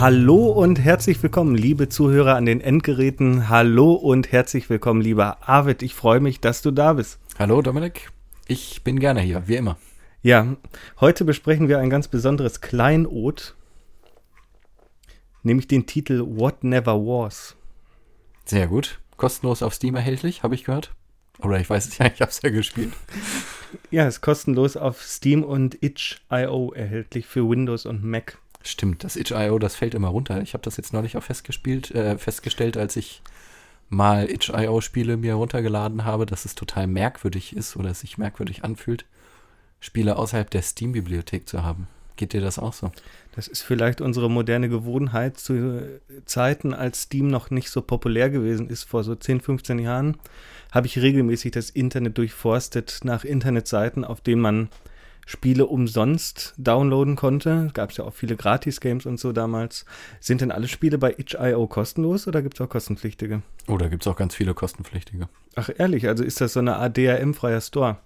[0.00, 3.48] Hallo und herzlich willkommen, liebe Zuhörer an den Endgeräten.
[3.48, 5.82] Hallo und herzlich willkommen, lieber Arvid.
[5.82, 7.18] Ich freue mich, dass du da bist.
[7.36, 8.12] Hallo Dominik,
[8.46, 9.76] ich bin gerne hier, wie immer.
[10.22, 10.54] Ja,
[11.00, 13.56] heute besprechen wir ein ganz besonderes Kleinod,
[15.42, 17.56] nämlich den Titel What Never Was.
[18.44, 19.00] Sehr gut.
[19.16, 20.94] Kostenlos auf Steam erhältlich, habe ich gehört.
[21.40, 22.92] Oder ich weiß es ja, ich habe es ja gespielt.
[23.90, 28.38] Ja, ist kostenlos auf Steam und itch.io erhältlich für Windows und Mac.
[28.68, 30.42] Stimmt, das itch.io, das fällt immer runter.
[30.42, 33.22] Ich habe das jetzt neulich auch festgespielt, äh, festgestellt, als ich
[33.88, 39.06] mal itch.io-Spiele mir runtergeladen habe, dass es total merkwürdig ist oder es sich merkwürdig anfühlt,
[39.80, 41.88] Spiele außerhalb der Steam-Bibliothek zu haben.
[42.16, 42.92] Geht dir das auch so?
[43.34, 45.80] Das ist vielleicht unsere moderne Gewohnheit zu
[46.26, 50.18] Zeiten, als Steam noch nicht so populär gewesen ist, vor so 10, 15 Jahren,
[50.72, 54.68] habe ich regelmäßig das Internet durchforstet nach Internetseiten, auf denen man
[55.28, 57.68] Spiele umsonst downloaden konnte.
[57.74, 59.84] Gab es ja auch viele Gratis-Games und so damals.
[60.20, 63.42] Sind denn alle Spiele bei itch.io kostenlos oder gibt es auch kostenpflichtige?
[63.66, 65.28] Oh, da gibt es auch ganz viele kostenpflichtige.
[65.54, 67.98] Ach ehrlich, also ist das so eine Art DRM-freier Store?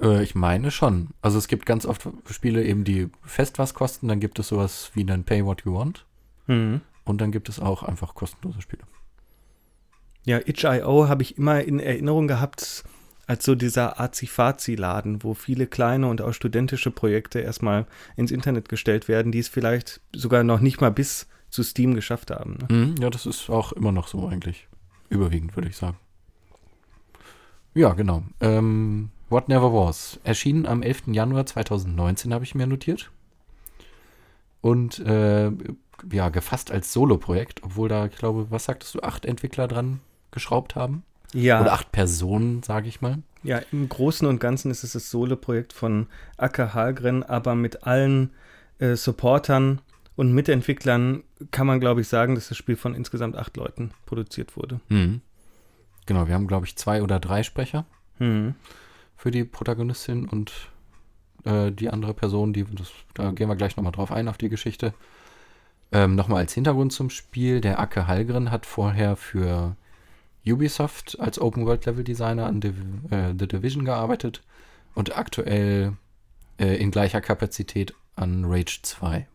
[0.00, 1.10] Äh, ich meine schon.
[1.22, 4.08] Also es gibt ganz oft Spiele eben, die fest was kosten.
[4.08, 6.04] Dann gibt es sowas wie einen Pay What You Want.
[6.48, 6.80] Mhm.
[7.04, 8.82] Und dann gibt es auch einfach kostenlose Spiele.
[10.24, 12.82] Ja, itch.io habe ich immer in Erinnerung gehabt
[13.26, 19.08] als so dieser Azi-Fazi-Laden, wo viele kleine und auch studentische Projekte erstmal ins Internet gestellt
[19.08, 22.58] werden, die es vielleicht sogar noch nicht mal bis zu Steam geschafft haben.
[22.60, 22.74] Ne?
[22.74, 24.68] Mhm, ja, das ist auch immer noch so eigentlich.
[25.08, 25.96] Überwiegend, würde ich sagen.
[27.74, 28.22] Ja, genau.
[28.40, 30.20] Ähm, What Never Was.
[30.24, 31.08] Erschienen am 11.
[31.08, 33.10] Januar 2019, habe ich mir notiert.
[34.60, 35.50] Und äh,
[36.10, 40.00] ja, gefasst als Solo-Projekt, obwohl da, ich glaube, was sagtest du, acht Entwickler dran
[40.30, 41.04] geschraubt haben?
[41.32, 41.60] Ja.
[41.60, 43.18] Oder acht Personen, sage ich mal.
[43.42, 46.06] Ja, im Großen und Ganzen ist es das Solo-Projekt von
[46.36, 48.30] Acker Halgren, aber mit allen
[48.78, 49.80] äh, Supportern
[50.16, 54.56] und Mitentwicklern kann man, glaube ich, sagen, dass das Spiel von insgesamt acht Leuten produziert
[54.56, 54.80] wurde.
[54.88, 55.20] Mhm.
[56.06, 57.84] Genau, wir haben, glaube ich, zwei oder drei Sprecher
[58.18, 58.54] Mhm.
[59.16, 60.52] für die Protagonistin und
[61.44, 64.48] äh, die andere Person, die das, da gehen wir gleich nochmal drauf ein, auf die
[64.48, 64.94] Geschichte.
[65.92, 69.76] Ähm, nochmal als Hintergrund zum Spiel, der Acke Hallgren hat vorher für
[70.48, 72.74] Ubisoft als Open World Level Designer an Div
[73.10, 74.42] äh, The Division gearbeitet
[74.94, 75.92] und aktuell
[76.58, 79.26] äh, in gleicher Kapazität an Rage 2.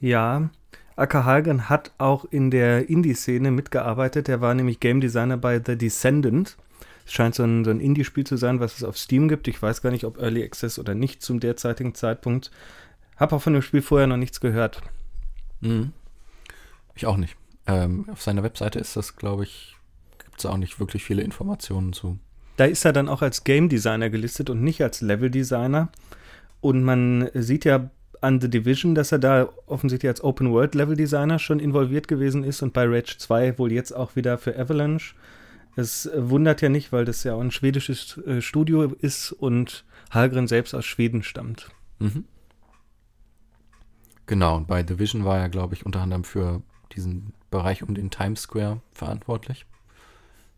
[0.00, 0.50] Ja,
[0.96, 4.28] Acker Halgren hat auch in der Indie-Szene mitgearbeitet.
[4.28, 6.56] Er war nämlich Game Designer bei The Descendant.
[7.04, 9.46] Es scheint so ein, so ein Indie-Spiel zu sein, was es auf Steam gibt.
[9.46, 12.50] Ich weiß gar nicht, ob Early Access oder nicht zum derzeitigen Zeitpunkt.
[13.16, 14.82] Hab auch von dem Spiel vorher noch nichts gehört.
[15.60, 15.92] Mhm.
[16.94, 17.36] Ich auch nicht.
[17.66, 19.75] Ähm, auf seiner Webseite ist das, glaube ich,
[20.36, 22.18] gibt es auch nicht wirklich viele Informationen zu.
[22.58, 25.88] Da ist er dann auch als Game Designer gelistet und nicht als Level Designer.
[26.60, 27.88] Und man sieht ja
[28.20, 32.44] an The Division, dass er da offensichtlich als Open World Level Designer schon involviert gewesen
[32.44, 35.14] ist und bei Rage 2 wohl jetzt auch wieder für Avalanche.
[35.74, 40.48] Es wundert ja nicht, weil das ja auch ein schwedisches äh, Studio ist und Hallgren
[40.48, 41.70] selbst aus Schweden stammt.
[41.98, 42.24] Mhm.
[44.26, 46.60] Genau, und bei Division war er, glaube ich, unter anderem für
[46.92, 49.64] diesen Bereich um den Times Square verantwortlich.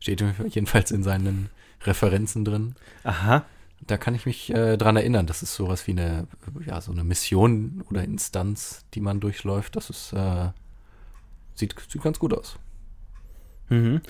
[0.00, 1.50] Steht jedenfalls in seinen
[1.84, 2.74] Referenzen drin.
[3.04, 3.44] Aha.
[3.86, 6.26] Da kann ich mich äh, dran erinnern, das ist sowas wie eine,
[6.66, 9.76] ja, so eine Mission oder Instanz, die man durchläuft.
[9.76, 10.48] Das ist, äh,
[11.54, 12.58] sieht, sieht ganz gut aus.
[13.68, 14.00] Mhm.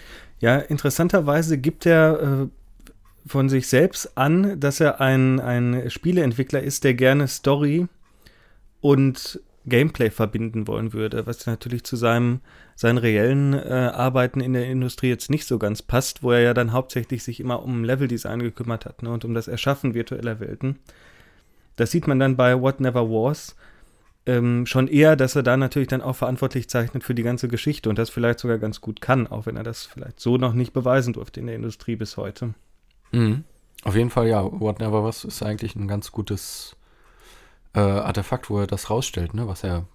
[0.40, 2.48] Ja, interessanterweise gibt er äh,
[3.26, 7.88] von sich selbst an, dass er ein, ein Spieleentwickler ist, der gerne Story
[8.80, 12.40] und Gameplay verbinden wollen würde, was natürlich zu seinem
[12.74, 16.54] seinen reellen äh, Arbeiten in der Industrie jetzt nicht so ganz passt, wo er ja
[16.54, 20.78] dann hauptsächlich sich immer um Leveldesign gekümmert hat ne, und um das Erschaffen virtueller Welten.
[21.76, 23.56] Das sieht man dann bei What Never Was
[24.26, 27.88] ähm, schon eher, dass er da natürlich dann auch verantwortlich zeichnet für die ganze Geschichte
[27.88, 30.72] und das vielleicht sogar ganz gut kann, auch wenn er das vielleicht so noch nicht
[30.72, 32.54] beweisen durfte in der Industrie bis heute.
[33.10, 33.44] Mhm.
[33.84, 36.76] Auf jeden Fall, ja, What Never Was ist eigentlich ein ganz gutes
[37.74, 39.86] äh, Artefakt, wo er das rausstellt, ne, was er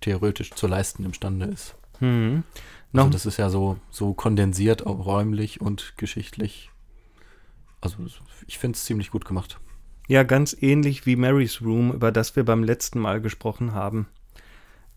[0.00, 1.74] theoretisch zu leisten imstande ist.
[2.00, 2.44] Mhm.
[2.92, 6.70] Also das ist ja so, so kondensiert, auch räumlich und geschichtlich.
[7.80, 7.98] Also
[8.46, 9.60] ich finde es ziemlich gut gemacht.
[10.08, 14.06] ja, ganz ähnlich wie Mary's Room, über das wir beim letzten Mal gesprochen haben.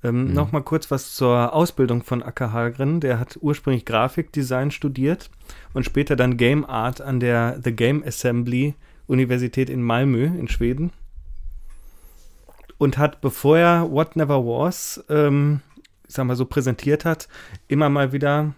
[0.04, 0.34] Ähm, Mhm.
[0.34, 3.00] Noch mal kurz was zur Ausbildung von Acker Hallgren.
[3.00, 5.30] Der hat ursprünglich Grafikdesign studiert
[5.74, 8.74] und später dann Game Art an der The Game Assembly
[9.08, 10.92] Universität in Malmö in Schweden.
[12.78, 15.62] Und hat, bevor er What Never Was, ähm,
[16.08, 17.28] ich sag mal so präsentiert hat,
[17.68, 18.54] immer mal wieder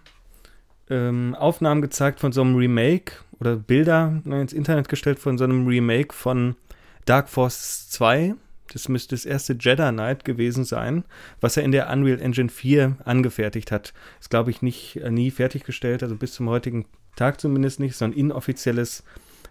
[0.90, 5.44] ähm, Aufnahmen gezeigt von so einem Remake oder Bilder ne, ins Internet gestellt von so
[5.44, 6.56] einem Remake von
[7.04, 8.34] Dark Force 2,
[8.72, 11.04] Das müsste das erste Jedi Knight gewesen sein,
[11.40, 13.92] was er in der Unreal Engine 4 angefertigt hat.
[14.20, 18.18] Ist, glaube ich, nicht, äh, nie fertiggestellt, also bis zum heutigen Tag zumindest nicht, sondern
[18.18, 19.04] inoffizielles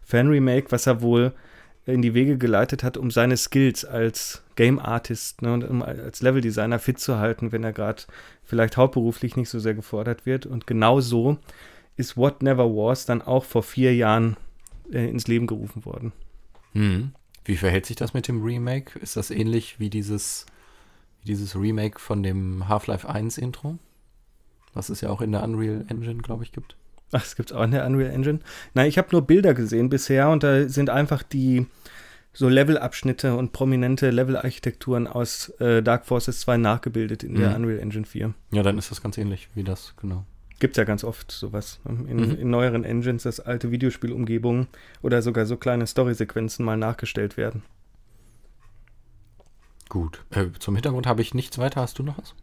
[0.04, 1.34] Fan-Remake, was er wohl
[1.86, 6.22] in die Wege geleitet hat, um seine Skills als Game Artist ne, und um als
[6.22, 8.04] Level-Designer fit zu halten, wenn er gerade
[8.44, 10.46] vielleicht hauptberuflich nicht so sehr gefordert wird.
[10.46, 11.38] Und genau so
[11.96, 14.36] ist What Never Was dann auch vor vier Jahren
[14.92, 16.12] äh, ins Leben gerufen worden.
[16.74, 17.12] Hm.
[17.44, 18.98] Wie verhält sich das mit dem Remake?
[19.00, 20.48] Ist das ähnlich wie dieses,
[21.22, 23.78] wie dieses Remake von dem Half-Life 1 Intro?
[24.74, 26.76] Was es ja auch in der Unreal Engine, glaube ich, gibt.
[27.12, 28.40] Ach, es gibt auch in der Unreal Engine.
[28.74, 31.68] Nein, ich habe nur Bilder gesehen bisher und da sind einfach die
[32.34, 37.38] so Levelabschnitte und prominente Levelarchitekturen aus äh, Dark Forces 2 nachgebildet in mhm.
[37.38, 38.34] der Unreal Engine 4.
[38.52, 40.26] Ja, dann ist das ganz ähnlich wie das, genau.
[40.60, 41.80] Gibt es ja ganz oft sowas.
[41.84, 42.10] Ne?
[42.10, 42.40] In, mhm.
[42.40, 44.68] in neueren Engines, dass alte Videospielumgebungen
[45.02, 47.64] oder sogar so kleine Storysequenzen mal nachgestellt werden.
[49.90, 50.24] Gut.
[50.32, 51.82] Äh, zum Hintergrund habe ich nichts weiter.
[51.82, 52.36] Hast du noch was?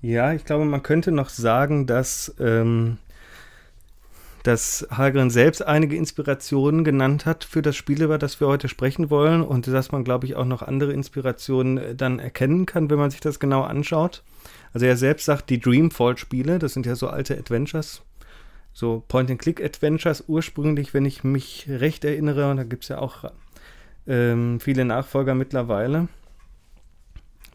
[0.00, 2.98] Ja, ich glaube, man könnte noch sagen, dass ähm,
[4.42, 9.10] dass Hagren selbst einige Inspirationen genannt hat für das Spiel, über das wir heute sprechen
[9.10, 12.98] wollen und dass man, glaube ich, auch noch andere Inspirationen äh, dann erkennen kann, wenn
[12.98, 14.22] man sich das genau anschaut.
[14.72, 18.02] Also er selbst sagt, die Dreamfall-Spiele, das sind ja so alte Adventures,
[18.72, 23.30] so Point-and-Click-Adventures ursprünglich, wenn ich mich recht erinnere, und da gibt es ja auch
[24.06, 26.08] ähm, viele Nachfolger mittlerweile,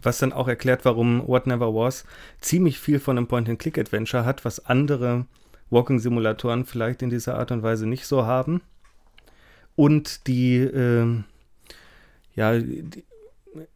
[0.01, 2.05] was dann auch erklärt, warum What Never Was
[2.39, 5.25] ziemlich viel von einem Point-and-Click-Adventure hat, was andere
[5.69, 8.61] Walking-Simulatoren vielleicht in dieser Art und Weise nicht so haben.
[9.75, 11.23] Und die, äh,
[12.35, 13.03] ja, die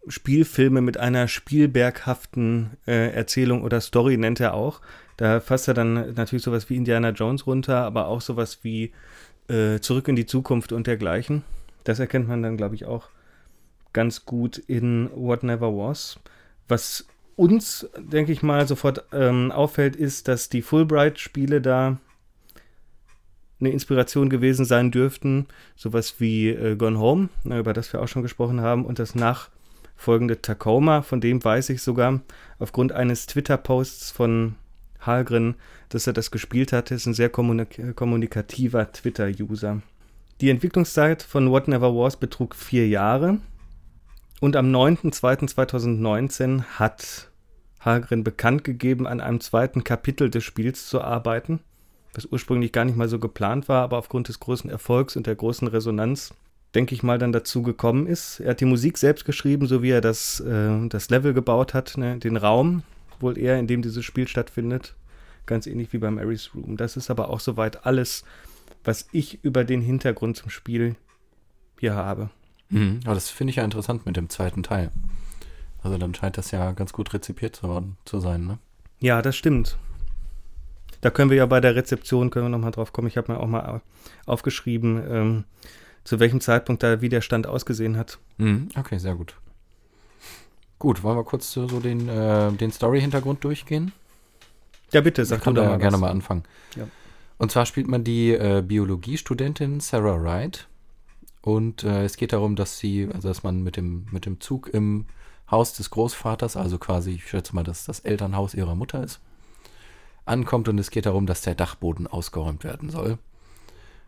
[0.08, 4.82] Spielfilme mit einer spielberghaften äh, Erzählung oder Story nennt er auch.
[5.18, 8.92] Da fasst er dann natürlich sowas wie Indiana Jones runter, aber auch sowas wie
[9.48, 11.44] äh, Zurück in die Zukunft und dergleichen.
[11.84, 13.10] Das erkennt man dann, glaube ich, auch
[13.94, 16.20] ganz gut in What Never Was.
[16.68, 17.06] Was
[17.36, 21.98] uns, denke ich mal, sofort ähm, auffällt, ist, dass die Fulbright-Spiele da
[23.60, 25.48] eine Inspiration gewesen sein dürften.
[25.76, 30.42] Sowas wie äh, Gone Home, über das wir auch schon gesprochen haben, und das nachfolgende
[30.42, 32.22] Tacoma, von dem weiß ich sogar
[32.60, 34.56] aufgrund eines Twitter-Posts von
[35.00, 35.56] Halgren,
[35.90, 36.92] dass er das gespielt hat.
[36.92, 39.82] ist ein sehr kommunik kommunikativer Twitter-User.
[40.42, 43.40] Die Entwicklungszeit von What Never Was betrug vier Jahre.
[44.42, 47.30] Und am 9.2.2019 hat
[47.80, 51.60] Hagren bekannt gegeben, an einem zweiten Kapitel des Spiels zu arbeiten,
[52.16, 55.36] was ursprünglich gar nicht mal so geplant war, aber aufgrund des großen Erfolgs und der
[55.36, 56.34] großen Resonanz,
[56.74, 58.40] denke ich mal, dann dazu gekommen ist.
[58.40, 61.96] Er hat die Musik selbst geschrieben, so wie er das, äh, das Level gebaut hat,
[61.98, 62.82] ne, den Raum,
[63.20, 64.96] wohl eher, in dem dieses Spiel stattfindet.
[65.46, 66.78] Ganz ähnlich wie beim Ares Room.
[66.78, 68.24] Das ist aber auch soweit alles,
[68.84, 70.96] was ich über den Hintergrund zum Spiel
[71.80, 72.32] hier habe.
[72.72, 74.90] Mhm, aber das finde ich ja interessant mit dem zweiten Teil.
[75.84, 78.58] Also dann scheint das ja ganz gut rezipiert zu, zu sein, ne?
[79.00, 79.78] Ja, das stimmt.
[81.02, 83.08] Da können wir ja bei der Rezeption, können wir nochmal drauf kommen.
[83.08, 83.82] Ich habe mir auch mal
[84.26, 85.44] aufgeschrieben, ähm,
[86.04, 88.20] zu welchem Zeitpunkt da wie der Stand ausgesehen hat.
[88.38, 89.36] Mhm, okay, sehr gut.
[90.80, 93.92] Gut, wollen wir kurz so den, äh, den Story-Hintergrund durchgehen?
[94.92, 96.44] Ja, bitte, sag ich kann da gerne mal anfangen.
[96.76, 96.88] Ja.
[97.38, 100.68] Und zwar spielt man die äh, Biologiestudentin Sarah Wright.
[101.42, 104.70] Und äh, es geht darum, dass sie, also dass man mit dem, mit dem Zug
[104.74, 105.06] im
[105.50, 109.20] Haus des Großvaters, also quasi, ich schätze mal, dass das Elternhaus ihrer Mutter ist,
[110.26, 113.18] ankommt und es geht darum, dass der Dachboden ausgeräumt werden soll.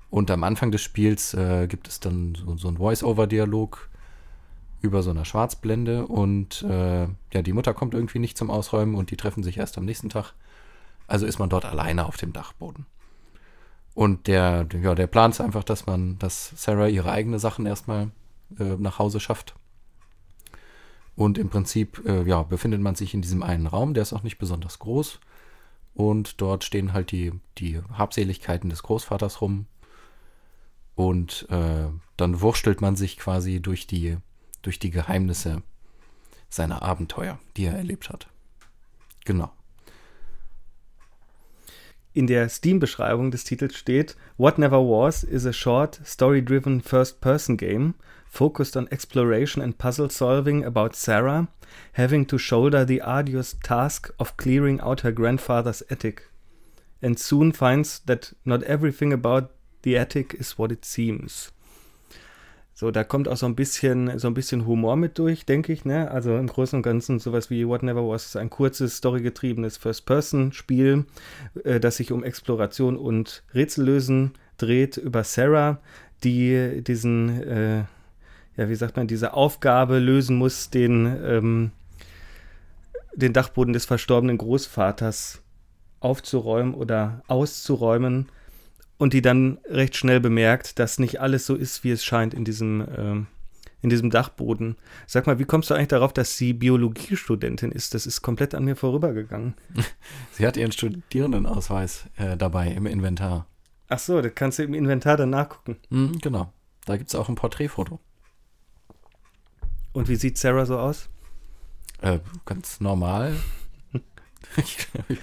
[0.09, 3.89] Und am Anfang des Spiels äh, gibt es dann so, so einen Voice-Over-Dialog
[4.81, 9.09] über so einer Schwarzblende und äh, ja, die Mutter kommt irgendwie nicht zum Ausräumen und
[9.09, 10.33] die treffen sich erst am nächsten Tag.
[11.07, 12.85] Also ist man dort alleine auf dem Dachboden.
[13.93, 18.09] Und der, ja, der Plan ist einfach, dass man, dass Sarah ihre eigenen Sachen erstmal
[18.59, 19.55] äh, nach Hause schafft
[21.15, 24.23] und im Prinzip äh, ja, befindet man sich in diesem einen Raum, der ist auch
[24.23, 25.19] nicht besonders groß.
[25.93, 29.67] Und dort stehen halt die, die Habseligkeiten des Großvaters rum.
[30.95, 34.17] Und äh, dann wurstelt man sich quasi durch die,
[34.63, 35.61] durch die Geheimnisse
[36.49, 38.27] seiner Abenteuer, die er erlebt hat.
[39.23, 39.51] Genau.
[42.15, 47.95] In der Steam-Beschreibung des Titels steht: What Never Was is a short, story-driven first-person game
[48.27, 51.47] focused on exploration and puzzle solving about Sarah
[51.93, 56.29] having to shoulder the arduous task of clearing out her grandfather's attic,
[57.01, 59.51] and soon finds that not everything about
[59.81, 61.51] the attic is what it seems.
[62.75, 65.85] So, da kommt auch so ein bisschen, so ein bisschen Humor mit durch, denke ich,
[65.85, 66.09] ne?
[66.09, 71.05] Also im Großen und Ganzen sowas wie What Never Was ist ein kurzes, storygetriebenes First-Person-Spiel,
[71.63, 75.79] äh, das sich um Exploration und Rätsellösen dreht über Sarah,
[76.23, 77.83] die diesen äh,
[78.55, 81.71] ja, wie sagt man, diese Aufgabe lösen muss, den, ähm,
[83.15, 85.41] den Dachboden des verstorbenen Großvaters
[85.99, 88.29] aufzuräumen oder auszuräumen
[89.03, 92.45] und die dann recht schnell bemerkt, dass nicht alles so ist, wie es scheint in
[92.45, 93.27] diesem, ähm,
[93.81, 94.77] in diesem Dachboden.
[95.07, 97.95] Sag mal, wie kommst du eigentlich darauf, dass sie Biologiestudentin ist?
[97.95, 99.55] Das ist komplett an mir vorübergegangen.
[100.31, 103.45] Sie hat ihren Studierendenausweis äh, dabei im Inventar.
[103.89, 105.75] Ach so, das kannst du im Inventar dann nachgucken.
[105.89, 106.53] Mhm, genau.
[106.85, 107.99] Da gibt es auch ein Porträtfoto.
[109.91, 111.09] Und wie sieht Sarah so aus?
[111.99, 113.35] Äh, ganz normal.
[114.55, 115.19] ich, ich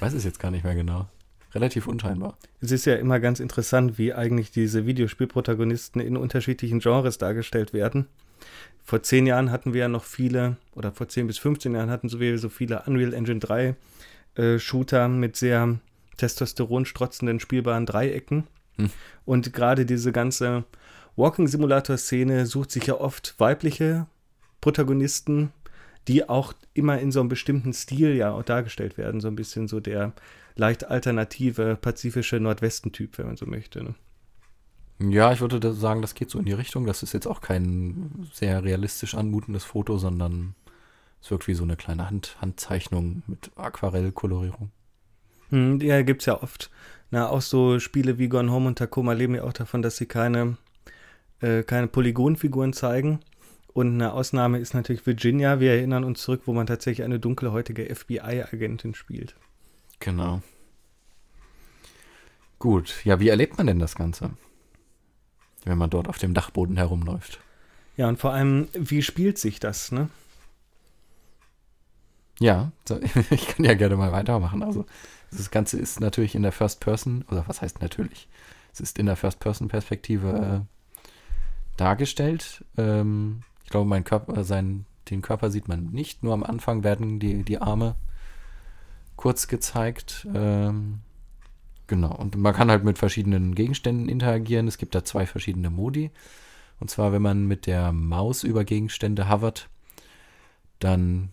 [0.00, 1.06] weiß es jetzt gar nicht mehr genau.
[1.54, 2.38] Relativ unscheinbar.
[2.60, 8.06] Es ist ja immer ganz interessant, wie eigentlich diese Videospielprotagonisten in unterschiedlichen Genres dargestellt werden.
[8.84, 12.10] Vor zehn Jahren hatten wir ja noch viele, oder vor zehn bis 15 Jahren hatten
[12.18, 13.76] wir so viele Unreal Engine 3
[14.36, 15.78] äh, Shooter mit sehr
[16.16, 18.46] Testosteron strotzenden spielbaren Dreiecken.
[18.76, 18.90] Hm.
[19.24, 20.64] Und gerade diese ganze
[21.16, 24.06] Walking-Simulator-Szene sucht sich ja oft weibliche
[24.60, 25.52] Protagonisten,
[26.08, 29.20] die auch immer in so einem bestimmten Stil ja auch dargestellt werden.
[29.20, 30.12] So ein bisschen so der
[30.56, 33.82] leicht alternative pazifische Nordwesten-Typ, wenn man so möchte.
[33.82, 33.94] Ne?
[35.08, 36.86] Ja, ich würde sagen, das geht so in die Richtung.
[36.86, 40.54] Das ist jetzt auch kein sehr realistisch anmutendes Foto, sondern
[41.22, 44.70] es wirkt wie so eine kleine Hand Handzeichnung mit Aquarellkolorierung.
[45.48, 46.70] Hm, ja, gibt es ja oft.
[47.10, 50.06] Na, auch so Spiele wie Gone Home und Tacoma leben ja auch davon, dass sie
[50.06, 50.58] keine,
[51.40, 53.20] äh, keine Polygonfiguren zeigen.
[53.72, 55.60] Und eine Ausnahme ist natürlich Virginia.
[55.60, 59.34] Wir erinnern uns zurück, wo man tatsächlich eine dunkelhäutige FBI-Agentin spielt.
[60.00, 60.42] Genau.
[62.58, 64.30] Gut, ja, wie erlebt man denn das Ganze?
[65.64, 67.40] Wenn man dort auf dem Dachboden herumläuft.
[67.96, 70.08] Ja, und vor allem, wie spielt sich das, ne?
[72.38, 72.72] Ja,
[73.30, 74.62] ich kann ja gerne mal weitermachen.
[74.62, 74.86] Also,
[75.30, 78.28] das Ganze ist natürlich in der First Person, oder was heißt natürlich?
[78.72, 81.00] Es ist in der First Person Perspektive äh,
[81.76, 82.64] dargestellt.
[82.78, 86.22] Ähm, ich glaube, mein Körper, sein, den Körper sieht man nicht.
[86.22, 87.96] Nur am Anfang werden die, die Arme
[89.20, 90.26] kurz gezeigt.
[90.34, 91.00] Ähm,
[91.86, 92.14] genau.
[92.16, 94.66] Und man kann halt mit verschiedenen Gegenständen interagieren.
[94.66, 96.10] Es gibt da zwei verschiedene Modi.
[96.80, 99.68] Und zwar, wenn man mit der Maus über Gegenstände hovert,
[100.78, 101.28] dann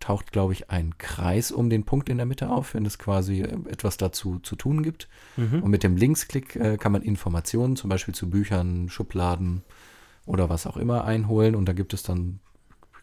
[0.00, 3.40] taucht, glaube ich, ein Kreis um den Punkt in der Mitte auf, wenn es quasi
[3.40, 5.08] äh, etwas dazu zu tun gibt.
[5.38, 5.62] Mhm.
[5.62, 9.62] Und mit dem Linksklick äh, kann man Informationen, zum Beispiel zu Büchern, Schubladen
[10.26, 11.54] oder was auch immer einholen.
[11.54, 12.40] Und da gibt es dann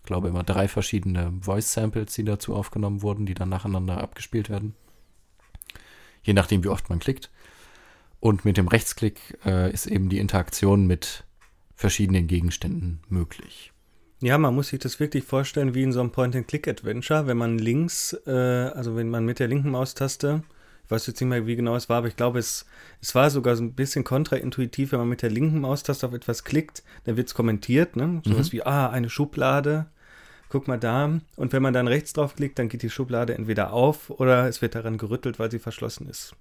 [0.03, 4.73] glaube, immer drei verschiedene Voice-Samples, die dazu aufgenommen wurden, die dann nacheinander abgespielt werden.
[6.23, 7.29] Je nachdem, wie oft man klickt.
[8.19, 11.23] Und mit dem Rechtsklick äh, ist eben die Interaktion mit
[11.75, 13.71] verschiedenen Gegenständen möglich.
[14.21, 18.13] Ja, man muss sich das wirklich vorstellen wie in so einem Point-and-Click-Adventure, wenn man links,
[18.27, 20.43] äh, also wenn man mit der linken Maustaste,
[20.83, 22.65] ich weiß jetzt nicht mehr, wie genau es war, aber ich glaube, es,
[23.01, 26.43] es war sogar so ein bisschen kontraintuitiv, wenn man mit der linken Maustaste auf etwas
[26.43, 28.21] klickt, dann wird es kommentiert, ne?
[28.25, 28.51] Sowas mhm.
[28.51, 29.87] wie, ah, eine Schublade,
[30.49, 31.19] guck mal da.
[31.35, 34.75] Und wenn man dann rechts draufklickt, dann geht die Schublade entweder auf oder es wird
[34.75, 36.35] daran gerüttelt, weil sie verschlossen ist.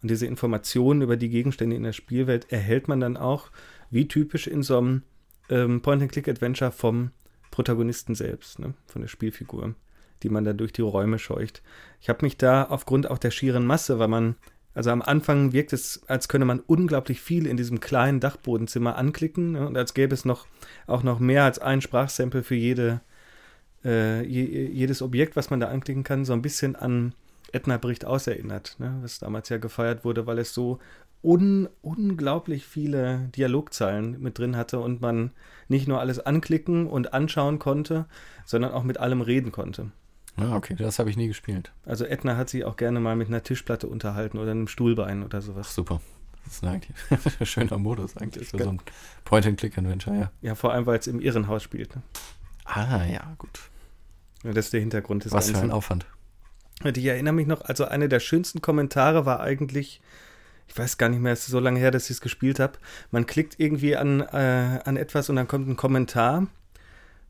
[0.00, 3.50] Und diese Informationen über die Gegenstände in der Spielwelt erhält man dann auch,
[3.90, 5.02] wie typisch in so einem
[5.48, 7.10] ähm, Point-and-Click-Adventure vom
[7.50, 8.74] Protagonisten selbst, ne?
[8.86, 9.74] von der Spielfigur
[10.22, 11.62] die man da durch die Räume scheucht.
[12.00, 14.36] Ich habe mich da aufgrund auch der schieren Masse, weil man,
[14.74, 19.52] also am Anfang wirkt es, als könne man unglaublich viel in diesem kleinen Dachbodenzimmer anklicken
[19.52, 20.46] ne, und als gäbe es noch
[20.86, 23.00] auch noch mehr als ein Sprachsample für jede,
[23.84, 27.14] äh, je, jedes Objekt, was man da anklicken kann, so ein bisschen an
[27.52, 30.78] Edna Bericht auserinnert, ne, was damals ja gefeiert wurde, weil es so
[31.22, 35.30] un unglaublich viele Dialogzeilen mit drin hatte und man
[35.68, 38.06] nicht nur alles anklicken und anschauen konnte,
[38.44, 39.92] sondern auch mit allem reden konnte.
[40.36, 41.72] Ah, okay, das habe ich nie gespielt.
[41.84, 45.42] Also Edna hat sich auch gerne mal mit einer Tischplatte unterhalten oder einem Stuhlbein oder
[45.42, 45.68] sowas.
[45.70, 46.00] Ach, super.
[46.44, 46.64] Das ist
[47.40, 48.80] ein schöner Modus eigentlich für so ein
[49.24, 50.32] Point-and-Click-Adventure, ja.
[50.40, 51.94] Ja, vor allem, weil es im Irrenhaus spielt.
[51.94, 52.02] Ne?
[52.64, 53.60] Ah, ja, gut.
[54.42, 55.60] Ja, das ist der Hintergrund des Was Ganzen.
[55.60, 56.06] für ein Aufwand.
[56.84, 60.00] Ich erinnere mich noch, also einer der schönsten Kommentare war eigentlich,
[60.66, 62.78] ich weiß gar nicht mehr, es ist so lange her, dass ich es gespielt habe.
[63.12, 66.48] Man klickt irgendwie an, äh, an etwas und dann kommt ein Kommentar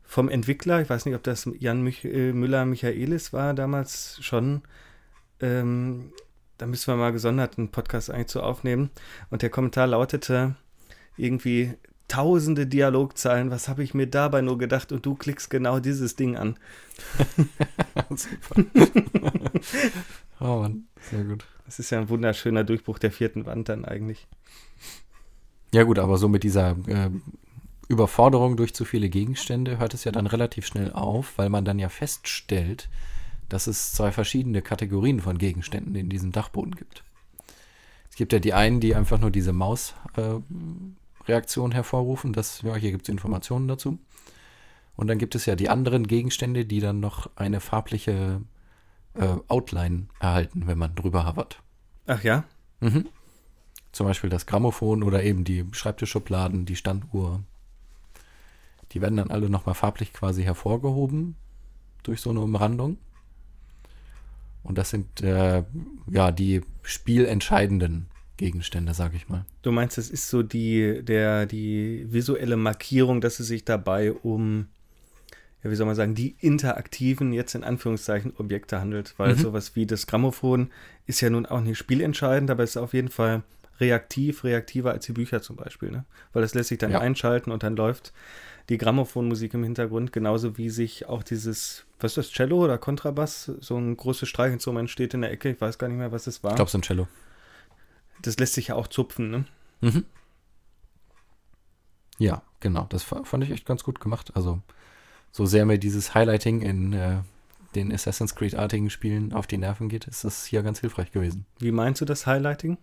[0.03, 4.61] vom Entwickler, ich weiß nicht, ob das Jan Mich äh, Müller-Michaelis war damals schon,
[5.39, 6.11] ähm,
[6.57, 8.89] da müssen wir mal gesondert einen Podcast eigentlich zu aufnehmen.
[9.29, 10.55] Und der Kommentar lautete
[11.17, 11.73] irgendwie
[12.07, 16.37] tausende Dialogzeilen, was habe ich mir dabei nur gedacht und du klickst genau dieses Ding
[16.37, 16.57] an.
[18.15, 18.65] Super.
[20.39, 21.45] oh Mann, sehr gut.
[21.65, 24.27] Das ist ja ein wunderschöner Durchbruch der vierten Wand dann eigentlich.
[25.73, 27.09] Ja gut, aber so mit dieser äh,
[27.87, 31.79] Überforderung durch zu viele Gegenstände hört es ja dann relativ schnell auf, weil man dann
[31.79, 32.89] ja feststellt,
[33.49, 37.03] dass es zwei verschiedene Kategorien von Gegenständen in diesem Dachboden gibt.
[38.09, 40.39] Es gibt ja die einen, die einfach nur diese Maus äh,
[41.25, 43.97] hervorrufen, dass, ja, hier gibt es Informationen dazu.
[44.95, 48.41] Und dann gibt es ja die anderen Gegenstände, die dann noch eine farbliche
[49.15, 51.61] äh, Outline erhalten, wenn man drüber havert.
[52.05, 52.43] Ach ja?
[52.81, 53.07] Mhm.
[53.91, 57.43] Zum Beispiel das Grammophon oder eben die Schreibtischschubladen, die Standuhr.
[58.93, 61.35] Die werden dann alle nochmal farblich quasi hervorgehoben
[62.03, 62.97] durch so eine Umrandung.
[64.63, 65.63] Und das sind äh,
[66.09, 68.07] ja die spielentscheidenden
[68.37, 69.45] Gegenstände, sag ich mal.
[69.61, 74.67] Du meinst, es ist so die, der, die visuelle Markierung, dass es sich dabei um,
[75.63, 79.15] ja, wie soll man sagen, die interaktiven, jetzt in Anführungszeichen, Objekte handelt.
[79.17, 79.39] Weil mhm.
[79.39, 80.71] sowas wie das Grammophon
[81.05, 83.43] ist ja nun auch nicht spielentscheidend, aber es ist auf jeden Fall
[83.79, 86.05] reaktiv, reaktiver als die Bücher zum Beispiel, ne?
[86.31, 86.99] Weil das lässt sich dann ja.
[86.99, 88.13] einschalten und dann läuft
[88.69, 93.51] die Grammophonmusik im Hintergrund, genauso wie sich auch dieses, was ist das, Cello oder Kontrabass,
[93.59, 96.43] so ein großes Streichinstrument steht in der Ecke, ich weiß gar nicht mehr, was es
[96.43, 96.51] war.
[96.51, 97.07] Ich glaube, es ist ein Cello.
[98.21, 99.45] Das lässt sich ja auch zupfen, ne?
[99.81, 100.05] Mhm.
[102.19, 104.31] Ja, genau, das fand ich echt ganz gut gemacht.
[104.35, 104.61] Also,
[105.31, 107.17] so sehr mir dieses Highlighting in äh,
[107.75, 111.45] den Assassin's Creed-artigen Spielen auf die Nerven geht, ist das hier ganz hilfreich gewesen.
[111.59, 112.77] Wie meinst du das Highlighting?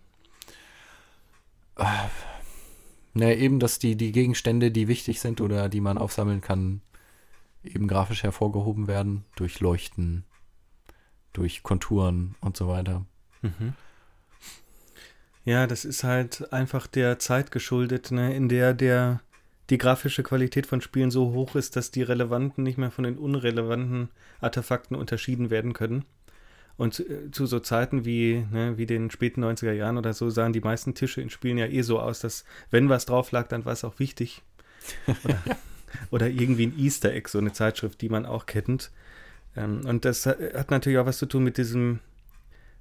[3.15, 6.81] Äh, na, eben, dass die, die Gegenstände, die wichtig sind oder die man aufsammeln kann,
[7.63, 10.23] eben grafisch hervorgehoben werden durch Leuchten,
[11.33, 13.05] durch Konturen und so weiter.
[13.41, 13.73] Mhm.
[15.43, 19.21] Ja, das ist halt einfach der Zeit geschuldet, ne, in der der
[19.71, 23.17] die grafische Qualität von Spielen so hoch ist, dass die relevanten nicht mehr von den
[23.17, 24.09] unrelevanten
[24.41, 26.03] Artefakten unterschieden werden können.
[26.81, 30.31] Und zu, äh, zu so Zeiten wie, ne, wie den späten 90er Jahren oder so
[30.31, 33.47] sahen die meisten Tische in Spielen ja eh so aus, dass wenn was drauf lag,
[33.49, 34.41] dann war es auch wichtig.
[35.23, 35.37] Oder,
[36.09, 38.89] oder, irgendwie ein Easter Egg, so eine Zeitschrift, die man auch kennt.
[39.55, 41.99] Ähm, und das hat natürlich auch was zu tun mit diesem,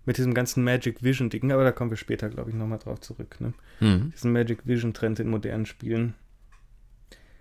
[0.06, 3.02] mit diesem ganzen Magic Vision Ding, aber da kommen wir später, glaube ich, nochmal drauf
[3.02, 3.36] zurück.
[3.38, 3.52] Ne?
[3.80, 4.12] Mhm.
[4.12, 6.14] Diesen Magic Vision Trend in modernen Spielen.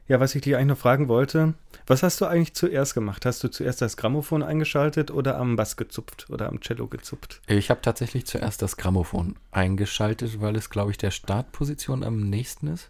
[0.09, 1.53] Ja, was ich dich eigentlich noch fragen wollte,
[1.85, 3.27] was hast du eigentlich zuerst gemacht?
[3.27, 7.41] Hast du zuerst das Grammophon eingeschaltet oder am Bass gezupft oder am Cello gezupft?
[7.45, 12.69] Ich habe tatsächlich zuerst das Grammophon eingeschaltet, weil es, glaube ich, der Startposition am nächsten
[12.69, 12.89] ist.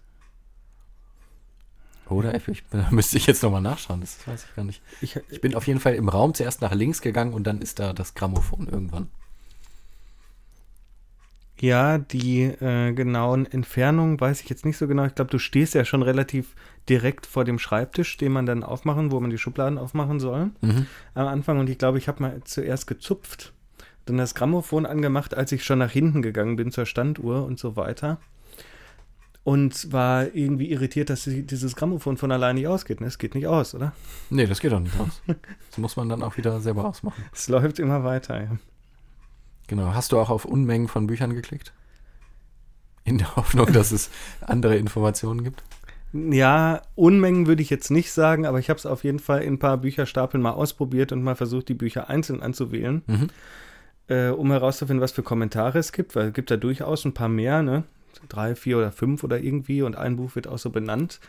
[2.08, 2.34] Oder?
[2.36, 4.82] Ich, da müsste ich jetzt nochmal nachschauen, das weiß ich gar nicht.
[5.02, 7.80] Ich, ich bin auf jeden Fall im Raum zuerst nach links gegangen und dann ist
[7.80, 9.10] da das Grammophon irgendwann.
[11.62, 15.06] Ja, die äh, genauen Entfernungen weiß ich jetzt nicht so genau.
[15.06, 16.56] Ich glaube, du stehst ja schon relativ
[16.88, 20.88] direkt vor dem Schreibtisch, den man dann aufmachen, wo man die Schubladen aufmachen soll mhm.
[21.14, 21.60] am Anfang.
[21.60, 23.54] Und ich glaube, ich habe mal zuerst gezupft,
[24.06, 27.76] dann das Grammophon angemacht, als ich schon nach hinten gegangen bin zur Standuhr und so
[27.76, 28.20] weiter.
[29.44, 33.02] Und war irgendwie irritiert, dass dieses Grammophon von alleine nicht ausgeht.
[33.02, 33.94] Es geht nicht aus, oder?
[34.30, 35.22] Nee, das geht auch nicht aus.
[35.28, 37.24] das muss man dann auch wieder selber ausmachen.
[37.34, 38.58] Es läuft immer weiter, ja.
[39.70, 39.94] Genau.
[39.94, 41.74] Hast du auch auf Unmengen von Büchern geklickt?
[43.06, 44.10] In der Hoffnung, dass es
[44.42, 45.64] andere Informationen gibt?
[46.12, 49.54] Ja, Unmengen würde ich jetzt nicht sagen, aber ich habe es auf jeden Fall in
[49.54, 53.28] ein paar Bücherstapeln mal ausprobiert und mal versucht, die Bücher einzeln anzuwählen, mhm.
[54.08, 57.30] äh, um herauszufinden, was für Kommentare es gibt, weil es gibt da durchaus ein paar
[57.30, 57.84] mehr, ne?
[58.28, 61.20] Drei, vier oder fünf oder irgendwie und ein Buch wird auch so benannt.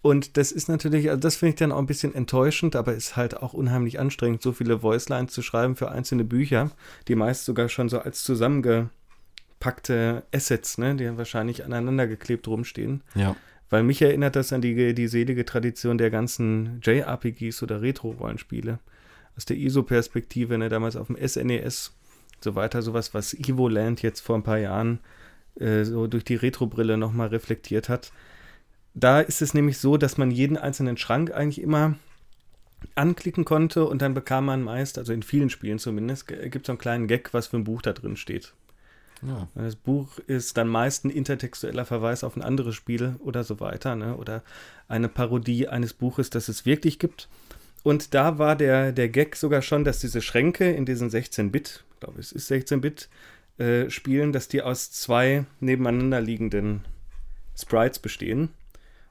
[0.00, 3.16] Und das ist natürlich, also das finde ich dann auch ein bisschen enttäuschend, aber ist
[3.16, 6.70] halt auch unheimlich anstrengend, so viele Voicelines zu schreiben für einzelne Bücher,
[7.08, 13.02] die meist sogar schon so als zusammengepackte Assets, ne, die wahrscheinlich aneinander geklebt rumstehen.
[13.14, 13.34] Ja.
[13.70, 18.78] Weil mich erinnert das an die, die selige Tradition der ganzen JRPGs oder Retro-Rollenspiele.
[19.36, 21.90] Aus der ISO-Perspektive, ne, damals auf dem SNES, e
[22.40, 25.00] so weiter, sowas, was Evoland jetzt vor ein paar Jahren
[25.58, 28.12] äh, so durch die Retro-Brille nochmal reflektiert hat
[28.98, 31.96] da ist es nämlich so, dass man jeden einzelnen Schrank eigentlich immer
[32.94, 36.72] anklicken konnte und dann bekam man meist, also in vielen Spielen zumindest, gibt es so
[36.72, 38.54] einen kleinen Gag, was für ein Buch da drin steht.
[39.22, 39.48] Ja.
[39.54, 43.96] Das Buch ist dann meist ein intertextueller Verweis auf ein anderes Spiel oder so weiter,
[43.96, 44.16] ne?
[44.16, 44.42] oder
[44.86, 47.28] eine Parodie eines Buches, das es wirklich gibt.
[47.82, 52.00] Und da war der, der Gag sogar schon, dass diese Schränke in diesen 16-Bit, ich
[52.00, 53.08] glaube es ist 16-Bit,
[53.58, 56.84] äh, Spielen, dass die aus zwei nebeneinander liegenden
[57.56, 58.50] Sprites bestehen.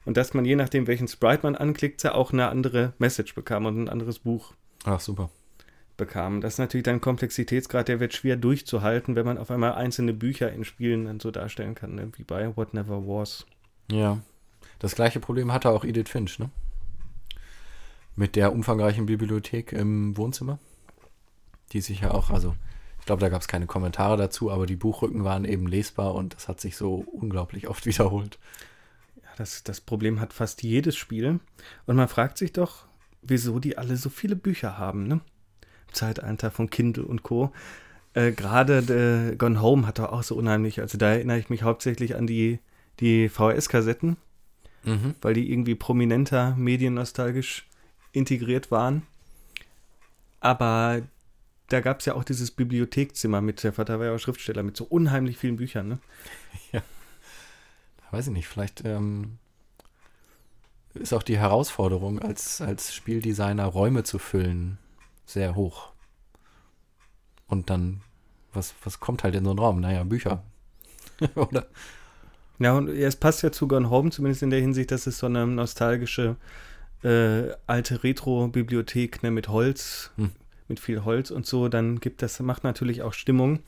[0.08, 3.66] Und dass man je nachdem, welchen Sprite man anklickt, ja auch eine andere Message bekam
[3.66, 4.54] und ein anderes Buch.
[4.84, 5.28] Ach, super.
[5.98, 6.40] Bekam.
[6.40, 10.50] Das ist natürlich dann Komplexitätsgrad, der wird schwer durchzuhalten, wenn man auf einmal einzelne Bücher
[10.50, 12.10] in Spielen dann so darstellen kann, ne?
[12.16, 13.44] wie bei What Never Was.
[13.90, 14.16] Ja.
[14.78, 16.48] Das gleiche Problem hatte auch Edith Finch, ne?
[18.16, 20.58] Mit der umfangreichen Bibliothek im Wohnzimmer.
[21.72, 22.56] Die sich ja auch, also
[22.98, 26.34] ich glaube, da gab es keine Kommentare dazu, aber die Buchrücken waren eben lesbar und
[26.34, 28.38] das hat sich so unglaublich oft wiederholt.
[29.38, 31.40] Das, das Problem hat fast jedes Spiel.
[31.86, 32.86] Und man fragt sich doch,
[33.22, 35.20] wieso die alle so viele Bücher haben, ne?
[35.88, 37.52] Im Zeitalter von Kindle und Co.
[38.14, 40.80] Äh, Gerade Gone Home hat er auch so unheimlich.
[40.80, 42.58] Also da erinnere ich mich hauptsächlich an die
[43.00, 44.16] die VHS-Kassetten,
[44.84, 45.14] Mhm.
[45.20, 47.66] weil die irgendwie prominenter mediennostalgisch
[48.12, 49.02] integriert waren.
[50.40, 51.02] Aber
[51.68, 54.76] da gab es ja auch dieses Bibliothekzimmer mit, der Vater war ja auch Schriftsteller, mit
[54.76, 55.88] so unheimlich vielen Büchern.
[55.88, 55.98] Ne?
[58.10, 59.38] Weiß ich nicht, vielleicht ähm,
[60.94, 64.78] ist auch die Herausforderung, als, als Spieldesigner Räume zu füllen,
[65.26, 65.90] sehr hoch.
[67.46, 68.02] Und dann,
[68.52, 69.80] was, was kommt halt in so einen Raum?
[69.80, 70.42] Naja, Bücher.
[71.34, 71.66] Oder?
[72.58, 75.26] Ja, und es passt ja zu Gone Home, zumindest in der Hinsicht, dass es so
[75.26, 76.36] eine nostalgische
[77.04, 80.32] äh, alte Retro-Bibliothek ne, mit Holz, Hm.
[80.66, 83.60] mit viel Holz und so, dann gibt das, macht natürlich auch Stimmung.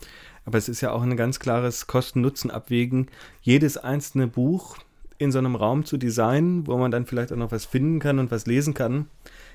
[0.50, 3.06] Aber es ist ja auch ein ganz klares Kosten-Nutzen-Abwägen,
[3.40, 4.78] jedes einzelne Buch
[5.16, 8.18] in so einem Raum zu designen, wo man dann vielleicht auch noch was finden kann
[8.18, 9.08] und was lesen kann,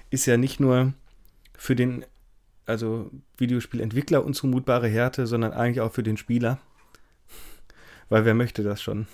[0.10, 0.94] ist ja nicht nur
[1.58, 2.06] für den,
[2.66, 6.60] also Videospielentwickler unzumutbare Härte, sondern eigentlich auch für den Spieler.
[8.08, 9.06] Weil wer möchte das schon?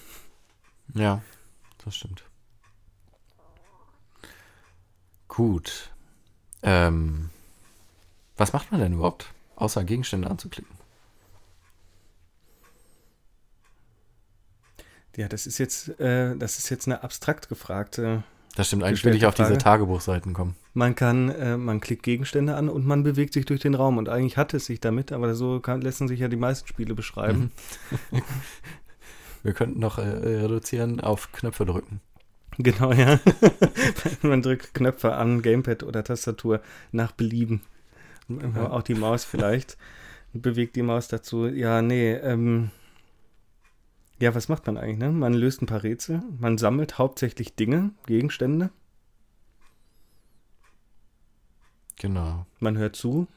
[0.94, 1.24] Ja,
[1.84, 2.24] das stimmt.
[5.28, 5.89] Gut.
[6.62, 7.32] Ähm,
[8.38, 10.81] was macht man denn überhaupt, außer Gegenstände anzuklicken?
[15.17, 18.24] Ja, das ist jetzt, äh, das ist jetzt eine abstrakt gefragte.
[18.56, 19.58] Das stimmt, eigentlich will ich auf diese.
[19.58, 20.56] Tagebuchseiten kommen.
[20.74, 24.10] Man kann, äh, man klickt Gegenstände an und man bewegt sich durch den Raum und
[24.10, 27.52] eigentlich hat es sich damit, aber so kann, lassen sich ja die meisten Spiele beschreiben.
[29.43, 32.02] Wir könnten noch äh, reduzieren auf Knöpfe drücken.
[32.58, 33.19] Genau, ja.
[34.21, 37.62] man drückt Knöpfe an, Gamepad oder Tastatur nach Belieben.
[38.28, 38.69] Ja.
[38.69, 39.78] Auch die Maus vielleicht.
[40.34, 41.47] Bewegt die Maus dazu.
[41.47, 42.71] Ja, nee, ähm,
[44.22, 45.12] ja, was macht man eigentlich, ne?
[45.12, 48.70] Man löst ein paar Rätsel, man sammelt hauptsächlich Dinge, Gegenstände,
[51.98, 52.46] Genau.
[52.60, 53.28] man hört zu,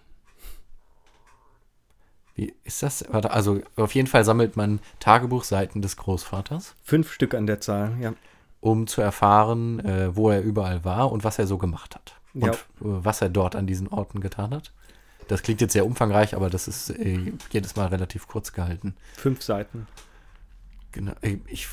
[2.36, 3.04] Wie ist das?
[3.10, 7.96] Warte, also auf jeden Fall sammelt man Tagebuchseiten des Großvaters, fünf Stück an der Zahl,
[8.00, 8.14] ja.
[8.60, 12.16] um zu erfahren, äh, wo er überall war und was er so gemacht hat.
[12.32, 12.52] Und Ja.
[12.52, 14.72] äh, was er dort an diesen Orten getan hat.
[15.28, 18.96] Das klingt jetzt sehr umfangreich, aber das ist äh, jedes Mal relativ kurz gehalten.
[19.16, 19.86] Fünf Seiten.
[20.94, 21.12] Genau.
[21.48, 21.66] Ich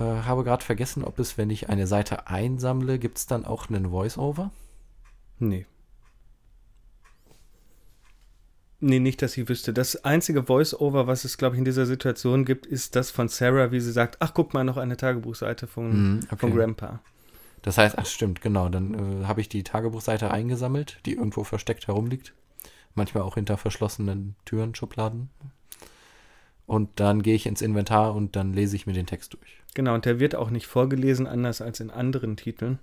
[0.00, 3.68] äh, habe gerade vergessen, ob es, wenn ich eine Seite einsammle, gibt es dann auch
[3.68, 4.50] einen Voice-Over?
[5.38, 5.66] Nee.
[8.80, 9.74] Nee, nicht, dass ich wüsste.
[9.74, 13.70] Das einzige Voice-Over, was es, glaube ich, in dieser Situation gibt, ist das von Sarah,
[13.72, 16.36] wie sie sagt, ach, guck mal, noch eine Tagebuchseite von, Mhm, okay.
[16.38, 17.00] von Grandpa.
[17.60, 21.86] Das heißt, ach stimmt, genau, dann äh, habe ich die Tagebuchseite eingesammelt, die irgendwo versteckt
[21.86, 22.32] herumliegt.
[22.94, 25.28] Manchmal auch hinter verschlossenen Türen, Schubladen.
[26.72, 29.60] Und dann gehe ich ins Inventar und dann lese ich mir den Text durch.
[29.74, 32.78] Genau, und der wird auch nicht vorgelesen, anders als in anderen Titeln.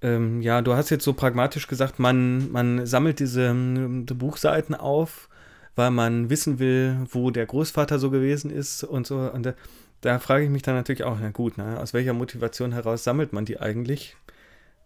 [0.00, 4.74] Ähm, ja, du hast jetzt so pragmatisch gesagt, man, man sammelt diese, ähm, die Buchseiten
[4.74, 5.28] auf,
[5.76, 9.18] weil man wissen will, wo der Großvater so gewesen ist und so.
[9.30, 9.52] Und da,
[10.00, 13.34] da frage ich mich dann natürlich auch, na gut, ne, aus welcher Motivation heraus sammelt
[13.34, 14.16] man die eigentlich?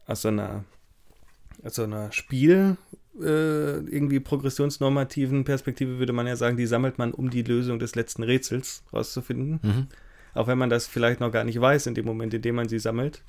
[0.09, 0.65] Aus so einer,
[1.65, 2.77] aus so einer Spiel,
[3.21, 7.95] äh, irgendwie progressionsnormativen Perspektive würde man ja sagen, die sammelt man, um die Lösung des
[7.95, 9.61] letzten Rätsels rauszufinden.
[9.63, 9.87] Mhm.
[10.35, 12.69] Auch wenn man das vielleicht noch gar nicht weiß in dem Moment, in dem man
[12.69, 13.23] sie sammelt.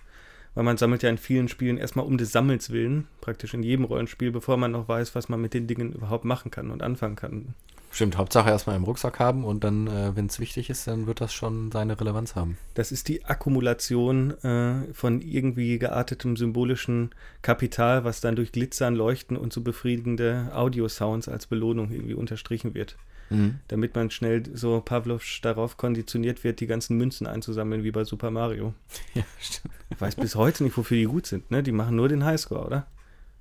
[0.55, 3.85] Weil man sammelt ja in vielen Spielen erstmal um des Sammelns willen, praktisch in jedem
[3.85, 7.15] Rollenspiel, bevor man noch weiß, was man mit den Dingen überhaupt machen kann und anfangen
[7.17, 7.53] kann.
[7.95, 11.21] Stimmt, Hauptsache erstmal im Rucksack haben und dann, äh, wenn es wichtig ist, dann wird
[11.21, 12.57] das schon seine Relevanz haben.
[12.73, 19.37] Das ist die Akkumulation äh, von irgendwie geartetem symbolischen Kapital, was dann durch Glitzern, Leuchten
[19.37, 22.97] und so befriedigende Audio-Sounds als Belohnung irgendwie unterstrichen wird.
[23.29, 23.59] Mhm.
[23.69, 28.29] Damit man schnell so Pavlovsch darauf konditioniert wird, die ganzen Münzen einzusammeln, wie bei Super
[28.29, 28.73] Mario.
[29.13, 29.73] Ja, stimmt.
[29.89, 31.63] Ich weiß bis heute nicht, wofür die gut sind, ne?
[31.63, 32.87] Die machen nur den Highscore, oder?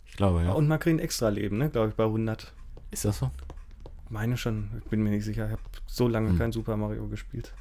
[0.07, 0.53] Ich glaube, ja.
[0.53, 1.71] Und man kriegt ein extra Leben, ne?
[1.71, 2.53] Glaube ich, bei 100.
[2.93, 3.33] Ist das so?
[4.15, 5.47] Meine schon, ich bin mir nicht sicher.
[5.47, 6.39] Ich habe so lange Hm.
[6.39, 7.53] kein Super Mario gespielt.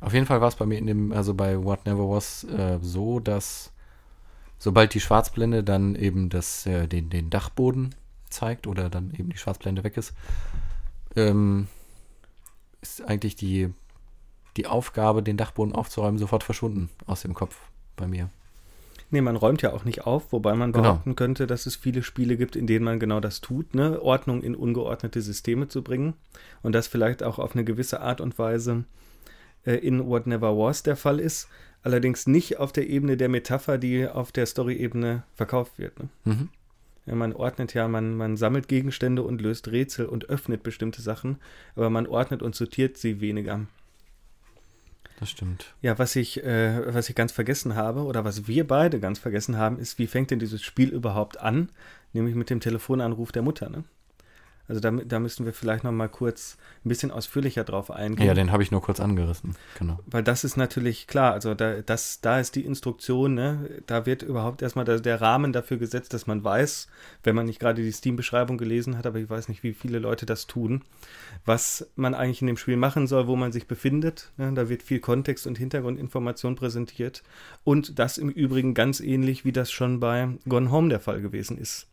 [0.00, 2.80] Auf jeden Fall war es bei mir in dem, also bei What Never Was, äh,
[2.82, 3.72] so, dass
[4.58, 7.94] sobald die Schwarzblende dann eben das, äh, den, den Dachboden
[8.28, 10.12] zeigt oder dann eben die Schwarzblende weg ist,
[11.14, 11.68] ähm,
[12.80, 13.72] ist eigentlich die,
[14.56, 17.56] die Aufgabe, den Dachboden aufzuräumen, sofort verschwunden aus dem Kopf
[17.94, 18.28] bei mir.
[19.12, 20.84] Nee, man räumt ja auch nicht auf, wobei man Genau.
[20.84, 24.00] behaupten könnte, dass es viele Spiele gibt, in denen man genau das tut, ne?
[24.00, 26.14] Ordnung in ungeordnete Systeme zu bringen.
[26.62, 28.84] Und das vielleicht auch auf eine gewisse Art und Weise
[29.66, 31.48] äh, in What Never Was der Fall ist.
[31.82, 35.98] Allerdings nicht auf der Ebene der Metapher, die auf der Story-Ebene verkauft wird.
[35.98, 36.08] Ne?
[36.24, 36.48] Mhm.
[37.04, 41.36] Ja, man ordnet ja, man, man sammelt Gegenstände und löst Rätsel und öffnet bestimmte Sachen,
[41.76, 43.60] aber man ordnet und sortiert sie weniger.
[45.18, 45.74] Das stimmt.
[45.82, 49.56] Ja, was ich, äh, was ich ganz vergessen habe oder was wir beide ganz vergessen
[49.56, 51.70] haben, ist, wie fängt denn dieses Spiel überhaupt an?
[52.12, 53.70] Nämlich mit dem Telefonanruf der Mutter.
[53.70, 53.84] Ne?
[54.68, 58.26] Also da, da müssten wir vielleicht noch mal kurz ein bisschen ausführlicher drauf eingehen.
[58.26, 59.98] Ja, den habe ich nur kurz angerissen, genau.
[60.06, 63.68] Weil das ist natürlich klar, also da, das, da ist die Instruktion, ne?
[63.86, 66.88] da wird überhaupt erstmal der, der Rahmen dafür gesetzt, dass man weiß,
[67.24, 70.26] wenn man nicht gerade die Steam-Beschreibung gelesen hat, aber ich weiß nicht, wie viele Leute
[70.26, 70.82] das tun,
[71.44, 74.30] was man eigentlich in dem Spiel machen soll, wo man sich befindet.
[74.36, 74.52] Ne?
[74.54, 77.22] Da wird viel Kontext und Hintergrundinformation präsentiert.
[77.64, 81.58] Und das im Übrigen ganz ähnlich, wie das schon bei Gone Home der Fall gewesen
[81.58, 81.88] ist.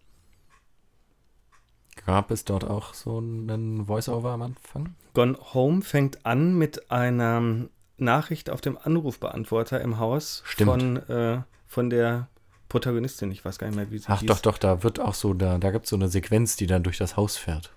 [2.05, 4.95] Gab es dort auch so einen Voice-Over am Anfang?
[5.13, 10.69] Gone Home fängt an mit einer Nachricht auf dem Anrufbeantworter im Haus Stimmt.
[10.71, 12.27] von, äh, von der
[12.69, 13.31] Protagonistin.
[13.31, 14.27] Ich weiß gar nicht mehr, wie sie Ach hieß.
[14.27, 16.83] doch, doch, da wird auch so, da, da gibt es so eine Sequenz, die dann
[16.83, 17.75] durch das Haus fährt.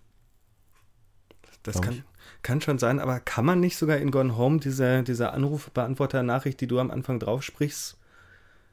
[1.62, 2.02] Das glaub kann, ich.
[2.42, 6.66] kann schon sein, aber kann man nicht sogar in Gone Home diese, diese Anrufbeantworter-Nachricht, die
[6.66, 7.96] du am Anfang drauf sprichst?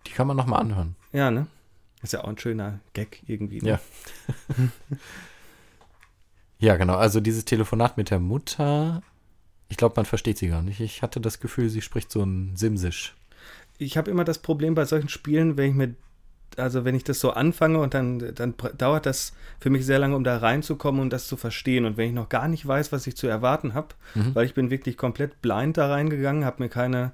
[0.07, 0.95] Die kann man nochmal anhören.
[1.11, 1.47] Ja, ne?
[2.01, 3.61] Ist ja auch ein schöner Gag irgendwie.
[3.61, 3.69] Ne?
[3.69, 3.79] Ja.
[6.59, 6.95] Ja, genau.
[6.95, 9.01] Also dieses Telefonat mit der Mutter,
[9.69, 10.79] ich glaube, man versteht sie gar nicht.
[10.81, 13.15] Ich hatte das Gefühl, sie spricht so ein Simsisch.
[13.77, 15.95] Ich habe immer das Problem bei solchen Spielen, wenn ich mir,
[16.57, 20.17] also wenn ich das so anfange und dann, dann dauert das für mich sehr lange,
[20.17, 21.85] um da reinzukommen und das zu verstehen.
[21.85, 24.35] Und wenn ich noch gar nicht weiß, was ich zu erwarten habe, Mhm.
[24.35, 27.13] weil ich bin wirklich komplett blind da reingegangen, habe mir keine,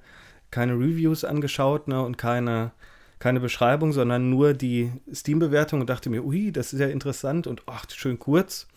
[0.50, 2.72] keine Reviews angeschaut ne, und keine,
[3.20, 7.62] keine Beschreibung, sondern nur die Steam-Bewertung und dachte mir, ui, das ist ja interessant und
[7.68, 8.68] ach, schön kurz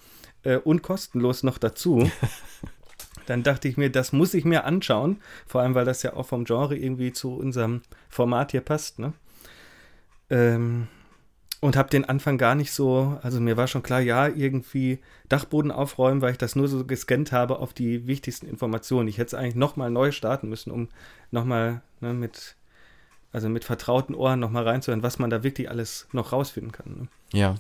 [0.45, 2.11] äh, und kostenlos noch dazu.
[3.27, 6.27] Dann dachte ich mir, das muss ich mir anschauen, vor allem weil das ja auch
[6.27, 8.99] vom Genre irgendwie zu unserem Format hier passt.
[8.99, 9.13] Ne?
[10.31, 10.89] Ähm,
[11.61, 15.73] und habe den Anfang gar nicht so, also mir war schon klar, ja, irgendwie Dachboden
[15.73, 19.09] aufräumen, weil ich das nur so gescannt habe auf die wichtigsten Informationen.
[19.09, 20.89] Ich hätte es eigentlich nochmal neu starten müssen, um
[21.31, 22.57] nochmal ne, mit,
[23.33, 26.97] also mit vertrauten Ohren nochmal reinzuhören, was man da wirklich alles noch rausfinden kann.
[26.97, 27.09] Ne?
[27.39, 27.57] Ja.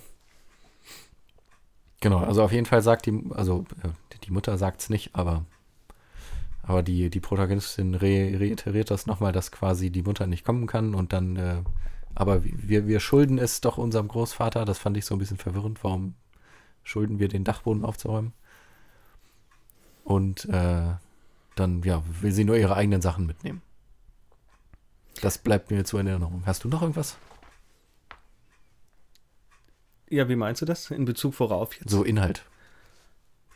[2.00, 3.88] Genau, also auf jeden Fall sagt die, also äh,
[4.24, 5.44] die Mutter sagt es nicht, aber,
[6.62, 10.94] aber die, die Protagonistin re, reiteriert das nochmal, dass quasi die Mutter nicht kommen kann
[10.94, 11.62] und dann, äh,
[12.14, 15.82] aber wir, wir schulden es doch unserem Großvater, das fand ich so ein bisschen verwirrend,
[15.82, 16.14] warum
[16.84, 18.32] schulden wir den Dachboden aufzuräumen?
[20.04, 20.94] Und äh,
[21.54, 23.60] dann, ja, will sie nur ihre eigenen Sachen mitnehmen.
[25.20, 26.44] Das bleibt mir zu in Erinnerung.
[26.46, 27.18] Hast du noch irgendwas?
[30.10, 30.90] Ja, wie meinst du das?
[30.90, 31.90] In Bezug worauf jetzt?
[31.90, 32.44] So Inhalt,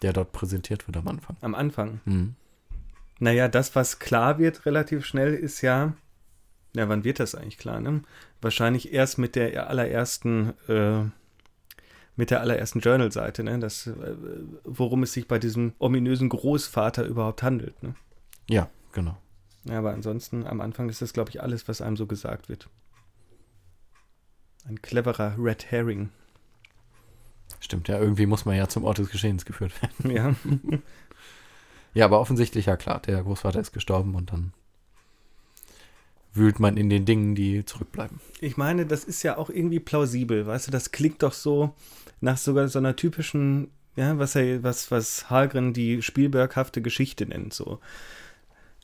[0.02, 1.36] der dort präsentiert wird am Anfang.
[1.40, 2.00] Am Anfang.
[2.04, 2.34] Mhm.
[3.18, 5.94] Naja, das, was klar wird relativ schnell, ist ja,
[6.74, 8.02] ja, wann wird das eigentlich klar, ne?
[8.40, 11.04] Wahrscheinlich erst mit der allerersten, äh,
[12.16, 13.58] mit der allerersten Journal-Seite, ne?
[13.60, 14.16] Das, äh,
[14.64, 17.94] worum es sich bei diesem ominösen Großvater überhaupt handelt, ne?
[18.48, 19.16] Ja, genau.
[19.64, 22.68] Ja, aber ansonsten, am Anfang ist das, glaube ich, alles, was einem so gesagt wird.
[24.66, 26.10] Ein cleverer Red Herring.
[27.62, 30.10] Stimmt, ja, irgendwie muss man ja zum Ort des Geschehens geführt werden.
[30.16, 30.34] Ja.
[31.94, 34.54] Ja, aber offensichtlich, ja klar, der Großvater ist gestorben und dann
[36.32, 38.18] wühlt man in den Dingen, die zurückbleiben.
[38.40, 41.74] Ich meine, das ist ja auch irgendwie plausibel, weißt du, das klingt doch so
[42.22, 47.52] nach sogar so einer typischen, ja, was er, was, was Hallgren die Spielberghafte Geschichte nennt,
[47.52, 47.78] so.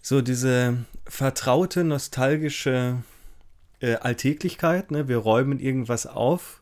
[0.03, 3.03] So diese vertraute, nostalgische
[3.81, 5.09] äh, Alltäglichkeit, ne?
[5.09, 6.58] Wir räumen irgendwas auf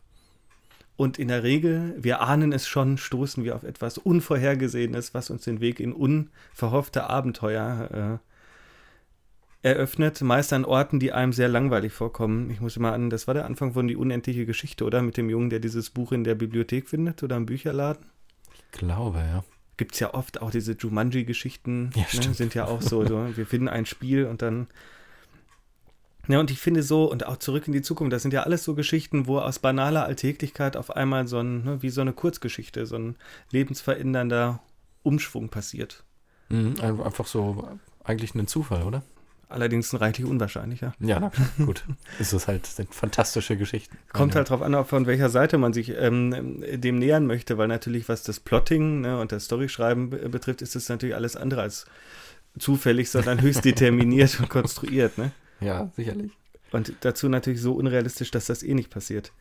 [0.97, 5.43] und in der Regel, wir ahnen es schon, stoßen wir auf etwas Unvorhergesehenes, was uns
[5.43, 8.19] den Weg in unverhoffte Abenteuer
[9.63, 12.49] äh, eröffnet, meist an Orten, die einem sehr langweilig vorkommen.
[12.49, 15.03] Ich muss immer an, das war der Anfang von Die unendliche Geschichte, oder?
[15.03, 18.05] Mit dem Jungen, der dieses Buch in der Bibliothek findet oder im Bücherladen.
[18.53, 19.43] Ich glaube, ja.
[19.77, 23.45] Gibt es ja oft auch diese Jumanji-Geschichten, Ja, ne, sind ja auch so, so, wir
[23.45, 24.67] finden ein Spiel und dann.
[26.27, 28.63] Ja, und ich finde so, und auch zurück in die Zukunft, das sind ja alles
[28.63, 32.85] so Geschichten, wo aus banaler Alltäglichkeit auf einmal so ein, ne, wie so eine Kurzgeschichte,
[32.85, 33.15] so ein
[33.51, 34.59] lebensverändernder
[35.03, 36.03] Umschwung passiert.
[36.49, 37.67] Mhm, ein- einfach so
[38.03, 39.03] eigentlich ein Zufall, oder?
[39.49, 40.93] Allerdings ein reichlich unwahrscheinlicher.
[40.99, 41.31] Ja, na
[41.65, 41.85] gut.
[42.19, 43.97] Es ist halt, sind fantastische Geschichten.
[44.11, 44.39] Kommt ja.
[44.39, 48.23] halt drauf an, von welcher Seite man sich ähm, dem nähern möchte, weil natürlich, was
[48.23, 51.85] das Plotting ne, und das Storyschreiben be betrifft, ist es natürlich alles andere als
[52.59, 55.17] zufällig, sondern höchst determiniert und konstruiert.
[55.17, 55.31] Ne?
[55.59, 56.31] Ja, sicherlich.
[56.71, 59.31] Und dazu natürlich so unrealistisch, dass das eh nicht passiert.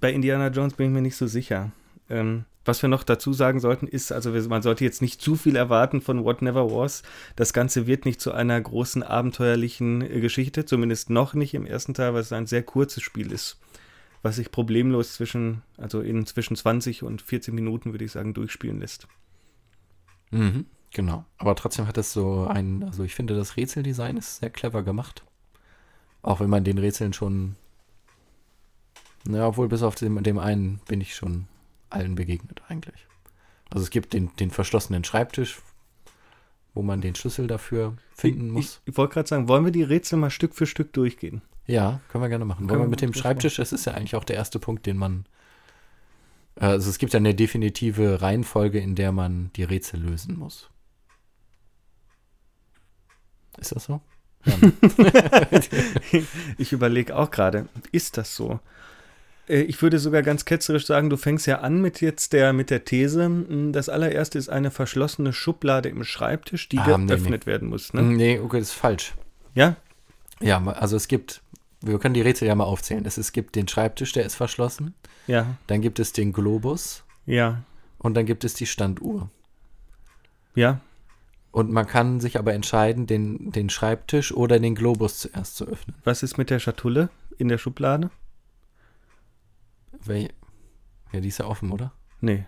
[0.00, 1.72] Bei Indiana Jones bin ich mir nicht so sicher.
[2.10, 5.56] Ähm, was wir noch dazu sagen sollten, ist, also man sollte jetzt nicht zu viel
[5.56, 7.02] erwarten von What Never Was.
[7.34, 11.94] Das Ganze wird nicht zu einer großen abenteuerlichen äh, Geschichte, zumindest noch nicht im ersten
[11.94, 13.58] Teil, weil es ein sehr kurzes Spiel ist,
[14.22, 18.80] was sich problemlos zwischen, also in zwischen 20 und 40 Minuten, würde ich sagen, durchspielen
[18.80, 19.08] lässt.
[20.30, 21.24] Mhm, genau.
[21.36, 25.24] Aber trotzdem hat es so ein, also ich finde, das Rätseldesign ist sehr clever gemacht.
[26.22, 27.56] Auch wenn man den Rätseln schon,
[29.24, 31.46] na, obwohl bis auf dem, dem einen bin ich schon
[31.90, 33.06] allen begegnet eigentlich.
[33.70, 35.60] Also es gibt den, den verschlossenen Schreibtisch,
[36.74, 38.80] wo man den Schlüssel dafür finden muss.
[38.84, 41.42] Ich, ich wollte gerade sagen, wollen wir die Rätsel mal Stück für Stück durchgehen?
[41.66, 42.68] Ja, können wir gerne machen.
[42.68, 45.26] Wollen wir mit dem Schreibtisch, das ist ja eigentlich auch der erste Punkt, den man.
[46.56, 50.70] äh, Also es gibt ja eine definitive Reihenfolge, in der man die Rätsel lösen muss.
[53.60, 54.00] Ist das so?
[54.44, 54.54] Ja.
[56.58, 58.60] Ich überlege auch gerade, ist das so?
[59.48, 62.70] Äh, Ich würde sogar ganz ketzerisch sagen, du fängst ja an mit jetzt der, mit
[62.70, 67.46] der These, mh, das allererste ist eine verschlossene Schublade im Schreibtisch, die Ah, nee, geöffnet
[67.46, 67.92] werden muss.
[67.94, 68.02] Ne?
[68.02, 69.14] nee, okay, das ist falsch.
[69.54, 69.76] Ja?
[70.40, 71.42] Ja, also es gibt,
[71.80, 73.04] wir können die Rätsel ja mal aufzählen.
[73.06, 74.94] Es, es gibt den Schreibtisch, der ist verschlossen.
[75.26, 77.62] Ja, Dann gibt es den Globus ja,
[77.98, 79.28] und dann gibt es die Standuhr.
[80.54, 80.80] ja.
[81.50, 85.96] Und man kann sich aber entscheiden, den, den Schreibtisch oder den Globus zuerst zu öffnen.
[86.04, 87.08] Was ist mit der Schatulle
[87.38, 88.10] in der Schublade?
[90.04, 90.28] Wel
[91.12, 91.92] ja, die ist ja offen, oder?
[92.20, 92.44] Nee.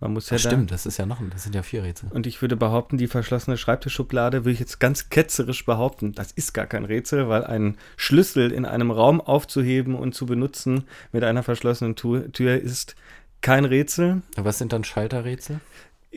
[0.00, 1.82] Man muss ja Ach, da, stimmt, das ist ja noch ein, das sind ja vier
[1.82, 2.10] Rätsel.
[2.12, 6.52] Und ich würde behaupten, die verschlossene Schreibtischschublade würde ich jetzt ganz ketzerisch behaupten, das ist
[6.52, 11.42] gar kein Rätsel, weil ein Schlüssel in einem Raum aufzuheben und zu benutzen mit einer
[11.42, 12.96] verschlossenen Tür ist
[13.40, 14.22] kein Rätsel.
[14.36, 15.60] Was sind dann Schalterrätsel?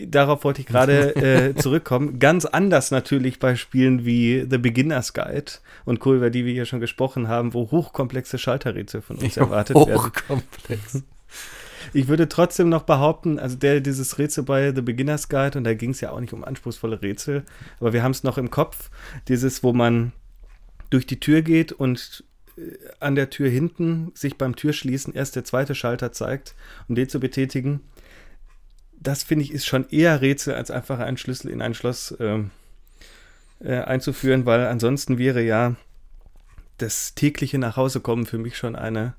[0.05, 2.19] Darauf wollte ich gerade äh, zurückkommen.
[2.19, 5.53] Ganz anders natürlich bei Spielen wie The Beginner's Guide
[5.86, 9.75] und Co., über die wir hier schon gesprochen haben, wo hochkomplexe Schalterrätsel von uns erwartet
[9.75, 9.95] werden.
[9.95, 11.03] Hochkomplex.
[11.93, 15.73] Ich würde trotzdem noch behaupten, also der, dieses Rätsel bei The Beginner's Guide, und da
[15.73, 17.43] ging es ja auch nicht um anspruchsvolle Rätsel,
[17.79, 18.89] aber wir haben es noch im Kopf,
[19.27, 20.12] dieses, wo man
[20.89, 22.23] durch die Tür geht und
[22.57, 22.62] äh,
[22.99, 26.55] an der Tür hinten sich beim Türschließen erst der zweite Schalter zeigt,
[26.88, 27.81] um den zu betätigen.
[28.99, 32.51] Das finde ich ist schon eher Rätsel, als einfach einen Schlüssel in ein Schloss ähm,
[33.60, 35.75] äh, einzuführen, weil ansonsten wäre ja
[36.77, 39.13] das tägliche Nachhausekommen für mich schon eine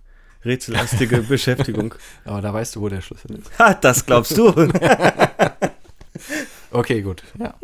[0.45, 1.95] rätsellastige Beschäftigung.
[2.25, 3.59] Aber da weißt du, wo der Schlüssel ist.
[3.59, 4.53] Ha, das glaubst du.
[6.71, 7.23] Okay, gut.
[7.39, 7.55] Ja.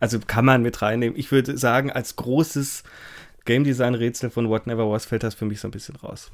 [0.00, 1.18] Also kann man mit reinnehmen.
[1.18, 2.82] Ich würde sagen, als großes
[3.44, 6.30] Game Design Rätsel von What Never Was fällt das für mich so ein bisschen raus.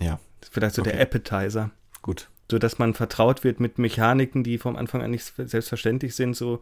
[0.00, 1.02] Ja, Das ist vielleicht so der Okay.
[1.02, 1.70] Appetizer.
[2.02, 2.28] Gut.
[2.50, 6.60] So dass man vertraut wird mit Mechaniken, die vom Anfang an nicht selbstverständlich sind, so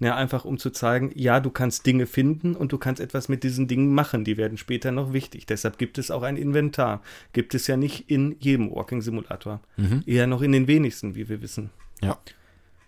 [0.00, 3.42] na, einfach um zu zeigen, ja, du kannst Dinge finden und du kannst etwas mit
[3.42, 5.46] diesen Dingen machen, die werden später noch wichtig.
[5.46, 7.02] Deshalb gibt es auch ein Inventar.
[7.32, 9.60] Gibt es ja nicht in jedem Walking Simulator.
[9.76, 10.04] Mhm.
[10.06, 11.70] Eher noch in den wenigsten, wie wir wissen.
[12.00, 12.18] Ja.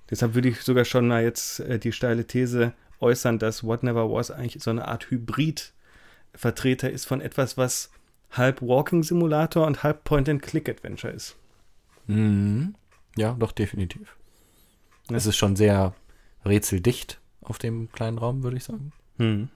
[0.08, 4.10] Deshalb würde ich sogar schon mal jetzt äh, die steile These äußern, dass What Never
[4.10, 7.90] Was eigentlich so eine Art Hybrid-Vertreter ist von etwas, was
[8.30, 11.36] halb Walking-Simulator und halb Point-and-Click-Adventure ist.
[12.06, 12.74] Mhm.
[13.16, 14.16] Ja, doch, definitiv.
[15.10, 15.16] Ja.
[15.16, 15.94] Es ist schon sehr
[16.44, 18.92] rätseldicht auf dem kleinen Raum, würde ich sagen.
[19.18, 19.48] Hm.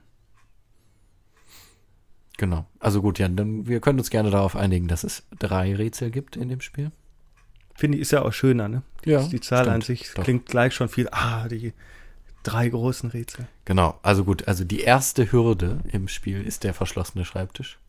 [2.37, 2.65] Genau.
[2.79, 6.35] Also gut, ja, dann wir können uns gerne darauf einigen, dass es drei Rätsel gibt
[6.35, 6.91] in dem Spiel.
[7.75, 8.83] Finde ich, ist ja auch schöner, ne?
[9.05, 10.23] Ja, die Zahl an stimmt, sich doch.
[10.23, 11.07] klingt gleich schon viel.
[11.11, 11.73] Ah, die
[12.43, 13.47] drei großen Rätsel.
[13.65, 13.99] Genau.
[14.01, 17.79] Also gut, also die erste Hürde im Spiel ist der verschlossene Schreibtisch.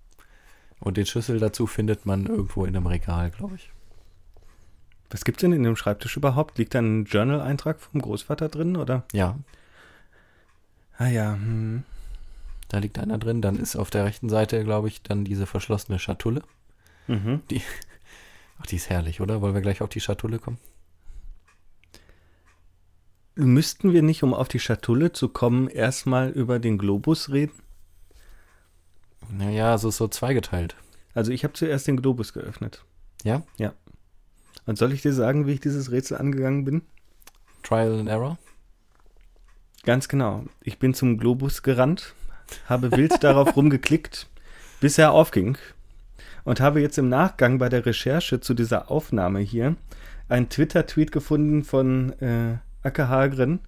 [0.80, 3.70] Und den Schlüssel dazu findet man irgendwo in einem Regal, glaube ich.
[5.10, 6.58] Was gibt's denn in dem Schreibtisch überhaupt?
[6.58, 9.04] Liegt da ein Journal-Eintrag vom Großvater drin, oder?
[9.12, 9.36] Ja,
[10.98, 11.84] Ah ja, hm.
[12.68, 13.42] da liegt einer drin.
[13.42, 16.42] Dann ist auf der rechten Seite, glaube ich, dann diese verschlossene Schatulle.
[17.06, 17.42] Mhm.
[18.58, 19.40] Ach, die ist herrlich, oder?
[19.42, 20.58] Wollen wir gleich auf die Schatulle kommen?
[23.34, 27.52] Müssten wir nicht, um auf die Schatulle zu kommen, erstmal über den Globus reden?
[29.28, 30.76] Naja, so ist so zweigeteilt.
[31.12, 32.84] Also ich habe zuerst den Globus geöffnet.
[33.58, 33.74] Ja?
[34.66, 36.82] Und soll ich dir sagen, wie ich dieses Rätsel angegangen bin?
[37.62, 38.38] Trial and Error?
[39.84, 40.44] Ganz genau.
[40.62, 42.14] Ich bin zum Globus gerannt,
[42.68, 44.28] habe wild darauf rumgeklickt,
[44.80, 45.56] bis er aufging.
[46.44, 49.76] Und habe jetzt im Nachgang bei der Recherche zu dieser Aufnahme hier
[50.28, 53.60] einen Twitter-Tweet gefunden von äh, Acke Hagren,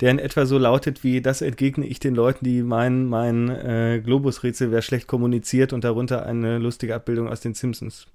[0.00, 4.00] der in etwa so lautet wie, das entgegne ich den Leuten, die meinen, mein äh,
[4.04, 8.06] Globus-Rätsel wäre schlecht kommuniziert und darunter eine lustige Abbildung aus den Simpsons.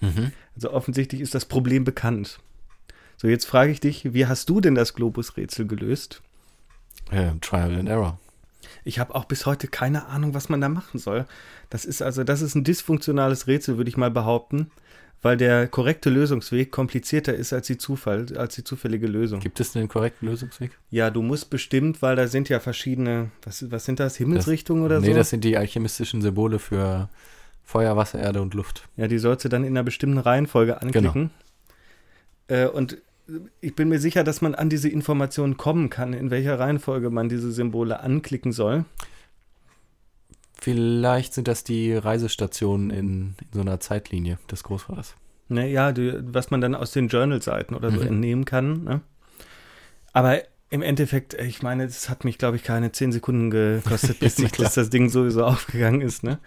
[0.00, 0.32] Mhm.
[0.54, 2.38] Also offensichtlich ist das Problem bekannt.
[3.16, 6.22] So, jetzt frage ich dich, wie hast du denn das Globus-Rätsel gelöst?
[7.10, 8.18] Äh, Trial and Error.
[8.84, 11.26] Ich habe auch bis heute keine Ahnung, was man da machen soll.
[11.70, 14.70] Das ist also, das ist ein dysfunktionales Rätsel, würde ich mal behaupten,
[15.20, 19.40] weil der korrekte Lösungsweg komplizierter ist als die Zufall, als die zufällige Lösung.
[19.40, 20.70] Gibt es einen korrekten Lösungsweg?
[20.90, 25.00] Ja, du musst bestimmt, weil da sind ja verschiedene, was, was sind das, Himmelsrichtungen oder
[25.00, 25.14] nee, so?
[25.14, 27.08] das sind die alchemistischen Symbole für
[27.68, 28.88] Feuer, Wasser, Erde und Luft.
[28.96, 31.28] Ja, die sollst du dann in einer bestimmten Reihenfolge anklicken.
[32.46, 32.96] Äh, und
[33.60, 37.28] ich bin mir sicher, dass man an diese Informationen kommen kann, in welcher Reihenfolge man
[37.28, 38.86] diese Symbole anklicken soll.
[40.58, 45.14] Vielleicht sind das die Reisestationen in, in so einer Zeitlinie des Großvaters.
[45.50, 48.06] Ne, ja, die, was man dann aus den Journal-Seiten oder so Mhm.
[48.06, 48.84] entnehmen kann.
[48.84, 49.00] Ne?
[50.14, 50.40] Aber
[50.70, 54.52] im Endeffekt, ich meine, es hat mich, glaube ich, keine zehn Sekunden gekostet, bis ich,
[54.52, 56.22] dass das Ding sowieso aufgegangen ist.
[56.22, 56.38] Ne?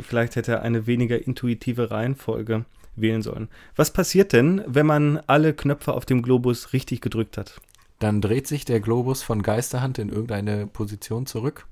[0.00, 2.64] Vielleicht hätte er eine weniger intuitive Reihenfolge
[2.96, 3.48] wählen sollen.
[3.74, 7.60] Was passiert denn, wenn man alle Knöpfe auf dem Globus richtig gedrückt hat?
[7.98, 11.66] Dann dreht sich der Globus von Geisterhand in irgendeine Position zurück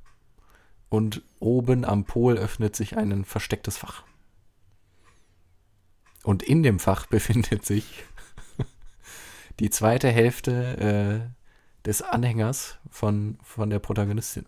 [0.90, 4.04] und oben am Pol öffnet sich ein verstecktes Fach.
[6.22, 8.04] Und in dem Fach befindet sich
[9.60, 11.43] die zweite Hälfte äh,
[11.86, 14.46] des Anhängers von, von der Protagonistin.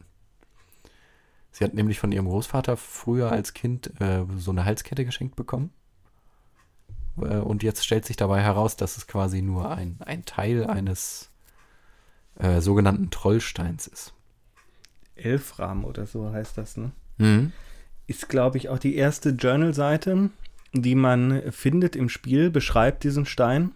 [1.53, 5.71] Sie hat nämlich von ihrem Großvater früher als Kind äh, so eine Halskette geschenkt bekommen.
[7.19, 11.31] Äh, und jetzt stellt sich dabei heraus, dass es quasi nur ein, ein Teil eines
[12.39, 14.13] äh, sogenannten Trollsteins ist.
[15.15, 16.93] Elfram oder so heißt das, ne?
[17.17, 17.53] Mhm.
[18.07, 20.31] Ist, glaube ich, auch die erste Journal-Seite,
[20.73, 23.73] die man findet im Spiel, beschreibt diesen Stein.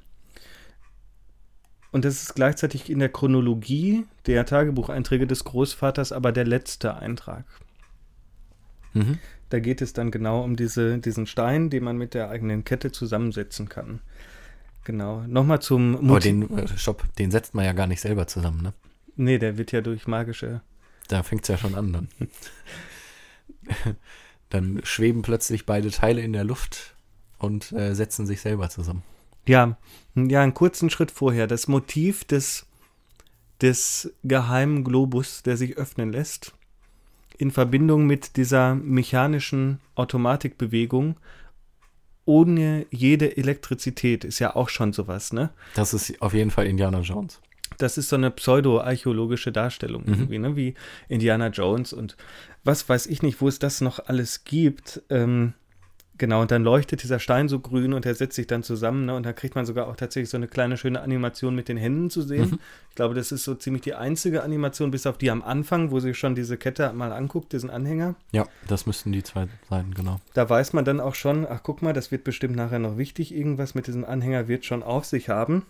[1.93, 7.45] Und das ist gleichzeitig in der Chronologie der Tagebucheinträge des Großvaters aber der letzte Eintrag.
[8.93, 9.19] Mhm.
[9.49, 12.93] Da geht es dann genau um diese, diesen Stein, den man mit der eigenen Kette
[12.93, 14.01] zusammensetzen kann.
[14.85, 15.23] Genau.
[15.27, 18.63] Nochmal zum Aber Motiv- den, äh, Stopp, den setzt man ja gar nicht selber zusammen,
[18.63, 18.73] ne?
[19.17, 20.63] Nee, der wird ja durch magische.
[21.09, 22.09] Da fängt es ja schon an dann.
[24.49, 26.95] dann schweben plötzlich beide Teile in der Luft
[27.39, 29.03] und äh, setzen sich selber zusammen.
[29.51, 29.77] Ja,
[30.15, 31.47] ja, einen kurzen Schritt vorher.
[31.47, 32.67] Das Motiv des,
[33.61, 36.53] des geheimen Globus, der sich öffnen lässt,
[37.39, 41.17] in Verbindung mit dieser mechanischen Automatikbewegung
[42.27, 45.51] ohne jede Elektrizität, ist ja auch schon sowas, ne?
[45.75, 47.41] Das ist auf jeden Fall Indiana Jones.
[47.79, 50.13] Das ist so eine pseudo-archäologische Darstellung Mhm.
[50.13, 50.57] irgendwie, ne?
[50.57, 50.75] Wie
[51.09, 52.17] Indiana Jones und
[52.63, 55.03] was weiß ich nicht, wo es das noch alles gibt.
[55.09, 55.55] Ähm,
[56.21, 59.17] genau, und dann leuchtet dieser Stein so grün und er setzt sich dann zusammen, ne?
[59.17, 62.11] Und da kriegt man sogar auch tatsächlich so eine kleine schöne Animation mit den Händen
[62.11, 62.51] zu sehen.
[62.51, 62.59] Mhm.
[62.91, 65.99] Ich glaube, das ist so ziemlich die einzige Animation, bis auf die am Anfang, wo
[65.99, 68.15] sie schon diese Kette mal anguckt, diesen Anhänger.
[68.31, 70.21] Ja, das müssten die zwei sein, genau.
[70.35, 73.35] Da weiß man dann auch schon, ach guck mal, das wird bestimmt nachher noch wichtig.
[73.35, 75.65] Irgendwas mit diesem Anhänger wird schon auf sich haben.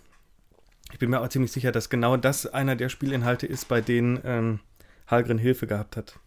[0.92, 4.18] Ich bin mir auch ziemlich sicher, dass genau das einer der Spielinhalte ist, bei denen
[4.24, 4.60] ähm,
[5.06, 6.18] Halgren Hilfe gehabt hat.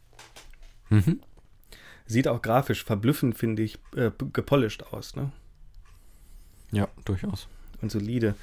[0.89, 1.19] Mhm.
[2.05, 5.31] Sieht auch grafisch verblüffend, finde ich, äh, gepolished aus, ne?
[6.71, 7.47] Ja, durchaus.
[7.81, 8.35] Und solide.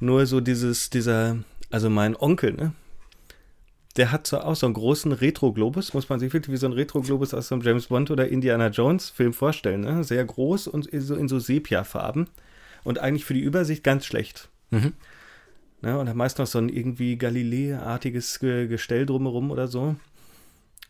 [0.00, 1.38] Nur so dieses, dieser,
[1.70, 2.72] also mein Onkel, ne?
[3.96, 6.72] Der hat so auch so einen großen Retro-Globus, muss man sich wirklich wie so ein
[6.72, 10.04] Retro-Globus aus so einem James Bond oder Indiana Jones-Film vorstellen, ne?
[10.04, 12.28] Sehr groß und in so, in so Sepia-Farben.
[12.84, 14.48] Und eigentlich für die Übersicht ganz schlecht.
[14.70, 14.92] Mhm.
[15.80, 15.98] Ne?
[15.98, 19.96] Und hat meist noch so ein irgendwie Galilei-artiges Ge Gestell drumherum oder so.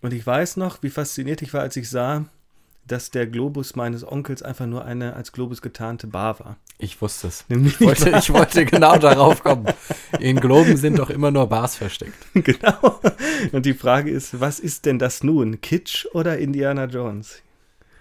[0.01, 2.25] Und ich weiß noch, wie fasziniert ich war, als ich sah,
[2.87, 6.57] dass der Globus meines Onkels einfach nur eine als Globus getarnte Bar war.
[6.79, 7.45] Ich wusste es.
[7.49, 9.67] Ich wollte, ich wollte genau darauf kommen.
[10.21, 12.15] In Globen sind doch immer nur Bars versteckt.
[12.35, 13.01] genau.
[13.53, 15.61] Und die Frage ist, was ist denn das nun?
[15.61, 17.43] Kitsch oder Indiana Jones?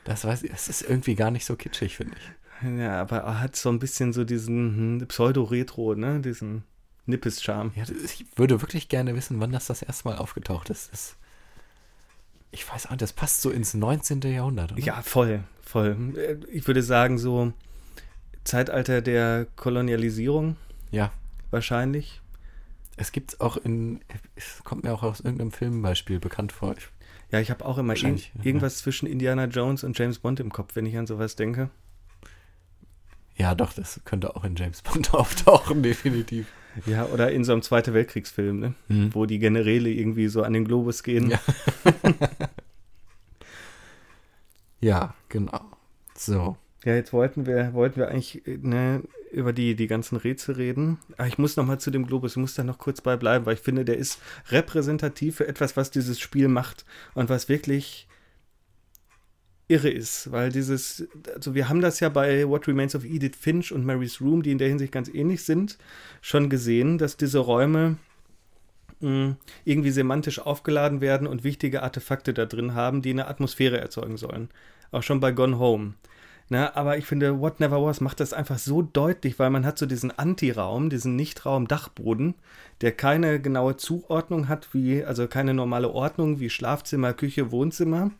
[0.06, 2.80] Das weiß ich, das ist irgendwie gar nicht so kitschig, finde ich.
[2.80, 6.22] Ja, aber er hat so ein bisschen so diesen hm, Pseudo-Retro, ne?
[6.22, 6.64] Diesen
[7.06, 7.72] Nippes-Charme.
[7.76, 10.92] Ja, ich würde wirklich gerne wissen, wann das das erste Mal aufgetaucht ist.
[10.92, 11.16] Das,
[12.52, 14.22] ich weiß auch, nicht, das passt so ins 19.
[14.22, 14.72] Jahrhundert.
[14.72, 14.82] Oder?
[14.82, 16.40] Ja, voll, voll.
[16.52, 17.54] Ich würde sagen, so
[18.44, 20.56] Zeitalter der Kolonialisierung
[20.92, 21.12] Ja,
[21.52, 22.22] wahrscheinlich.
[22.96, 24.00] es gibt auch in,
[24.36, 26.76] es kommt mir auch aus irgendeinem Filmbeispiel bekannt vor.
[26.78, 26.88] Ich,
[27.32, 28.46] Ja, ich habe auch immer irg Wahrscheinlich, ja.
[28.46, 31.70] irgendwas zwischen Indiana Jones und James Bond im Kopf, wenn ich an sowas denke.
[33.36, 36.48] ja, doch, das könnte auch in James Bond auftauchen, definitiv.
[36.86, 38.74] Ja, oder in so einem Zweite Weltkriegsfilm, ne?
[38.88, 39.14] Hm.
[39.14, 41.32] wo die Generäle irgendwie so an den Globus gehen.
[41.32, 41.40] Ja.
[44.80, 45.62] Ja, genau.
[46.16, 46.58] So.
[46.84, 51.00] Ja, jetzt wollten wir, wollten wir eigentlich äh, ne, über die, die ganzen Rätsel reden.
[51.18, 53.46] Aber ich muss noch mal zu dem Globus, ich muss da noch kurz bei bleiben,
[53.46, 58.08] weil ich finde, der ist repräsentativ für etwas, was dieses Spiel macht und was wirklich
[59.68, 63.72] irre ist, weil dieses, also wir haben das ja bei What Remains of Edith Finch
[63.72, 65.78] und Mary's Room, die in der Hinsicht ganz ähnlich sind,
[66.22, 67.98] schon gesehen, dass diese Räume
[69.02, 74.18] mh, irgendwie semantisch aufgeladen werden und wichtige Artefakte da drin haben, die eine Atmosphäre erzeugen
[74.18, 74.50] sollen.
[74.92, 75.94] Auch schon bei Gone Home.
[76.50, 79.78] Na, aber ich finde, What Never Was macht das einfach so deutlich, weil man hat
[79.78, 82.36] so diesen Antiraum, diesen Nichtraum Dachboden,
[82.80, 88.12] der keine genaue Zuordnung hat, wie, also keine normale Ordnung wie Schlafzimmer, Küche, Wohnzimmer.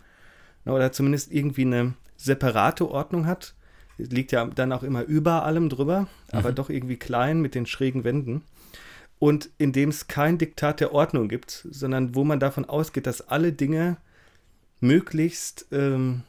[0.68, 3.56] Na, oder zumindest irgendwie eine separate Ordnung hat.
[3.98, 8.04] Liegt ja dann auch immer über allem drüber, aber doch irgendwie klein mit den schrägen
[8.04, 8.44] Wänden.
[9.18, 13.28] Und in dem es kein Diktat der Ordnung gibt, sondern wo man davon ausgeht, dass
[13.28, 13.98] alle Dinge
[14.80, 16.24] möglichst ähm,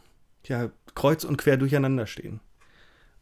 [0.45, 2.41] ja, kreuz und quer durcheinander stehen.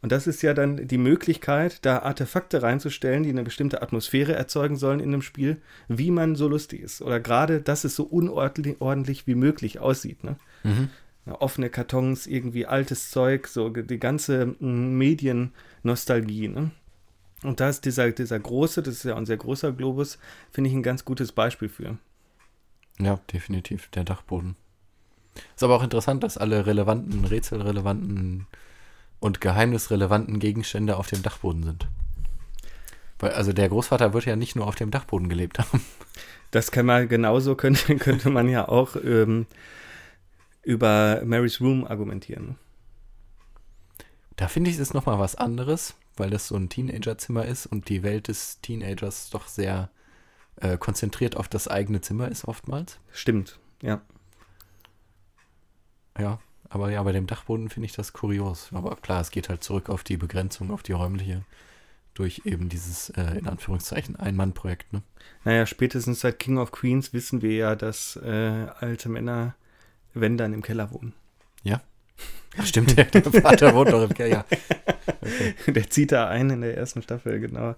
[0.01, 4.77] Und das ist ja dann die Möglichkeit, da Artefakte reinzustellen, die eine bestimmte Atmosphäre erzeugen
[4.77, 5.57] sollen in einem Spiel,
[5.87, 7.01] wie man so lustig ist.
[7.01, 10.23] Oder gerade, dass es so unordentlich wie möglich aussieht.
[10.23, 10.37] Ne?
[10.63, 10.89] Mhm.
[11.29, 16.47] Offene Kartons, irgendwie altes Zeug, so die ganze mm, Mediennostalgie.
[16.47, 16.71] Ne?
[17.43, 20.17] Und da ist dieser, dieser große, das ist ja ein sehr großer Globus,
[20.51, 21.97] finde ich ein ganz gutes Beispiel für.
[22.99, 24.55] Ja, definitiv, der Dachboden.
[25.55, 28.47] Ist aber auch interessant, dass alle relevanten, rätselrelevanten
[29.19, 31.87] und geheimnisrelevanten Gegenstände auf dem Dachboden sind.
[33.19, 35.81] Weil, also der Großvater wird ja nicht nur auf dem Dachboden gelebt haben.
[36.51, 39.47] Das kann man genauso, könnte, könnte man ja auch ähm,
[40.67, 42.57] über Mary's Room argumentieren.
[44.35, 48.03] Da finde ich es nochmal was anderes, weil das so ein Teenagerzimmer ist und die
[48.03, 49.89] Welt des Teenagers doch sehr
[50.57, 52.99] äh, konzentriert auf das eigene Zimmer ist oftmals.
[53.13, 54.01] Stimmt, ja.
[56.19, 58.69] Ja, aber ja, bei dem Dachboden finde ich das kurios.
[58.73, 61.43] Aber klar, es geht halt zurück auf die Begrenzung, auf die räumliche,
[62.13, 64.91] durch eben dieses, äh, in Anführungszeichen, Ein-Mann-Projekt.
[64.91, 65.01] Ne?
[65.45, 69.55] Naja, spätestens seit King of Queens wissen wir ja, dass äh, alte Männer,
[70.21, 71.13] wenn dann im Keller wohnen.
[71.63, 71.81] Ja.
[72.57, 74.45] Ach, stimmt, der, der Vater wohnt doch im Keller.
[74.49, 74.57] Ja.
[75.21, 75.71] Okay.
[75.73, 77.75] Der zieht da ein in der ersten Staffel, genau.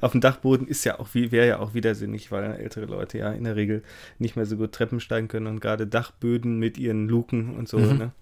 [0.00, 3.32] Auf dem Dachboden ist ja auch wie wäre ja auch widersinnig, weil ältere Leute ja
[3.32, 3.82] in der Regel
[4.18, 7.78] nicht mehr so gut Treppen steigen können und gerade Dachböden mit ihren Luken und so,
[7.78, 7.98] mhm.
[7.98, 8.12] ne,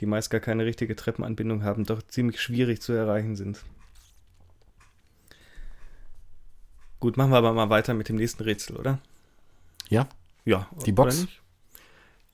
[0.00, 3.64] die meist gar keine richtige Treppenanbindung haben, doch ziemlich schwierig zu erreichen sind.
[7.00, 8.98] Gut, machen wir aber mal weiter mit dem nächsten Rätsel, oder?
[9.88, 10.08] Ja.
[10.44, 10.68] Ja.
[10.84, 11.28] Die Box?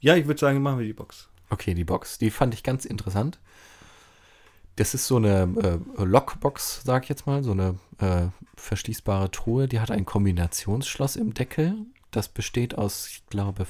[0.05, 1.31] Ja, ich würde sagen, machen wir die Box.
[1.49, 2.19] Okay, die Box.
[2.19, 3.41] Die fand ich ganz interessant.
[4.77, 9.67] Das ist so eine äh, Lockbox, sag ich jetzt mal, so eine äh, verschließbare Truhe.
[9.67, 11.87] Die hat ein Kombinationsschloss im Deckel.
[12.11, 13.67] Das besteht aus, ich glaube,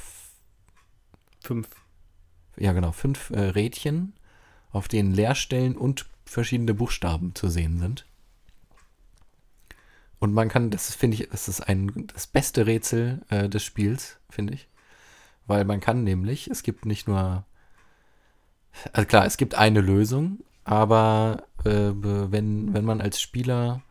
[1.40, 1.68] fünf.
[2.56, 4.14] Ja, genau, fünf äh, Rädchen,
[4.72, 8.06] auf denen Leerstellen und verschiedene Buchstaben zu sehen sind.
[10.18, 14.18] Und man kann, das finde ich, das ist ein, das beste Rätsel äh, des Spiels,
[14.28, 14.66] finde ich.
[15.46, 17.44] Weil man kann nämlich, es gibt nicht nur,
[18.92, 23.82] also klar, es gibt eine Lösung, aber äh, wenn, wenn man als Spieler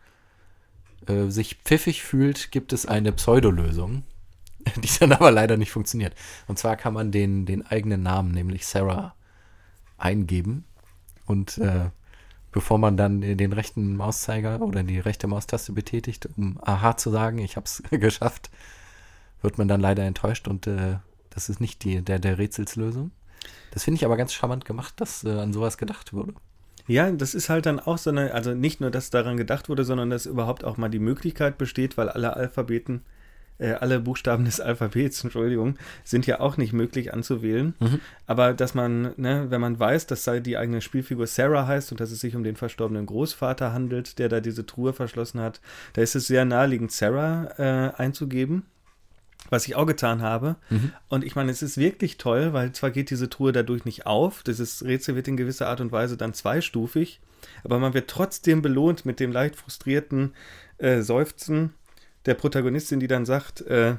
[1.07, 4.03] äh, sich pfiffig fühlt, gibt es eine Pseudolösung,
[4.77, 6.15] die dann aber leider nicht funktioniert.
[6.47, 9.13] Und zwar kann man den, den eigenen Namen, nämlich Sarah,
[9.97, 10.65] eingeben.
[11.25, 11.89] Und äh,
[12.51, 17.39] bevor man dann den rechten Mauszeiger oder die rechte Maustaste betätigt, um Aha zu sagen,
[17.39, 18.49] ich habe es geschafft,
[19.41, 20.97] wird man dann leider enttäuscht und äh,
[21.33, 23.11] das ist nicht die, der, der Rätselslösung.
[23.71, 26.33] Das finde ich aber ganz charmant gemacht, dass äh, an sowas gedacht wurde.
[26.87, 29.85] Ja, das ist halt dann auch so eine, also nicht nur, dass daran gedacht wurde,
[29.85, 33.01] sondern dass überhaupt auch mal die Möglichkeit besteht, weil alle Alphabeten,
[33.57, 37.73] äh, alle Buchstaben des Alphabets, Entschuldigung, sind ja auch nicht möglich anzuwählen.
[37.79, 37.99] Mhm.
[38.27, 42.11] Aber dass man, ne, wenn man weiß, dass die eigene Spielfigur Sarah heißt und dass
[42.11, 45.61] es sich um den verstorbenen Großvater handelt, der da diese Truhe verschlossen hat,
[45.93, 48.65] da ist es sehr naheliegend, Sarah äh, einzugeben
[49.53, 50.57] was ich auch getan habe.
[50.69, 50.91] Mhm.
[51.07, 54.43] Und ich meine, es ist wirklich toll, weil zwar geht diese Truhe dadurch nicht auf,
[54.43, 57.21] dieses Rätsel wird in gewisser Art und Weise dann zweistufig,
[57.63, 60.33] aber man wird trotzdem belohnt mit dem leicht frustrierten
[60.79, 61.73] äh, Seufzen
[62.25, 63.97] der Protagonistin, die dann sagt, äh,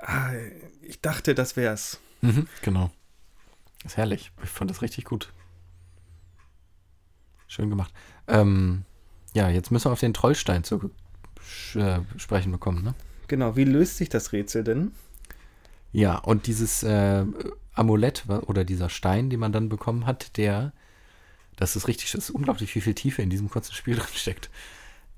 [0.00, 0.32] ah,
[0.82, 2.00] ich dachte, das wär's.
[2.20, 2.90] Mhm, genau.
[3.82, 4.32] Das ist herrlich.
[4.42, 5.32] Ich fand das richtig gut.
[7.46, 7.92] Schön gemacht.
[8.26, 8.84] Ähm,
[9.34, 10.90] ja, jetzt müssen wir auf den Trollstein zu
[11.74, 12.94] äh, sprechen bekommen, ne?
[13.28, 14.92] Genau, wie löst sich das Rätsel denn?
[15.92, 17.24] Ja, und dieses äh,
[17.74, 20.72] Amulett oder dieser Stein, den man dann bekommen hat, der,
[21.56, 24.50] das ist richtig, das ist unglaublich, wie viel Tiefe in diesem kurzen Spiel drin steckt.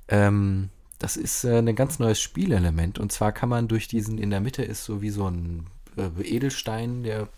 [0.09, 2.99] Ähm, das ist äh, ein ganz neues Spielelement.
[2.99, 6.23] Und zwar kann man durch diesen, in der Mitte ist so wie so ein äh,
[6.23, 7.29] Edelstein, der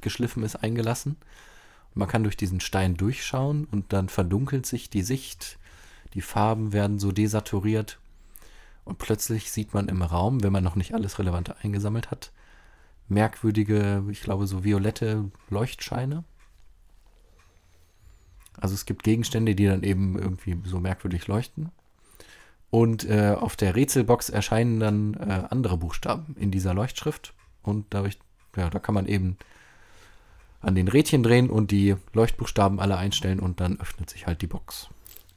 [0.00, 1.16] geschliffen ist, eingelassen.
[1.94, 5.58] Und man kann durch diesen Stein durchschauen und dann verdunkelt sich die Sicht.
[6.14, 7.98] Die Farben werden so desaturiert
[8.86, 12.30] und plötzlich sieht man im Raum, wenn man noch nicht alles Relevante eingesammelt hat,
[13.08, 16.24] merkwürdige, ich glaube, so violette Leuchtscheine.
[18.58, 21.70] Also es gibt Gegenstände, die dann eben irgendwie so merkwürdig leuchten.
[22.70, 27.34] Und äh, auf der Rätselbox erscheinen dann äh, andere Buchstaben in dieser Leuchtschrift.
[27.62, 28.18] Und dadurch,
[28.56, 29.36] ja, da kann man eben
[30.60, 34.46] an den Rädchen drehen und die Leuchtbuchstaben alle einstellen und dann öffnet sich halt die
[34.46, 34.88] Box.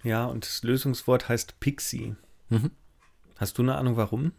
[0.04, 2.16] Ja, und das Lösungswort heißt Pixie.
[2.50, 2.72] Mhm.
[3.40, 4.32] Hast du eine Ahnung, warum?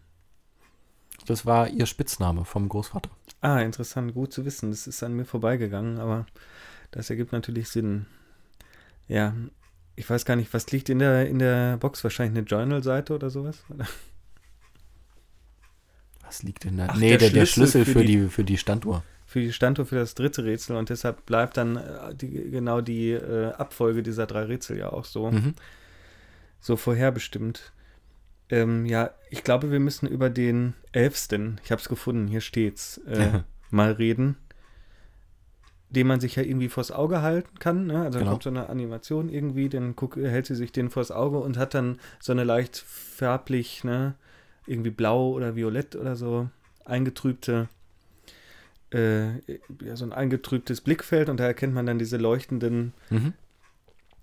[1.26, 3.11] Das war ihr Spitzname vom Großvater.
[3.40, 4.70] Ah, interessant, gut zu wissen.
[4.70, 6.26] Das ist an mir vorbeigegangen, aber
[6.90, 8.07] das ergibt natürlich Sinn.
[9.09, 9.34] Ja,
[9.96, 12.03] ich weiß gar nicht, was liegt in der, in der Box?
[12.05, 13.59] Wahrscheinlich eine Journal-Seite oder sowas?
[16.24, 16.90] Was liegt in der?
[16.90, 19.03] Ach, nee, der, der, Schlüssel, für, für die, für die Standuhr.
[19.26, 23.11] für die Standuhr für das dritte Rätsel und deshalb bleibt dann äh, die, genau die
[23.11, 25.55] äh, Abfolge dieser drei Rätsel ja auch so, Mhm.
[26.61, 27.72] so vorherbestimmt.
[28.51, 32.98] Ähm, ja, ich glaube, wir müssen über den elfsten, ich habe es gefunden, hier steht's,
[33.07, 33.40] äh,
[33.70, 34.36] mal reden,
[35.88, 37.86] den man sich ja irgendwie vors Auge halten kann.
[37.86, 38.03] Ne?
[38.03, 38.30] Also da Genau.
[38.32, 41.74] kommt so eine Animation irgendwie, dann guck, hält sie sich den vors Auge und hat
[41.74, 44.14] dann so eine leicht färblich, ne,
[44.66, 46.48] irgendwie blau oder violett oder so
[46.84, 47.68] eingetrübte,
[48.92, 49.38] äh,
[49.84, 53.32] ja, so ein eingetrübtes Blickfeld und da erkennt man dann diese leuchtenden, Mhm.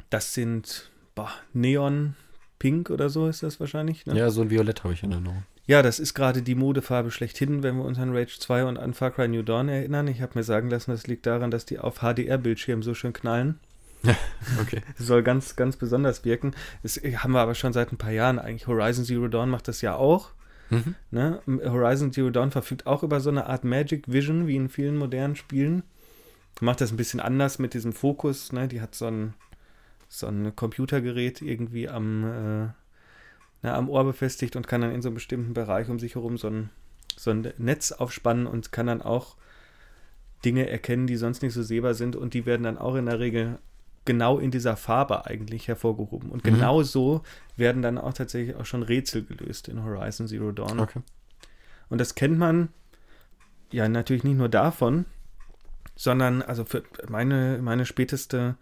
[0.10, 2.16] das sind boah, Neon
[2.60, 4.06] Pink oder so ist das wahrscheinlich.
[4.06, 4.18] Ne?
[4.18, 5.44] Ja, so ein Violett habe ich in Erinnerung.
[5.68, 8.94] Ja, das ist gerade die Modefarbe schlechthin, wenn wir uns an Rage 2 und an
[8.94, 10.08] Far Cry New Dawn erinnern.
[10.08, 13.60] Ich habe mir sagen lassen, das liegt daran, dass die auf HDR-Bildschirmen so schön knallen.
[14.62, 14.82] Okay.
[14.98, 16.54] Das soll ganz, ganz besonders wirken.
[16.84, 18.68] Das haben wir aber schon seit ein paar Jahren eigentlich.
[18.68, 20.32] Horizon Zero Dawn macht das ja auch.
[20.70, 20.96] Mhm.
[21.12, 21.42] Ne?
[21.66, 25.36] Horizon Zero Dawn verfügt auch über so eine Art Magic Vision, wie in vielen modernen
[25.36, 25.84] Spielen.
[26.62, 28.52] Macht das ein bisschen anders mit diesem Fokus.
[28.52, 28.68] Ne?
[28.68, 29.34] Die hat so ein,
[30.10, 32.68] so ein Computergerät irgendwie am, äh,
[33.62, 36.38] na, am Ohr befestigt und kann dann in so einem bestimmten Bereich um sich herum
[36.38, 36.70] so ein,
[37.16, 39.36] so ein Netz aufspannen und kann dann auch
[40.46, 43.20] Dinge erkennen, die sonst nicht so sehbar sind und die werden dann auch in der
[43.20, 43.60] Regel
[44.06, 46.30] genau in dieser Farbe eigentlich hervorgehoben.
[46.30, 46.50] Und Mhm.
[46.54, 47.24] genau so
[47.58, 50.80] werden dann auch tatsächlich auch schon Rätsel gelöst in Horizon Zero Dawn.
[50.80, 51.02] Okay.
[51.90, 52.70] Und das kennt man
[53.72, 55.06] ja natürlich nicht nur davon,
[55.96, 58.56] sondern also für meine, meine späteste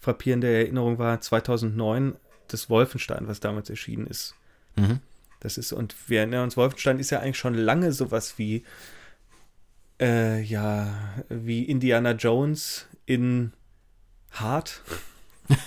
[0.00, 2.16] frappierende Erinnerung war 2009
[2.48, 4.34] das Wolfenstein, was damals erschienen ist.
[4.76, 5.00] Mhm.
[5.40, 8.64] Das ist, und wir erinnern uns, Wolfenstein ist ja eigentlich schon lange sowas wie,
[10.00, 10.94] äh, ja,
[11.28, 13.52] wie Indiana Jones in
[14.30, 14.82] hart.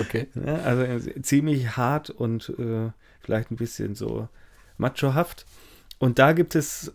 [0.00, 0.26] Okay.
[0.34, 4.28] Ja, also ziemlich hart und äh, vielleicht ein bisschen so
[4.78, 5.46] machohaft.
[5.98, 6.92] Und da gibt es,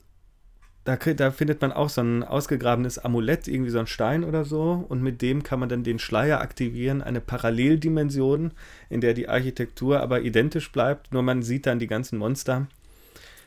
[0.97, 4.85] da, da findet man auch so ein ausgegrabenes Amulett, irgendwie so ein Stein oder so.
[4.87, 8.51] Und mit dem kann man dann den Schleier aktivieren, eine Paralleldimension,
[8.89, 11.13] in der die Architektur aber identisch bleibt.
[11.13, 12.67] Nur man sieht dann die ganzen Monster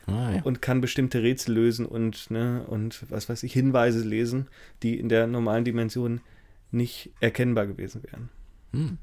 [0.05, 0.41] Ah, ja.
[0.43, 4.47] und kann bestimmte Rätsel lösen und, ne, und was weiß ich, Hinweise lesen,
[4.81, 6.19] die in der normalen Dimension
[6.71, 8.29] nicht erkennbar gewesen wären.
[8.73, 8.97] Hm.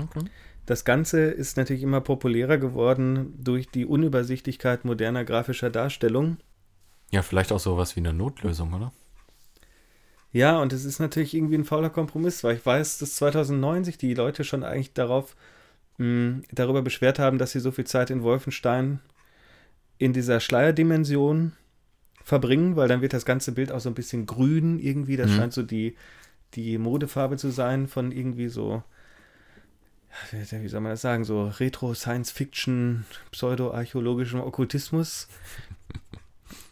[0.00, 0.24] Okay.
[0.66, 6.38] Das Ganze ist natürlich immer populärer geworden durch die Unübersichtlichkeit moderner grafischer Darstellung.
[7.14, 8.92] Ja, vielleicht auch sowas wie eine Notlösung, oder?
[10.32, 13.98] Ja, und es ist natürlich irgendwie ein fauler Kompromiss, weil ich weiß, dass 2009 sich
[13.98, 15.36] die Leute schon eigentlich darauf
[15.98, 19.00] mh, darüber beschwert haben, dass sie so viel Zeit in Wolfenstein
[19.98, 21.52] in dieser Schleierdimension
[22.24, 25.16] verbringen, weil dann wird das ganze Bild auch so ein bisschen grün irgendwie.
[25.16, 25.36] Das Mhm.
[25.36, 25.96] scheint so die,
[26.54, 28.82] die Modefarbe zu sein von irgendwie so,
[30.32, 35.28] wie soll man das sagen, so Retro-Science-Fiction, pseudo-archäologischem Okkultismus.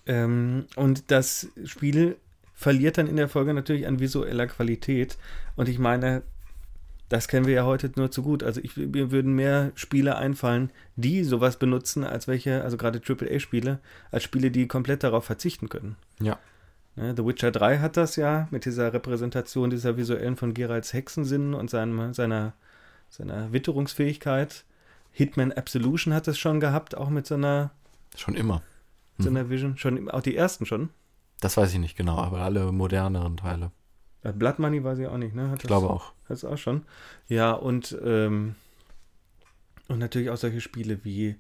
[0.07, 2.17] Ähm, und das Spiel
[2.55, 5.19] verliert dann in der Folge natürlich an visueller Qualität.
[5.57, 6.23] Und ich meine,
[7.09, 8.43] das kennen wir ja heute nur zu gut.
[8.43, 13.81] Also ich, mir würden mehr Spiele einfallen, die sowas benutzen, als welche, also gerade AAA-Spiele,
[14.11, 15.97] als Spiele, die komplett darauf verzichten können.
[16.21, 16.39] Ja.
[16.97, 21.55] Ne, The Witcher 3 hat das ja mit dieser Repräsentation dieser visuellen von Geralts Hexensinnen
[21.55, 22.55] und seinem, seiner,
[23.11, 24.65] seiner Witterungsfähigkeit.
[25.11, 27.73] Hitman Absolution hat es schon gehabt, auch mit so einer,
[28.17, 28.63] Schon immer.
[29.19, 29.51] So Mhm.
[29.51, 29.77] Vision.
[29.77, 30.91] Schon, auch die ersten schon.
[31.41, 33.71] Das weiß ich nicht genau, aber alle moderneren Teile.
[34.23, 35.49] Äh, Blood Money weiß ich auch nicht, ne?
[35.49, 36.13] Hat Ich das- glaube auch.
[36.29, 36.83] Hat es auch schon.
[37.29, 38.55] Ja, und, ähm,
[39.89, 41.37] und natürlich auch solche Spiele wie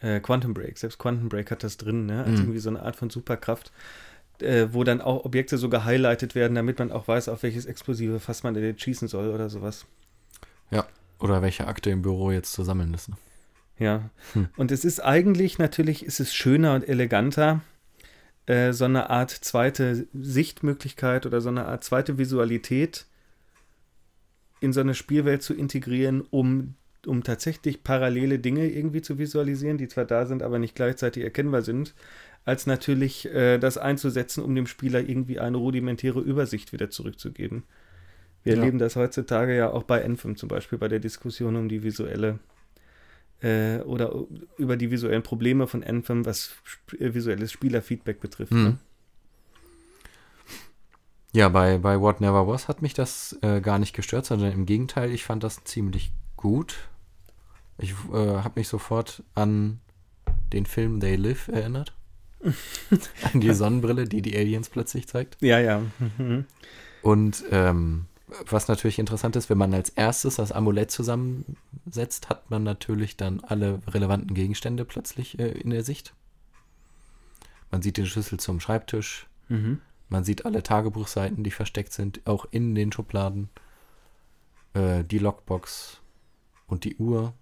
[0.00, 0.78] äh, Quantum Break.
[0.78, 2.24] Selbst Quantum Break hat das drin, ne?
[2.24, 2.38] Als Mhm.
[2.46, 3.70] irgendwie so eine Art von Superkraft,
[4.40, 8.18] äh, wo dann auch Objekte so gehighlightet werden, damit man auch weiß, auf welches explosive
[8.18, 9.86] Fass man denn schießen soll oder sowas.
[11.20, 13.08] Oder welche Akte im Büro jetzt zu sammeln ist.
[13.08, 13.16] ne?
[13.82, 14.10] Ja.
[14.34, 14.48] Hm.
[14.56, 17.60] Und es ist eigentlich, natürlich ist es schöner und eleganter,
[18.46, 23.06] äh, so eine Art zweite Sichtmöglichkeit oder so eine Art zweite Visualität
[24.60, 26.74] in so eine Spielwelt zu integrieren, um,
[27.06, 31.62] um tatsächlich parallele Dinge irgendwie zu visualisieren, die zwar da sind, aber nicht gleichzeitig erkennbar
[31.62, 31.94] sind,
[32.44, 37.64] als natürlich äh, das einzusetzen, um dem Spieler irgendwie eine rudimentäre Übersicht wieder zurückzugeben.
[38.44, 38.58] Wir Ja.
[38.60, 42.40] erleben das heutzutage ja auch bei Anthem zum Beispiel, bei der Diskussion um die visuelle
[43.42, 44.12] äh, oder
[44.56, 48.52] über die visuellen Probleme von Anthem, was sp äh, visuelles Spielerfeedback betrifft.
[48.52, 48.64] Hm.
[48.64, 48.78] Ne?
[51.34, 54.66] Ja, bei, bei What Never Was hat mich das äh, gar nicht gestört, sondern im
[54.66, 56.76] Gegenteil, ich fand das ziemlich gut.
[57.78, 59.80] Ich äh, habe mich sofort an
[60.52, 61.94] den Film They Live erinnert.
[63.32, 65.40] an die Sonnenbrille, die die Aliens plötzlich zeigt.
[65.40, 65.80] Ja, ja.
[66.18, 66.44] Mhm.
[67.00, 68.06] Und ähm,
[68.46, 73.40] was natürlich interessant ist, wenn man als erstes das Amulett zusammensetzt, hat man natürlich dann
[73.40, 76.14] alle relevanten Gegenstände plötzlich äh, in der Sicht.
[77.70, 79.80] Man sieht den Schlüssel zum Schreibtisch, Mhm.
[80.08, 83.50] Man sieht alle Tagebuchseiten, die versteckt sind, auch in den Schubladen.
[84.74, 86.00] Äh, die Lockbox
[86.66, 87.34] und die Uhr,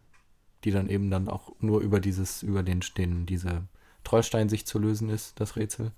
[0.65, 3.63] die dann eben dann auch nur über dieses, über den, den diese
[4.05, 5.93] Trollstein sich zu lösen ist, das Rätsel.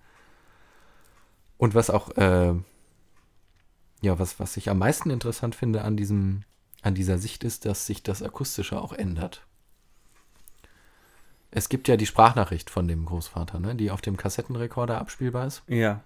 [1.57, 2.55] Und was auch, äh,
[4.03, 6.43] ja, was, was ich am meisten interessant finde an diesem,
[6.83, 9.47] an dieser Sicht ist, dass sich das Akustische auch ändert.
[11.53, 15.63] Es gibt ja die Sprachnachricht von dem Großvater, ne, die auf dem Kassettenrekorder abspielbar ist.
[15.69, 16.03] Ja.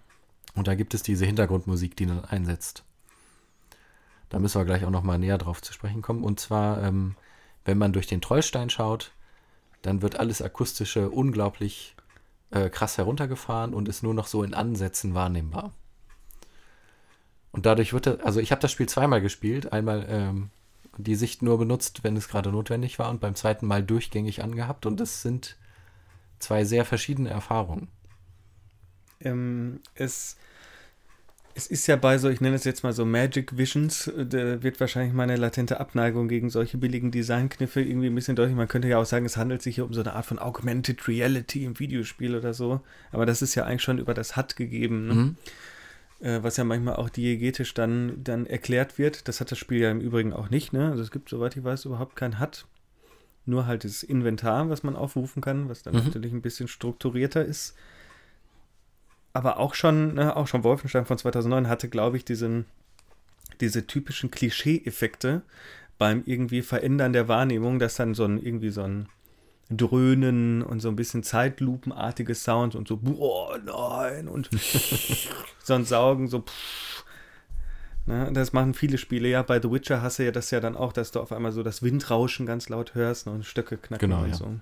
[0.55, 2.85] Und da gibt es diese Hintergrundmusik, die dann einsetzt.
[4.29, 6.25] Da müssen wir gleich auch noch mal näher drauf zu sprechen kommen.
[6.25, 7.15] Und zwar, ähm,
[7.65, 9.13] wenn man durch den Trollstein schaut,
[9.83, 11.97] dann wird alles Akustische unglaublich
[12.51, 15.73] äh, krass heruntergefahren und ist nur noch so in Ansätzen wahrnehmbar.
[17.57, 19.73] Und dadurch wird das, also ich habe das Spiel zweimal gespielt.
[19.73, 20.51] Einmal ähm,
[20.99, 24.85] die Sicht nur benutzt, wenn es gerade notwendig war und beim zweiten Mal durchgängig angehabt.
[24.85, 25.57] Und das sind
[26.39, 27.89] zwei sehr verschiedene Erfahrungen.
[29.21, 30.37] Ähm, es,
[31.55, 34.79] es ist ja bei so, ich nenne es jetzt mal so Magic Visions, da wird
[34.79, 38.55] wahrscheinlich meine latente Abneigung gegen solche billigen Designkniffe irgendwie ein bisschen deutlich.
[38.55, 41.09] Man könnte ja auch sagen, es handelt sich hier um so eine Art von Augmented
[41.09, 42.83] Reality im Videospiel oder so.
[43.13, 45.07] Aber das ist ja eigentlich schon über das HUD gegeben.
[45.07, 45.15] Ne?
[45.15, 45.37] Mhm
[46.21, 49.29] äh, was ja manchmal auch diegetisch dann, dann erklärt wird.
[49.29, 50.73] Das hat das Spiel ja im Übrigen auch nicht.
[50.73, 50.91] Ne?
[50.91, 52.67] Also es gibt, soweit ich weiß, überhaupt kein HUD.
[53.45, 56.05] Nur halt das Inventar, was man aufrufen kann, was dann mhm.
[56.05, 57.77] natürlich ein bisschen strukturierter ist.
[59.33, 62.65] Aber auch schon, ne, auch schon Wolfenstein von 2009 hatte, glaube ich, diesen,
[63.61, 65.43] diese typischen Klischee-Effekte
[65.99, 69.09] beim irgendwie Verändern der Wahrnehmung, dass dann so ein irgendwie so ein
[69.71, 74.49] Dröhnen und so ein bisschen Zeitlupenartige Sounds und so, boah, nein, und
[75.63, 77.05] so ein Saugen, so, pff.
[78.07, 79.29] Ne, das machen viele Spiele.
[79.29, 81.51] Ja, bei The Witcher hast du ja das ja dann auch, dass du auf einmal
[81.51, 84.35] so das Windrauschen ganz laut hörst ne, und Stöcke knacken genau, und ja.
[84.37, 84.55] so.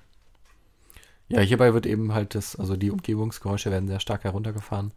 [1.29, 4.93] Ja, hierbei wird eben halt das, also die Umgebungsgeräusche werden sehr stark heruntergefahren.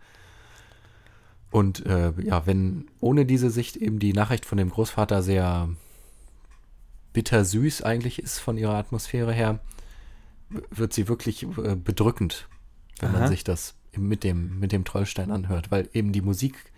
[1.51, 5.69] Und äh, ja, wenn ohne diese Sicht eben die Nachricht von dem Großvater sehr
[7.13, 9.59] bittersüß eigentlich ist von ihrer Atmosphäre her,
[10.49, 12.47] wird sie wirklich äh, bedrückend,
[12.99, 13.19] wenn Aha.
[13.19, 16.71] man sich das mit dem, mit dem Trollstein anhört, weil eben die Musik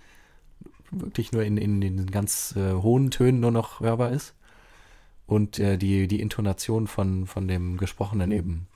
[0.92, 4.34] wirklich nur in, in den ganz äh, hohen Tönen nur noch hörbar ist
[5.28, 8.68] und äh, die, die Intonation von, von dem Gesprochenen eben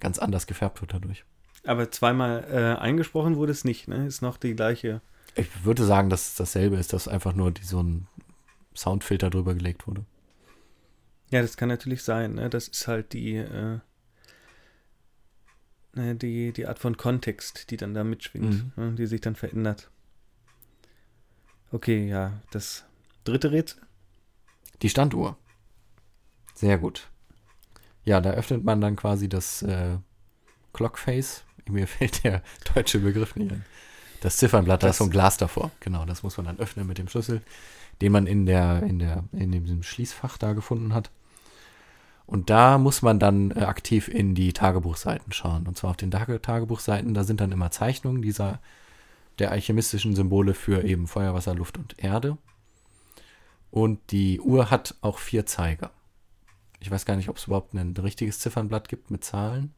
[0.00, 1.24] ganz anders gefärbt wird dadurch.
[1.66, 4.06] Aber zweimal äh, eingesprochen wurde es nicht, ne?
[4.06, 5.00] Ist noch die gleiche.
[5.34, 8.06] Ich würde sagen, dass es dasselbe ist, dass einfach nur die, so ein
[8.76, 10.04] Soundfilter drüber gelegt wurde.
[11.30, 12.50] Ja, das kann natürlich sein, ne?
[12.50, 13.78] Das ist halt die, äh,
[15.94, 18.84] die, die Art von Kontext, die dann da mitschwingt, mhm.
[18.84, 19.90] ne, die sich dann verändert.
[21.70, 22.84] Okay, ja, das
[23.24, 23.80] dritte Rätsel?
[24.82, 25.36] Die Standuhr.
[26.54, 27.08] Sehr gut.
[28.04, 29.98] Ja, da öffnet man dann quasi das äh,
[30.72, 31.44] Clockface.
[31.68, 32.42] Mir fällt der
[32.74, 33.64] deutsche Begriff nicht ein.
[34.20, 35.70] Das Ziffernblatt, da ist so ein Glas davor.
[35.80, 37.42] Genau, das muss man dann öffnen mit dem Schlüssel,
[38.00, 41.10] den man in der, in der, in diesem Schließfach da gefunden hat.
[42.26, 45.66] Und da muss man dann äh, aktiv in die Tagebuchseiten schauen.
[45.66, 48.60] Und zwar auf den Tage Tagebuchseiten, da sind dann immer Zeichnungen dieser
[49.38, 52.38] der alchemistischen Symbole für eben Feuer, Wasser, Luft und Erde.
[53.70, 55.90] Und die Uhr hat auch vier Zeiger.
[56.78, 59.74] Ich weiß gar nicht, ob es überhaupt ein richtiges Ziffernblatt gibt mit Zahlen.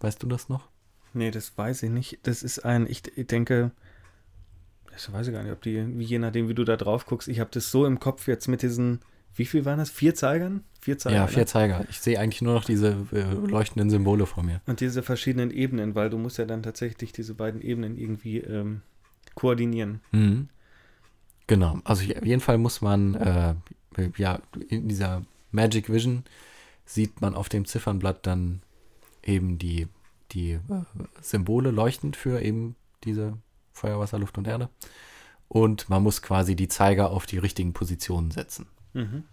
[0.00, 0.68] Weißt du das noch?
[1.14, 2.18] Nee, das weiß ich nicht.
[2.24, 3.70] Das ist ein, ich, ich denke,
[4.90, 7.38] das weiß ich gar nicht, ob die, je nachdem, wie du da drauf guckst, ich
[7.38, 9.00] habe das so im Kopf jetzt mit diesen
[9.34, 9.90] wie viel waren das?
[9.90, 10.64] Vier Zeigern?
[10.80, 11.16] Vier Zeiger.
[11.16, 11.46] Ja, vier ne?
[11.46, 11.84] Zeiger.
[11.90, 14.62] Ich sehe eigentlich nur noch diese äh, leuchtenden Symbole vor mir.
[14.66, 18.80] Und diese verschiedenen Ebenen, weil du musst ja dann tatsächlich diese beiden Ebenen irgendwie ähm,
[19.34, 20.00] koordinieren.
[20.12, 20.48] Mhm.
[21.46, 21.80] Genau.
[21.84, 23.54] Also auf jeden Fall muss man, äh,
[24.16, 26.24] ja, in dieser Magic Vision
[26.86, 28.62] sieht man auf dem Ziffernblatt dann
[29.22, 29.86] eben die,
[30.32, 30.60] die äh,
[31.20, 33.36] Symbole leuchtend für eben diese
[33.72, 34.70] Feuer, Wasser, Luft und Erde.
[35.48, 38.66] Und man muss quasi die Zeiger auf die richtigen Positionen setzen.
[38.94, 39.24] Mhm.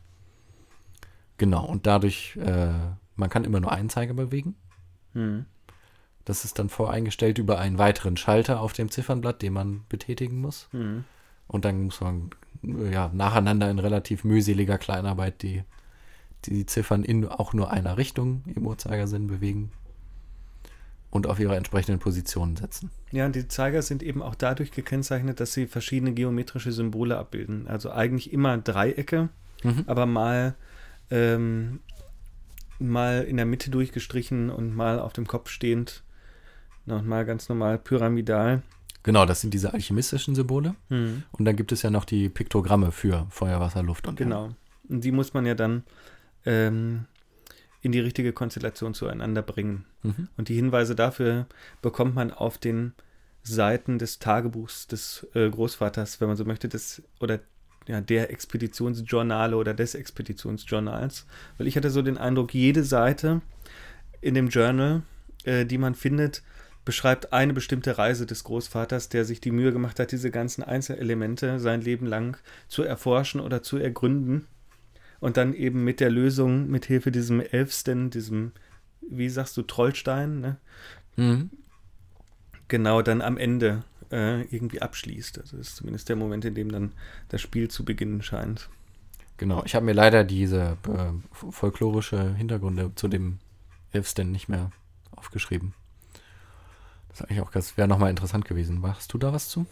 [1.38, 2.74] Genau, und dadurch, äh,
[3.16, 4.56] man kann immer nur einen Zeiger bewegen.
[5.14, 5.46] Mhm.
[6.26, 10.68] Das ist dann voreingestellt über einen weiteren Schalter auf dem Ziffernblatt, den man betätigen muss.
[10.72, 11.06] Mhm.
[11.48, 12.32] Und dann muss man
[12.92, 15.64] ja, nacheinander in relativ mühseliger Kleinarbeit die,
[16.46, 19.72] die Ziffern in auch nur einer Richtung im Uhrzeigersinn bewegen
[21.10, 22.92] und auf ihre entsprechenden Positionen setzen.
[23.12, 27.68] Ja, und die Zeiger sind eben auch dadurch gekennzeichnet, dass sie verschiedene geometrische Symbole abbilden.
[27.68, 29.30] Also eigentlich immer Dreiecke
[29.64, 29.84] mhm.
[29.88, 30.56] aber mal,
[31.10, 31.80] ähm,
[32.80, 36.04] mal in der Mitte durchgestrichen und mal auf dem Kopf stehend.
[36.86, 38.62] Und mal ganz normal pyramidal.
[39.04, 40.76] Genau, das sind diese alchemistischen Symbole.
[40.90, 41.24] Mhm.
[41.32, 44.56] Und dann gibt es ja noch die Piktogramme für Feuer, Wasser, Luft und Genau.
[44.88, 45.84] Und die muss man ja dann
[46.46, 47.06] ähm,
[47.82, 49.86] in die richtige Konstellation zueinander bringen.
[50.04, 50.30] Mhm.
[50.38, 51.46] Und die Hinweise dafür
[51.82, 52.94] bekommt man auf den
[53.44, 57.40] Seiten des Tagebuchs des äh, Großvaters, wenn man so möchte, des oder
[57.88, 61.26] ja, der Expeditionsjournale oder des Expeditionsjournals.
[61.58, 63.42] Weil ich hatte so den Eindruck, jede Seite
[64.22, 65.04] in dem Journal,
[65.44, 66.44] äh, die man findet,
[66.86, 71.60] beschreibt eine bestimmte Reise des Großvaters, der sich die Mühe gemacht hat, diese ganzen Einzelelemente
[71.60, 74.48] sein Leben lang zu erforschen oder zu ergründen
[75.20, 78.52] und dann eben mit der Lösung, mit Hilfe diesem Elfsten, diesem,
[79.02, 80.58] wie sagst du, Trollstein, ne?
[81.18, 81.50] Mhm.
[82.68, 85.40] genau dann am Ende äh, irgendwie abschließt.
[85.40, 86.94] Also das ist zumindest der Moment, in dem dann
[87.30, 88.70] das Spiel zu beginnen scheint.
[89.38, 91.12] Genau, ich habe mir leider diese äh,
[91.52, 93.40] folklorische Hintergründe zu dem
[93.92, 94.72] Elfsten nicht mehr
[95.12, 95.74] aufgeschrieben.
[97.10, 98.80] Das eigentlich auch das wäre nochmal interessant gewesen.
[98.80, 99.66] Machst du da was zu?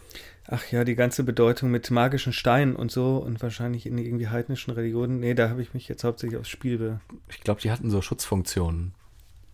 [0.47, 4.73] Ach ja, die ganze Bedeutung mit magischen Steinen und so und wahrscheinlich in irgendwie heidnischen
[4.73, 5.19] Religionen.
[5.19, 6.99] Nee, da habe ich mich jetzt hauptsächlich aufs Spiel be.
[7.29, 8.93] Ich glaube, die hatten so Schutzfunktionen.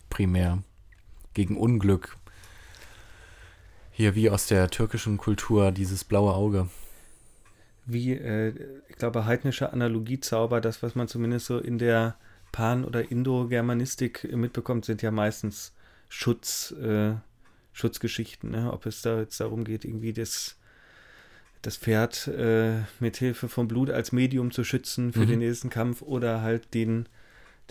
[0.09, 0.63] Primär.
[1.33, 2.17] Gegen Unglück.
[4.01, 6.67] Hier wie aus der türkischen Kultur, dieses blaue Auge.
[7.85, 8.51] Wie, äh,
[8.89, 12.15] ich glaube, heidnische Analogiezauber, das, was man zumindest so in der
[12.51, 15.75] Pan- oder Indo-Germanistik mitbekommt, sind ja meistens
[16.09, 16.71] Schutz.
[16.81, 17.13] Äh,
[17.73, 18.73] Schutzgeschichten, ne?
[18.73, 20.57] ob es da jetzt darum geht, irgendwie das,
[21.61, 25.27] das Pferd äh, mit Hilfe vom Blut als Medium zu schützen für mhm.
[25.27, 27.07] den nächsten Kampf oder halt den,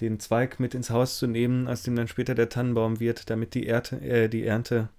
[0.01, 3.55] den Zweig mit ins Haus zu nehmen, aus dem dann später der Tannenbaum wird, damit
[3.55, 4.91] die, Erde, äh, die Ernte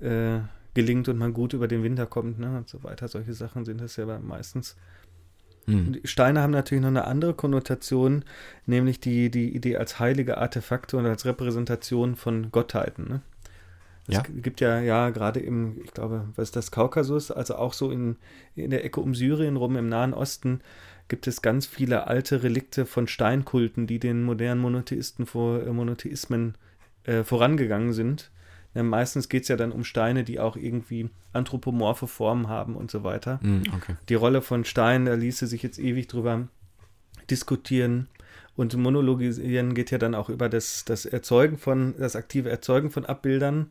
[0.00, 0.40] äh,
[0.74, 2.58] gelingt und man gut über den Winter kommt ne?
[2.58, 3.08] und so weiter.
[3.08, 4.76] Solche Sachen sind das ja meistens.
[5.66, 6.00] Hm.
[6.04, 8.24] Steine haben natürlich noch eine andere Konnotation,
[8.66, 13.08] nämlich die, die Idee als heilige Artefakte und als Repräsentation von Gottheiten.
[13.08, 13.20] Ne?
[14.08, 14.20] Ja.
[14.20, 17.90] Es gibt ja, ja, gerade im, ich glaube, was ist das, Kaukasus, also auch so
[17.90, 18.16] in,
[18.54, 20.60] in der Ecke um Syrien rum im Nahen Osten,
[21.08, 26.56] gibt es ganz viele alte Relikte von Steinkulten, die den modernen Monotheisten vor äh, Monotheismen
[27.04, 28.30] äh, vorangegangen sind.
[28.82, 33.04] Meistens geht es ja dann um Steine, die auch irgendwie anthropomorphe Formen haben und so
[33.04, 33.40] weiter.
[33.42, 33.96] Mm, okay.
[34.08, 36.48] Die Rolle von Steinen, da ließe sich jetzt ewig drüber
[37.30, 38.08] diskutieren.
[38.56, 43.04] Und monologisieren geht ja dann auch über das, das Erzeugen von, das aktive Erzeugen von
[43.04, 43.70] Abbildern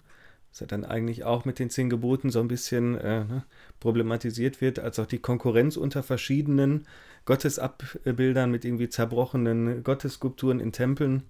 [0.55, 3.43] was ja dann eigentlich auch mit den zehn Geboten so ein bisschen äh, ne,
[3.81, 6.87] problematisiert wird, als auch die Konkurrenz unter verschiedenen
[7.25, 11.23] Gottesabbildern mit irgendwie zerbrochenen Gottesskulpturen in Tempeln,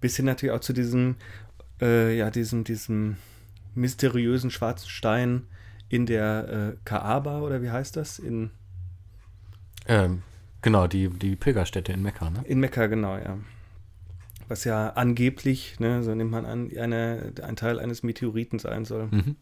[0.00, 1.14] bis hin natürlich auch zu diesem,
[1.80, 3.16] äh, ja, diesem, diesem
[3.74, 5.46] mysteriösen schwarzen Stein
[5.88, 8.18] in der äh, Kaaba, oder wie heißt das?
[8.18, 8.50] In
[9.86, 10.22] ähm,
[10.62, 12.42] genau, die, die Pilgerstätte in Mekka, ne?
[12.44, 13.38] In Mekka, genau, ja
[14.48, 19.08] was ja angeblich, ne, so nimmt man an, eine, ein Teil eines Meteoriten sein soll.
[19.08, 19.36] Mhm.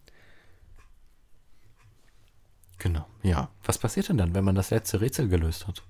[2.78, 3.50] Genau, ja.
[3.64, 5.82] Was passiert denn dann, wenn man das letzte Rätsel gelöst hat?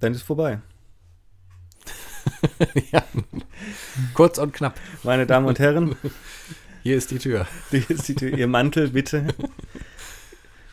[0.00, 0.60] Dann ist vorbei.
[2.92, 3.04] ja.
[4.14, 4.78] Kurz und knapp.
[5.02, 5.96] Meine Damen und Herren.
[6.82, 7.46] Hier ist die Tür.
[7.70, 8.36] Hier ist die Tür.
[8.36, 9.26] Ihr Mantel, bitte.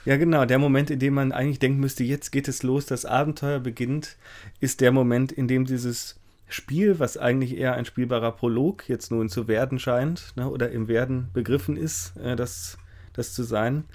[0.05, 0.45] Ja, genau.
[0.45, 4.17] Der Moment, in dem man eigentlich denken müsste, jetzt geht es los, das Abenteuer beginnt,
[4.59, 9.29] ist der Moment, in dem dieses Spiel, was eigentlich eher ein spielbarer Prolog jetzt nun
[9.29, 12.77] zu werden scheint, ne, oder im Werden begriffen ist, äh, das,
[13.13, 13.85] das zu sein,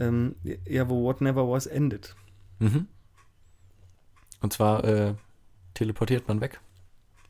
[0.00, 2.16] ähm, ja, wo What Never Was endet.
[2.60, 2.86] Mhm.
[4.40, 5.14] Und zwar äh,
[5.74, 6.60] teleportiert man weg.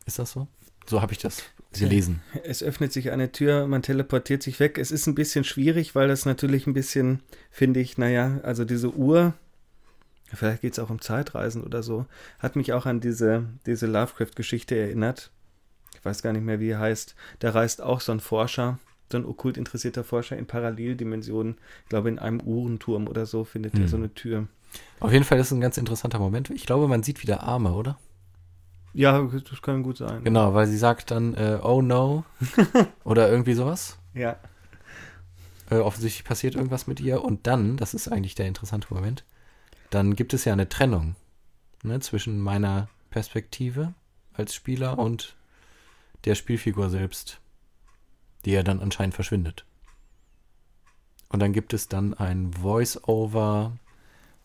[0.07, 0.49] Ist das so?
[0.87, 1.43] So habe ich das
[1.73, 2.21] gelesen.
[2.45, 4.79] Es öffnet sich eine Tür, man teleportiert sich weg.
[4.79, 8.93] Es ist ein bisschen schwierig, weil das natürlich ein bisschen, finde ich, naja, also diese
[8.93, 9.35] Uhr,
[10.33, 12.07] vielleicht geht es auch um Zeitreisen oder so,
[12.39, 15.31] hat mich auch an diese, diese Lovecraft-Geschichte erinnert.
[15.95, 17.15] Ich weiß gar nicht mehr, wie er heißt.
[17.39, 18.79] Da reist auch so ein Forscher,
[19.11, 21.57] so ein okkult interessierter Forscher in Paralleldimensionen.
[21.85, 23.83] Ich glaube, in einem Uhrenturm oder so findet hm.
[23.83, 24.49] er so eine Tür.
[25.01, 26.51] Auf jeden Fall ist es ein ganz interessanter Moment.
[26.51, 27.99] Ich glaube, man sieht wieder Arme, oder?
[28.95, 30.23] Ja, das kann gut sein.
[30.25, 32.25] Genau, weil sie sagt dann, äh, oh no,
[33.05, 33.99] oder irgendwie sowas.
[34.15, 34.37] Ja.
[35.71, 39.25] Äh, offensichtlich passiert irgendwas mit ihr und dann, das ist eigentlich der interessante Moment,
[39.91, 41.17] dann gibt es ja eine Trennung
[41.83, 43.95] ne, zwischen meiner Perspektive
[44.35, 45.37] als Spieler und
[46.25, 47.41] der Spielfigur selbst,
[48.45, 49.65] die ja dann anscheinend verschwindet.
[51.29, 53.73] Und dann gibt es dann ein Voice-Over,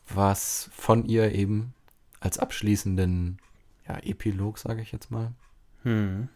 [0.08, 1.74] was von ihr eben
[2.22, 3.40] als abschließenden
[3.88, 5.34] ja, Epilog, sage ich jetzt mal.
[5.84, 6.30] Hm.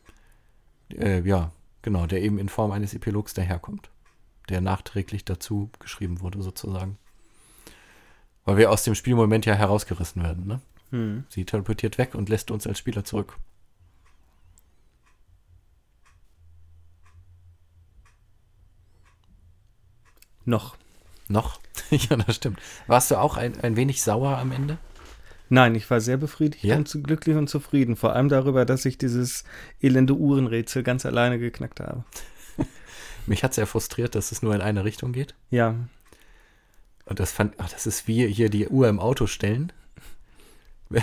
[0.89, 3.89] Äh, ja, genau, der eben in Form eines Epilogs daherkommt,
[4.49, 6.97] der nachträglich dazu geschrieben wurde, sozusagen.
[8.45, 10.61] Weil wir aus dem Spielmoment ja herausgerissen werden, ne?
[10.91, 11.25] Hm.
[11.29, 13.37] Sie teleportiert weg und lässt uns als Spieler zurück.
[20.43, 20.75] Noch.
[21.27, 21.61] Noch?
[21.91, 22.59] ja, das stimmt.
[22.87, 24.77] Warst du auch ein, ein wenig sauer am Ende?
[25.53, 26.77] Nein, ich war sehr befriedigt ja?
[26.77, 27.97] und zu glücklich und zufrieden.
[27.97, 29.43] Vor allem darüber, dass ich dieses
[29.81, 32.05] elende Uhrenrätsel ganz alleine geknackt habe.
[33.25, 35.35] Mich hat sehr frustriert, dass es nur in eine Richtung geht.
[35.49, 35.75] Ja.
[37.03, 39.73] Und das fand, ach, das ist wie hier die Uhr im Auto stellen.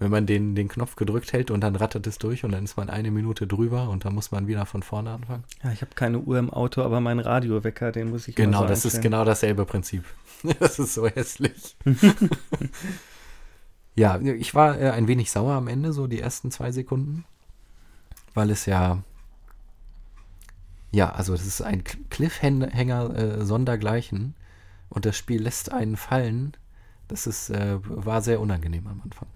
[0.00, 2.76] Wenn man den, den Knopf gedrückt hält und dann rattert es durch und dann ist
[2.76, 5.44] man eine Minute drüber und dann muss man wieder von vorne anfangen.
[5.62, 8.66] Ja, ich habe keine Uhr im Auto, aber mein Radiowecker, den muss ich Genau, so
[8.66, 9.02] das ist einstellen.
[9.02, 10.02] genau dasselbe Prinzip.
[10.58, 11.76] Das ist so hässlich.
[13.94, 17.24] Ja, ich war äh, ein wenig sauer am Ende, so die ersten zwei Sekunden,
[18.34, 19.02] weil es ja,
[20.90, 24.34] ja, also das ist ein Cl- Cliffhanger äh, sondergleichen
[24.88, 26.52] und das Spiel lässt einen fallen.
[27.08, 29.28] Das ist, äh, war sehr unangenehm am Anfang.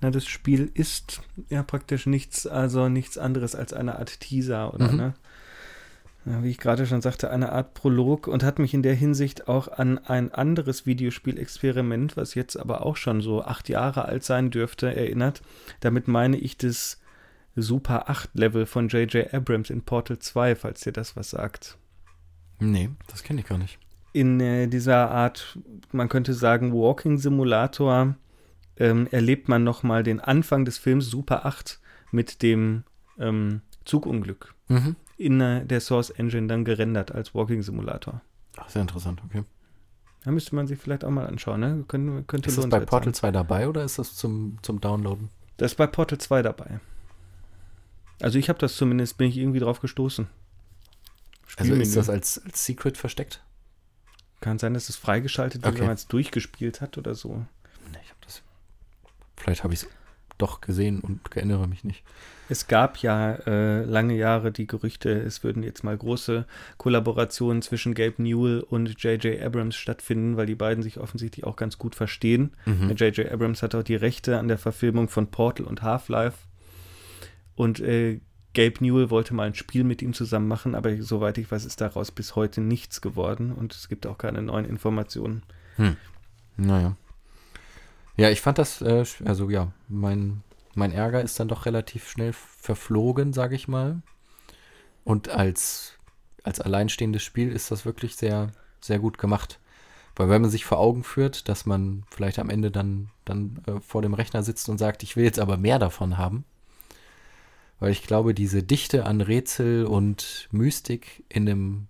[0.00, 4.90] Na, das Spiel ist ja praktisch nichts, also nichts anderes als eine Art Teaser, oder
[4.90, 4.96] Mhm.
[4.96, 5.14] ne?
[6.24, 9.66] Wie ich gerade schon sagte, eine Art Prolog und hat mich in der Hinsicht auch
[9.66, 14.94] an ein anderes Videospielexperiment, was jetzt aber auch schon so acht Jahre alt sein dürfte,
[14.94, 15.42] erinnert.
[15.80, 17.00] Damit meine ich das
[17.56, 19.34] Super 8 Level von J.J.
[19.34, 21.76] Abrams in Portal 2, falls dir das was sagt.
[22.60, 23.78] Nee, das kenne ich gar nicht.
[24.12, 25.58] in äh, dieser Art,
[25.90, 28.14] man könnte sagen, Walking Simulator,
[28.76, 32.84] ähm, erlebt man nochmal den Anfang des Films Super 8 mit dem
[33.18, 34.96] ähm, Zugunglück Mhm.
[35.24, 38.20] In äh, der Source Engine dann gerendert als Walking Simulator.
[38.56, 39.44] Ach, sehr interessant, okay.
[40.24, 41.84] Da müsste man sich vielleicht auch mal anschauen, ne?
[41.88, 43.14] Können, könnte Ist das bei Portal sein.
[43.14, 45.30] 2 dabei oder ist das zum, zum Downloaden?
[45.56, 46.80] Das ist bei Portal 2 dabei.
[48.20, 50.28] Also ich habe das zumindest, bin ich irgendwie drauf gestoßen.
[51.56, 51.94] Also ist Spielmenü.
[51.94, 53.42] das als, als Secret versteckt?
[54.40, 55.80] Kann sein, dass es freigeschaltet wird, Okay.
[55.80, 57.44] wenn man es durchgespielt hat oder so.
[57.90, 58.42] Nee, ich habe das.
[59.36, 59.88] Vielleicht habe ich es
[60.42, 62.02] doch gesehen und erinnere mich nicht.
[62.48, 66.44] Es gab ja äh, lange Jahre die Gerüchte, es würden jetzt mal große
[66.76, 69.40] Kollaborationen zwischen Gabe Newell und J.J.
[69.40, 72.50] Abrams stattfinden, weil die beiden sich offensichtlich auch ganz gut verstehen.
[72.66, 72.90] Mhm.
[72.90, 73.30] J.J.
[73.30, 76.36] Abrams hat auch die Rechte an der Verfilmung von Portal und Half-Life.
[77.54, 78.20] Und äh,
[78.54, 81.80] Gabe Newell wollte mal ein Spiel mit ihm zusammen machen, aber soweit ich weiß, ist
[81.80, 85.42] daraus bis heute nichts geworden und es gibt auch keine neuen Informationen.
[86.56, 86.96] Naja.
[88.16, 90.42] Ja, ich fand das, äh, also ja, mein,
[90.74, 94.02] mein Ärger ist dann doch relativ schnell verflogen, sage ich mal.
[95.04, 95.94] Und als,
[96.42, 99.58] als alleinstehendes Spiel ist das wirklich sehr, sehr gut gemacht.
[100.14, 103.80] Weil wenn man sich vor Augen führt, dass man vielleicht am Ende dann, dann äh,
[103.80, 106.44] vor dem Rechner sitzt und sagt, ich will jetzt aber mehr davon haben.
[107.80, 111.88] Weil ich glaube, diese Dichte an Rätsel und Mystik in einem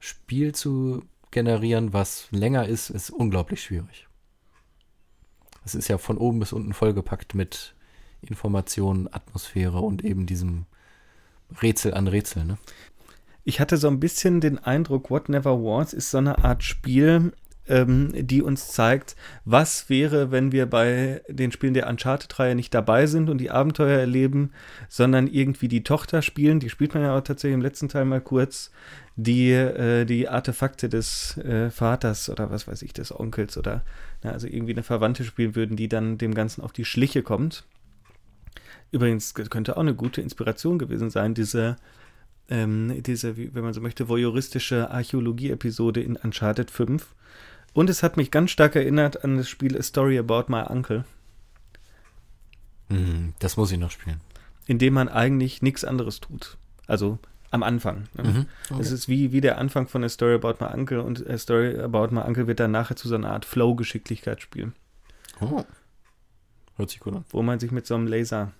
[0.00, 4.08] Spiel zu generieren, was länger ist, ist unglaublich schwierig.
[5.64, 7.74] Es ist ja von oben bis unten vollgepackt mit
[8.22, 10.66] Informationen, Atmosphäre und eben diesem
[11.62, 12.44] Rätsel an Rätsel.
[12.44, 12.58] Ne?
[13.44, 17.32] Ich hatte so ein bisschen den Eindruck, What Never Was ist so eine Art Spiel,
[17.68, 23.06] ähm, die uns zeigt, was wäre, wenn wir bei den Spielen der Uncharted-Reihe nicht dabei
[23.06, 24.50] sind und die Abenteuer erleben,
[24.88, 26.60] sondern irgendwie die Tochter spielen.
[26.60, 28.70] Die spielt man ja auch tatsächlich im letzten Teil mal kurz,
[29.22, 33.84] die äh, die Artefakte des äh, Vaters oder was weiß ich, des Onkels oder
[34.22, 37.64] na, also irgendwie eine Verwandte spielen würden, die dann dem Ganzen auf die Schliche kommt.
[38.92, 41.76] Übrigens könnte auch eine gute Inspiration gewesen sein, diese
[42.48, 47.14] ähm, diese, wie- wenn man so möchte, voyeuristische Archäologie-Episode in Uncharted 5.
[47.72, 51.04] Und es hat mich ganz stark erinnert an das Spiel A Story About My Uncle,
[52.88, 54.20] Hm, das muss ich noch spielen.
[54.66, 56.56] in dem man eigentlich nichts anderes tut.
[56.88, 57.18] Also
[57.50, 58.08] am Anfang.
[58.14, 58.46] Ne?
[58.70, 58.78] Mhm.
[58.80, 61.78] Es ist wie, wie der Anfang von A Story About My Uncle und A Story
[61.80, 64.72] About My Uncle wird dann nachher zu so einer Art Flow-Geschicklichkeitsspiel,
[65.40, 65.64] Oh.
[66.76, 67.24] Hört sich gut an.
[67.30, 68.52] wo man sich mit so einem Laser,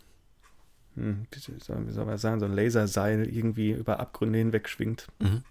[0.97, 5.07] hm, wie soll man sagen, so ein Laserseil irgendwie über Abgründe hinweg schwingt.
[5.21, 5.43] Mhm.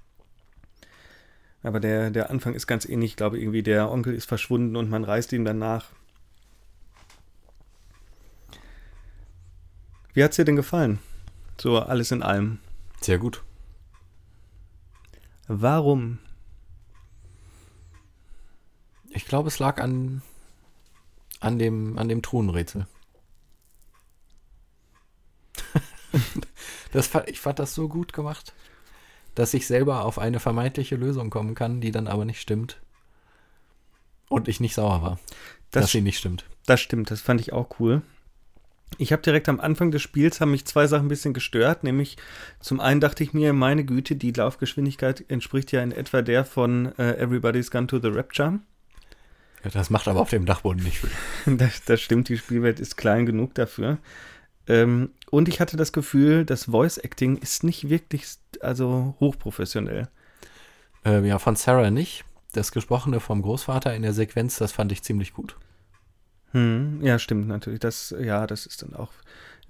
[1.61, 3.11] Aber der, der Anfang ist ganz ähnlich.
[3.11, 5.87] Ich glaube, irgendwie der Onkel ist verschwunden und man reist ihm dann nach.
[10.13, 10.99] Wie hat's dir denn gefallen?
[11.59, 12.59] So alles in allem.
[13.01, 13.43] Sehr gut.
[15.47, 16.19] Warum?
[19.09, 20.21] Ich glaube, es lag an,
[21.39, 22.85] an, dem, an dem Thronrätsel.
[26.91, 28.53] das, ich fand das so gut gemacht,
[29.35, 32.79] dass ich selber auf eine vermeintliche Lösung kommen kann, die dann aber nicht stimmt.
[34.27, 35.19] Und ich nicht sauer war,
[35.71, 36.45] Das, dass sie nicht stimmt.
[36.67, 38.03] das stimmt, das fand ich auch cool.
[38.97, 42.17] Ich habe direkt am Anfang des Spiels haben mich zwei Sachen ein bisschen gestört, nämlich
[42.59, 46.97] zum einen dachte ich mir, meine Güte, die Laufgeschwindigkeit entspricht ja in etwa der von
[46.97, 48.59] äh, Everybody's Gone to the Rapture.
[49.63, 51.11] Ja, Das macht aber auf dem Dachboden nicht viel.
[51.57, 53.99] Das, das stimmt, die Spielwelt ist klein genug dafür.
[54.67, 58.25] Ähm, und ich hatte das Gefühl, das Voice Acting ist nicht wirklich,
[58.61, 60.09] also hochprofessionell.
[61.05, 62.25] Ähm, ja, von Sarah nicht.
[62.53, 65.55] Das Gesprochene vom Großvater in der Sequenz, das fand ich ziemlich gut.
[66.51, 67.79] Hm, ja, stimmt natürlich.
[67.79, 69.11] Das, ja, das ist dann auch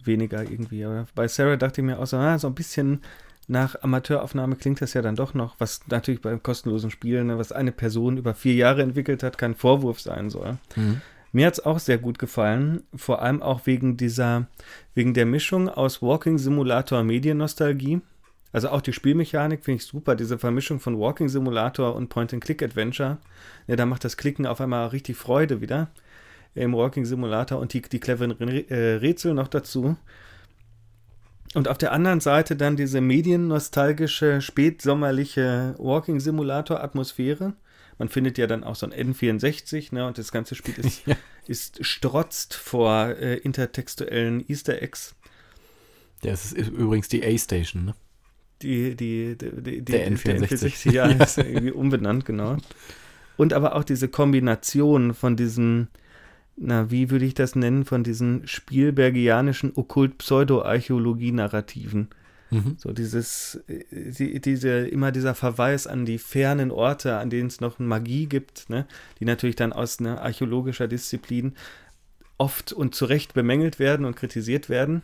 [0.04, 0.86] weniger irgendwie.
[0.86, 3.02] Aber bei Sarah dachte ich mir auch so, ah, so ein bisschen
[3.48, 7.52] nach Amateuraufnahme klingt das ja dann doch noch, was natürlich bei kostenlosen Spielen, ne, was
[7.52, 10.58] eine Person über vier Jahre entwickelt hat, kein Vorwurf sein soll.
[10.76, 11.02] Mhm.
[11.32, 14.48] Mir hat es auch sehr gut gefallen, vor allem auch wegen dieser,
[14.94, 18.02] wegen der Mischung aus Walking Simulator Mediennostalgie.
[18.52, 23.18] Also auch die Spielmechanik finde ich super, diese Vermischung von Walking Simulator und Point-and-Click-Adventure.
[23.68, 25.90] Ja, da macht das Klicken auf einmal richtig Freude wieder
[26.56, 28.32] im Walking Simulator und die, die cleveren
[28.70, 29.96] äh, Rätsel noch dazu.
[31.56, 37.54] Und auf der anderen Seite dann diese mediennostalgische, spätsommerliche Walking Simulator Atmosphäre.
[37.98, 41.16] Man findet ja dann auch so ein N64, ne, und das ganze Spiel ist, Ja.
[41.48, 45.16] ist strotzt vor äh, intertextuellen Easter Eggs.
[46.22, 47.96] Das ist übrigens die A-Station, ne?
[48.62, 50.92] Die, die, die, die, die Der N64.
[50.92, 52.58] ja, ist ja irgendwie umbenannt, genau.
[53.38, 55.88] Und aber auch diese Kombination von diesen,
[56.62, 62.10] na, wie würde ich das nennen, von diesen spielbergianischen Okkult-Pseudo-Archäologie-Narrativen.
[62.52, 62.76] Mhm.
[62.78, 67.62] So dieses, äh, die, diese, immer dieser Verweis an die fernen Orte, an denen es
[67.62, 68.86] noch Magie gibt, ne,
[69.20, 71.54] die natürlich dann aus einer archäologischer Disziplin
[72.38, 75.02] oft und zu Recht bemängelt werden und kritisiert werden.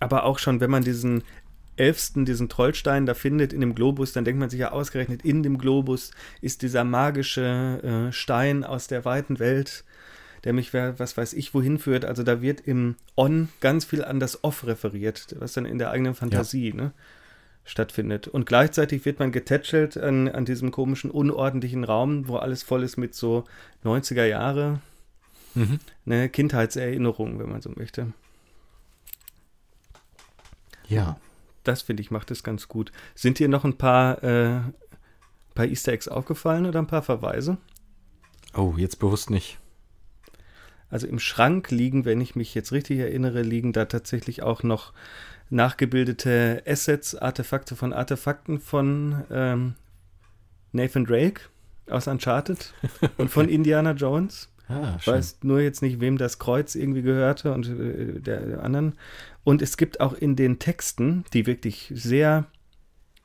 [0.00, 1.22] Aber auch schon, wenn man diesen
[1.76, 5.42] Elfsten, diesen Trollstein da findet in dem Globus, dann denkt man sich ja ausgerechnet, in
[5.42, 9.84] dem Globus ist dieser magische äh, Stein aus der weiten Welt,
[10.44, 12.04] der mich, was weiß ich, wohin führt.
[12.04, 15.90] Also da wird im On ganz viel an das Off referiert, was dann in der
[15.90, 16.92] eigenen Fantasie ne,
[17.64, 18.28] stattfindet.
[18.28, 22.96] Und gleichzeitig wird man getätschelt an, an diesem komischen, unordentlichen Raum, wo alles voll ist
[22.96, 23.44] mit so
[23.84, 24.80] 90er Jahre
[25.54, 25.80] Mhm.
[26.04, 28.12] ne, Kindheitserinnerungen, wenn man so möchte.
[30.86, 31.18] Ja.
[31.64, 32.92] Das finde ich macht es ganz gut.
[33.14, 34.60] Sind dir noch ein paar, äh,
[35.54, 37.58] paar Easter Eggs aufgefallen oder ein paar Verweise?
[38.54, 39.58] Oh, jetzt bewusst nicht.
[40.90, 44.92] Also im Schrank liegen, wenn ich mich jetzt richtig erinnere, liegen da tatsächlich auch noch
[45.50, 49.74] nachgebildete Assets, Artefakte von Artefakten von ähm,
[50.72, 51.42] Nathan Drake
[51.90, 52.74] aus Uncharted
[53.16, 54.48] und von Indiana Jones.
[54.68, 55.14] Ah, schön.
[55.14, 58.94] weiß nur jetzt nicht, wem das Kreuz irgendwie gehörte und äh, der, der anderen.
[59.42, 62.46] Und es gibt auch in den Texten, die wirklich sehr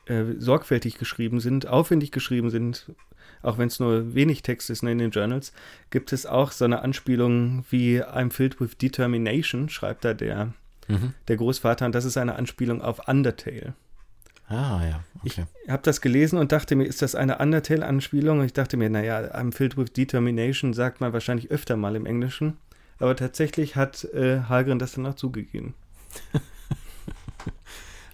[0.05, 2.91] äh, sorgfältig geschrieben sind, aufwendig geschrieben sind,
[3.43, 5.53] auch wenn es nur wenig Text ist in den Journals,
[5.91, 10.53] gibt es auch so eine Anspielung wie I'm filled with determination, schreibt da der,
[10.87, 11.13] Mhm.
[11.27, 11.85] der Großvater.
[11.85, 13.73] Und das ist eine Anspielung auf Undertale.
[14.49, 15.03] Ah, ja.
[15.25, 15.45] Okay.
[15.63, 18.39] Ich habe das gelesen und dachte mir, ist das eine Undertale-Anspielung?
[18.39, 22.05] Und ich dachte mir, naja, I'm filled with determination sagt man wahrscheinlich öfter mal im
[22.05, 22.57] Englischen.
[22.99, 25.73] Aber tatsächlich hat äh, Hallgren das dann auch zugegeben.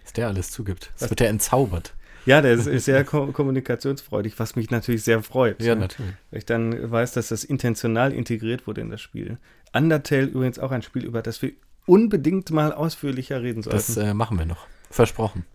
[0.03, 0.91] Dass der alles zugibt.
[0.93, 1.93] Das Was- wird er entzaubert.
[2.26, 5.61] Ja, der ist, sehr ko kommunikationsfreudig, was mich natürlich sehr freut.
[5.61, 5.82] Ja, ne?
[5.82, 6.13] natürlich.
[6.32, 9.38] Weil ich dann weiß, dass das intentional integriert wurde in das Spiel.
[9.74, 11.53] Undertale übrigens auch ein Spiel, über das wir
[11.86, 13.78] unbedingt mal ausführlicher reden sollten.
[13.78, 14.67] Das Das, äh, machen wir noch.
[14.91, 15.45] Versprochen.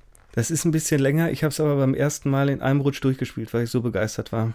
[0.51, 1.31] ist ein bisschen länger.
[1.31, 4.33] Ich habe es aber beim ersten Mal in einem Rutsch durchgespielt, weil ich so begeistert
[4.33, 4.53] war.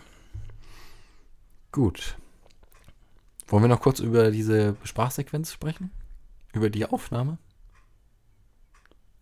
[1.71, 2.17] Gut.
[3.47, 5.91] Wollen wir noch kurz über diese Sprachsequenz sprechen?
[6.53, 7.37] Über die Aufnahme?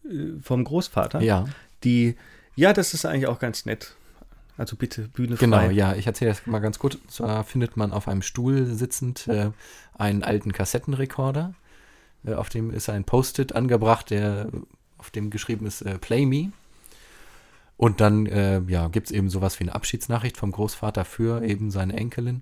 [0.04, 1.22] Äh, vom Großvater.
[1.22, 1.46] Ja,
[1.84, 2.16] Die,
[2.58, 3.96] ja, das ist eigentlich auch ganz nett.
[4.58, 5.58] Also bitte, Bühne genau.
[5.58, 5.72] frei.
[5.72, 6.96] Ja, ich erzähle das mal ganz kurz.
[6.96, 9.52] Und zwar findet man auf einem Stuhl sitzend äh,
[9.94, 11.54] einen alten Kassettenrekorder.
[12.26, 14.50] Äh, auf dem ist ein Post-it angebracht, der
[14.98, 16.52] auf dem geschrieben ist äh, Play Me.
[17.78, 21.70] Und dann äh, ja, gibt es eben sowas wie eine Abschiedsnachricht vom Großvater für eben
[21.70, 22.42] seine Enkelin.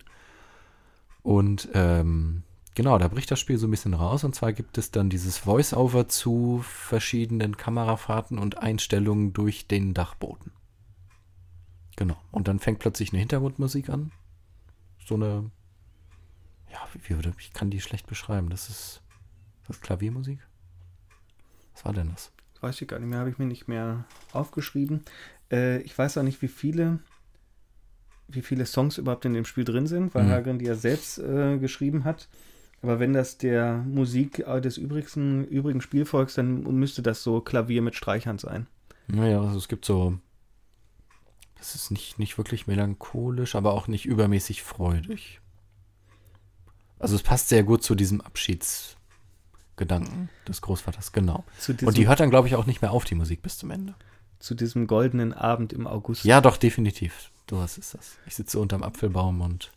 [1.23, 2.43] Und ähm,
[2.75, 4.23] genau, da bricht das Spiel so ein bisschen raus.
[4.23, 10.51] Und zwar gibt es dann dieses Voice-Over zu verschiedenen Kamerafahrten und Einstellungen durch den Dachboden.
[11.95, 12.17] Genau.
[12.31, 14.11] Und dann fängt plötzlich eine Hintergrundmusik an.
[15.05, 15.49] So eine.
[16.71, 18.49] Ja, wie würde ich kann die schlecht beschreiben.
[18.49, 19.01] Das ist.
[19.61, 20.39] ist das Klaviermusik?
[21.73, 22.31] Was war denn das?
[22.61, 25.03] Weiß ich gar nicht mehr, habe ich mir nicht mehr aufgeschrieben.
[25.51, 26.99] Äh, ich weiß auch nicht, wie viele,
[28.27, 30.29] wie viele Songs überhaupt in dem Spiel drin sind, weil Mhm.
[30.31, 32.27] Hagrid die ja selbst äh, geschrieben hat.
[32.81, 37.81] Aber wenn das der Musik äh, des übrigen, übrigen Spielvolks, dann müsste das so Klavier
[37.81, 38.67] mit Streichern sein.
[39.07, 40.17] Naja, also es gibt so.
[41.57, 45.39] Das ist nicht, nicht wirklich melancholisch, aber auch nicht übermäßig freudig.
[46.99, 51.43] Also es passt sehr gut zu diesem Abschiedsgedanken des Großvaters, genau.
[51.59, 53.57] Zu diesem, Und die hört dann, glaube ich, auch nicht mehr auf, die Musik bis
[53.57, 53.95] zum Ende.
[54.39, 56.23] zu diesem goldenen Abend im August.
[56.23, 57.31] Ja, doch, definitiv.
[57.47, 58.17] Du hast es das.
[58.27, 59.71] Ich sitze unterm Apfelbaum und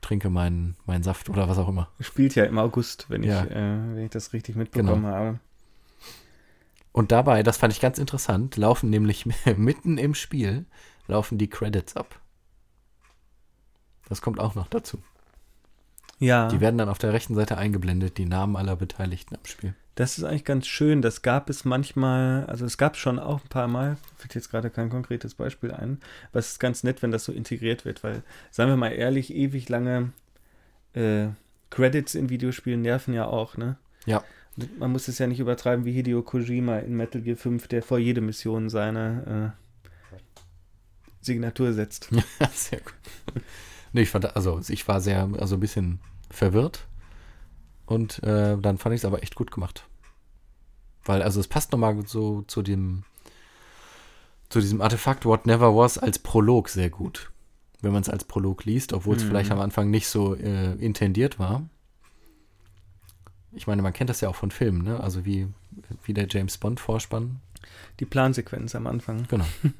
[0.00, 1.88] trinke meinen, meinen Saft oder was auch immer.
[2.00, 3.44] Spielt ja im August, wenn, Ja.
[3.44, 5.14] ich, äh, wenn ich das richtig mitbekommen Genau.
[5.14, 5.40] habe.
[6.92, 9.26] Und dabei, das fand ich ganz interessant, laufen nämlich
[9.56, 10.66] mitten im Spiel,
[11.06, 12.20] laufen die Credits ab.
[14.08, 14.98] Das kommt auch noch dazu.
[16.18, 19.74] Ja, Die werden dann auf der rechten Seite eingeblendet, die Namen aller Beteiligten am Spiel.
[19.98, 21.02] Das ist eigentlich ganz schön.
[21.02, 24.48] Das gab es manchmal, also es gab es schon auch ein paar Mal, fällt jetzt
[24.48, 25.98] gerade kein konkretes Beispiel ein,
[26.30, 28.22] aber es ist ganz nett, wenn das so integriert wird, weil,
[28.52, 30.12] sagen wir mal ehrlich, ewig lange
[30.92, 31.30] äh,
[31.70, 33.76] Credits in Videospielen nerven ja auch, ne?
[34.06, 34.22] Ja.
[34.78, 37.98] Man muss es ja nicht übertreiben wie Hideo Kojima in Metal Gear 5, der vor
[37.98, 39.88] jede Mission seine äh,
[41.20, 42.08] Signatur setzt.
[42.12, 42.22] Ja,
[42.52, 42.94] sehr gut.
[43.92, 45.98] Nee, ich fand, also ich war sehr, also ein bisschen
[46.30, 46.86] verwirrt.
[47.88, 49.86] Und äh, dann fand ich es aber echt gut gemacht.
[51.04, 53.04] Weil, also es passt nochmal so zu dem,
[54.50, 57.30] zu diesem Artefakt What Never Was als Prolog sehr gut.
[57.80, 59.28] Wenn man es als Prolog liest, obwohl es Mhm.
[59.28, 61.62] vielleicht am Anfang nicht so äh, intendiert war.
[63.52, 65.00] Ich meine, man kennt das ja auch von Filmen, ne?
[65.00, 65.48] Also wie,
[66.04, 67.40] wie der James Bond Vorspann.
[68.00, 69.26] Die Plansequenz am Anfang.
[69.28, 69.46] Genau.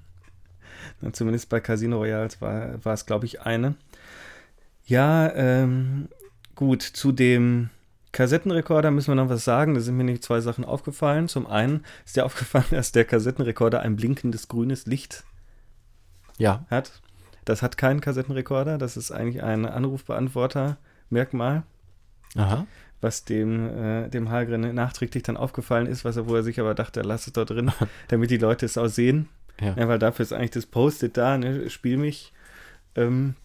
[1.02, 3.74] Na, Zumindest bei Casino Royale war, war es, glaube ich, eine.
[4.86, 6.08] Ja, ähm,
[6.54, 7.68] gut, zu dem
[8.18, 9.74] Kassettenrekorder müssen wir noch was sagen.
[9.74, 11.28] Da sind mir nämlich zwei Sachen aufgefallen.
[11.28, 15.22] Zum einen ist dir aufgefallen, dass der Kassettenrekorder ein blinkendes grünes Licht
[16.36, 17.00] Ja, hat.
[17.44, 18.76] Das hat kein Kassettenrekorder.
[18.76, 21.62] Das ist eigentlich ein Anrufbeantworter-Merkmal,
[22.34, 22.66] aha.
[23.00, 26.74] was dem, äh, dem Hallgren nachträglich dann aufgefallen ist, was er, wo er sich aber
[26.74, 27.70] dachte, lass es dort drin,
[28.08, 29.28] damit die Leute es auch sehen.
[29.60, 29.74] Ja.
[29.76, 31.70] Ja, weil dafür ist eigentlich das Post-it da, ne?
[31.70, 32.32] Spiel mich
[32.96, 33.36] ähm,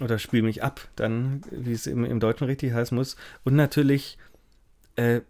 [0.00, 3.16] oder spiel mich ab, dann, wie es im, im Deutschen richtig heißen muss.
[3.44, 4.18] Und natürlich
[4.96, 5.20] äh,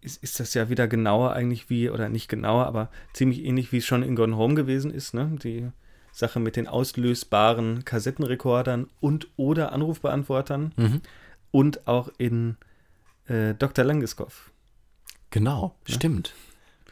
[0.00, 3.78] ist, ist das ja wieder genauer eigentlich wie, oder nicht genauer, aber ziemlich ähnlich wie
[3.78, 5.30] es schon in Gone Home gewesen ist, ne?
[5.42, 5.68] Die
[6.12, 11.00] Sache mit den auslösbaren Kassettenrekordern und oder Anrufbeantwortern Mhm.
[11.52, 12.56] und auch in
[13.26, 13.84] äh, Dr.
[13.84, 14.50] Langeskov.
[15.30, 16.34] Genau, stimmt.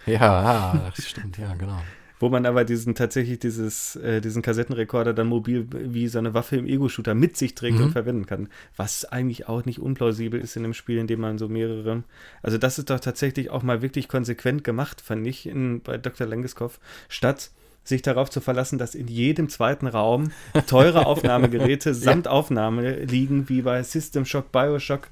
[0.06, 1.82] Ja, stimmt, ja, genau.
[2.20, 6.56] Wo man aber diesen tatsächlich dieses, äh, diesen Kassettenrekorder dann mobil wie so eine Waffe
[6.56, 7.84] im Ego-Shooter mit sich trägt Mhm.
[7.86, 8.48] und verwenden kann.
[8.76, 12.04] Was eigentlich auch nicht unplausibel ist in einem Spiel, in dem man so mehrere.
[12.42, 16.26] Also, das ist doch tatsächlich auch mal wirklich konsequent gemacht, fand ich, in, bei Dr.
[16.26, 16.78] Langeskov,
[17.08, 17.50] statt
[17.82, 20.30] sich darauf zu verlassen, dass in jedem zweiten Raum
[20.66, 25.08] teure Aufnahmegeräte samt Aufnahme liegen, wie bei System Shock, Bioshock,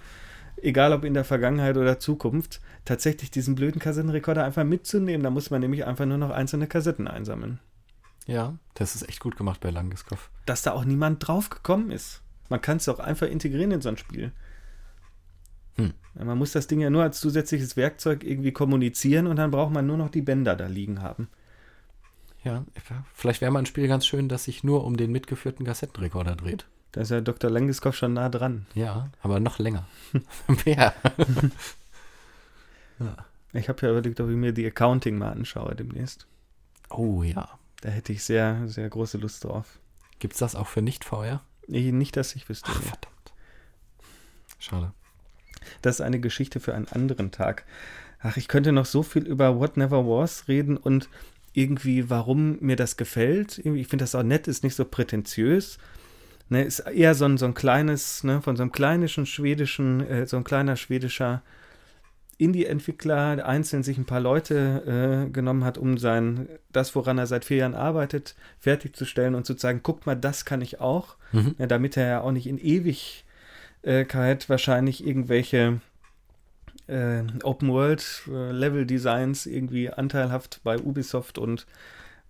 [0.63, 5.23] egal ob in der Vergangenheit oder Zukunft, tatsächlich diesen blöden Kassettenrekorder einfach mitzunehmen.
[5.23, 7.61] Da muss man nämlich einfach nur noch einzelne Kassetten einsammeln.
[8.27, 10.31] Ja, das ist echt gut gemacht bei Langeskov.
[10.47, 12.23] Dass da auch niemand drauf gekommen ist.
[12.49, 14.33] Man kann es auch einfach integrieren in so ein Spiel.
[15.77, 15.95] Hm.
[16.15, 19.87] Man muss das Ding ja nur als zusätzliches Werkzeug irgendwie kommunizieren und dann braucht man
[19.87, 21.29] nur noch die Bänder da liegen haben.
[22.45, 22.65] Ja,
[23.15, 26.67] vielleicht wäre mal ein Spiel ganz schön, das sich nur um den mitgeführten Kassettenrekorder dreht.
[26.93, 27.51] Da ist ja Dr.
[27.51, 28.67] Langeskov schon nah dran.
[28.75, 29.87] Ja, aber noch länger.
[30.65, 30.95] Mehr.
[33.55, 36.27] Ich habe ja überlegt, ob ich mir die Accounting mal anschaue demnächst.
[36.91, 37.49] Oh ja.
[37.81, 39.79] Da hätte ich sehr, sehr große Lust drauf.
[40.19, 41.43] Gibt's das auch für Nicht-VR?
[41.67, 42.71] Nicht, dass ich wüsste.
[42.71, 43.33] Ach, verdammt.
[44.59, 44.93] Schade.
[45.83, 47.65] Das ist eine Geschichte für einen anderen Tag.
[48.21, 51.09] Ach, ich könnte noch so viel über What Never Was reden und
[51.53, 53.59] irgendwie, warum mir das gefällt.
[53.59, 55.79] Ich finde das auch nett, ist nicht so prätentiös.
[56.51, 60.27] Ne, ist eher so ein, so ein kleines, ne, von so einem kleinischen schwedischen, äh,
[60.27, 61.43] so ein kleiner schwedischer
[62.39, 67.27] Indie-Entwickler, der einzeln sich ein paar Leute äh, genommen hat, um sein, das, woran er
[67.27, 71.17] seit vier Jahren arbeitet, fertigzustellen und zu zeigen, guck mal, das kann ich auch.
[71.33, 71.57] Mhm.
[71.59, 75.81] Ja, damit er ja auch nicht in Ewigkeit wahrscheinlich irgendwelche
[76.87, 81.67] äh, Open-World-Level-Designs irgendwie anteilhaft bei Ubisoft und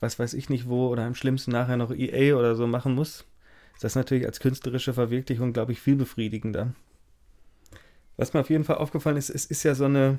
[0.00, 3.26] was weiß ich nicht wo oder im schlimmsten nachher noch EA oder so machen muss.
[3.78, 6.74] Ist das natürlich als künstlerische Verwirklichung, glaube ich, viel befriedigender.
[8.16, 10.18] Was mir auf jeden Fall aufgefallen ist, es ist ja so eine,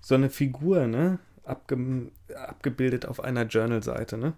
[0.00, 1.18] so eine Figur, ne?
[1.44, 4.32] Abge abgebildet auf einer Journal-Seite, ne?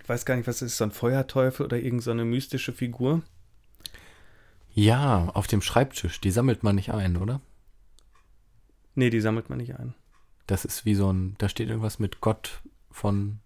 [0.00, 2.72] Ich weiß gar nicht, was das ist, so ein Feuerteufel oder irgend so eine mystische
[2.72, 3.22] Figur.
[4.72, 6.20] Ja, auf dem Schreibtisch.
[6.20, 7.40] Die sammelt man nicht ein, oder?
[8.94, 9.92] Nee, die sammelt man nicht ein.
[10.46, 12.62] Das ist wie so ein, da steht irgendwas mit Gott
[12.92, 13.40] von,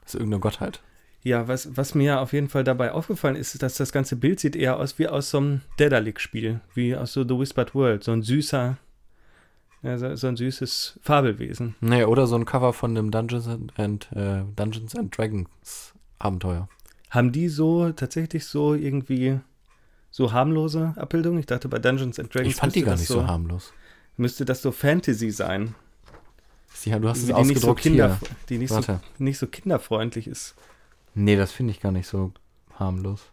[0.00, 0.82] das ist irgendeine Gottheit.
[1.24, 4.54] Ja, was, was mir auf jeden Fall dabei aufgefallen ist, dass das ganze Bild sieht
[4.54, 8.20] eher aus wie aus so einem Daedalic-Spiel, wie aus so The Whispered World, so ein
[8.22, 8.76] süßer,
[9.82, 11.76] ja, so, so ein süßes Fabelwesen.
[11.80, 16.68] Nee, oder so ein Cover von einem Dungeons and, äh, Dungeons and Dragons Abenteuer.
[17.08, 19.40] Haben die so tatsächlich so irgendwie
[20.10, 21.38] so harmlose Abbildungen?
[21.38, 23.72] Ich dachte, bei Dungeons and Dragons Ich fand die gar nicht so, harmlos.
[24.18, 25.74] müsste das so Fantasy sein.
[26.84, 28.28] Ja, du hast es die nicht so, ausgedruckt kinder, hier.
[28.50, 30.54] die nicht so, nicht so kinderfreundlich ist.
[31.14, 32.32] Nee, das finde ich gar nicht so
[32.78, 33.30] harmlos.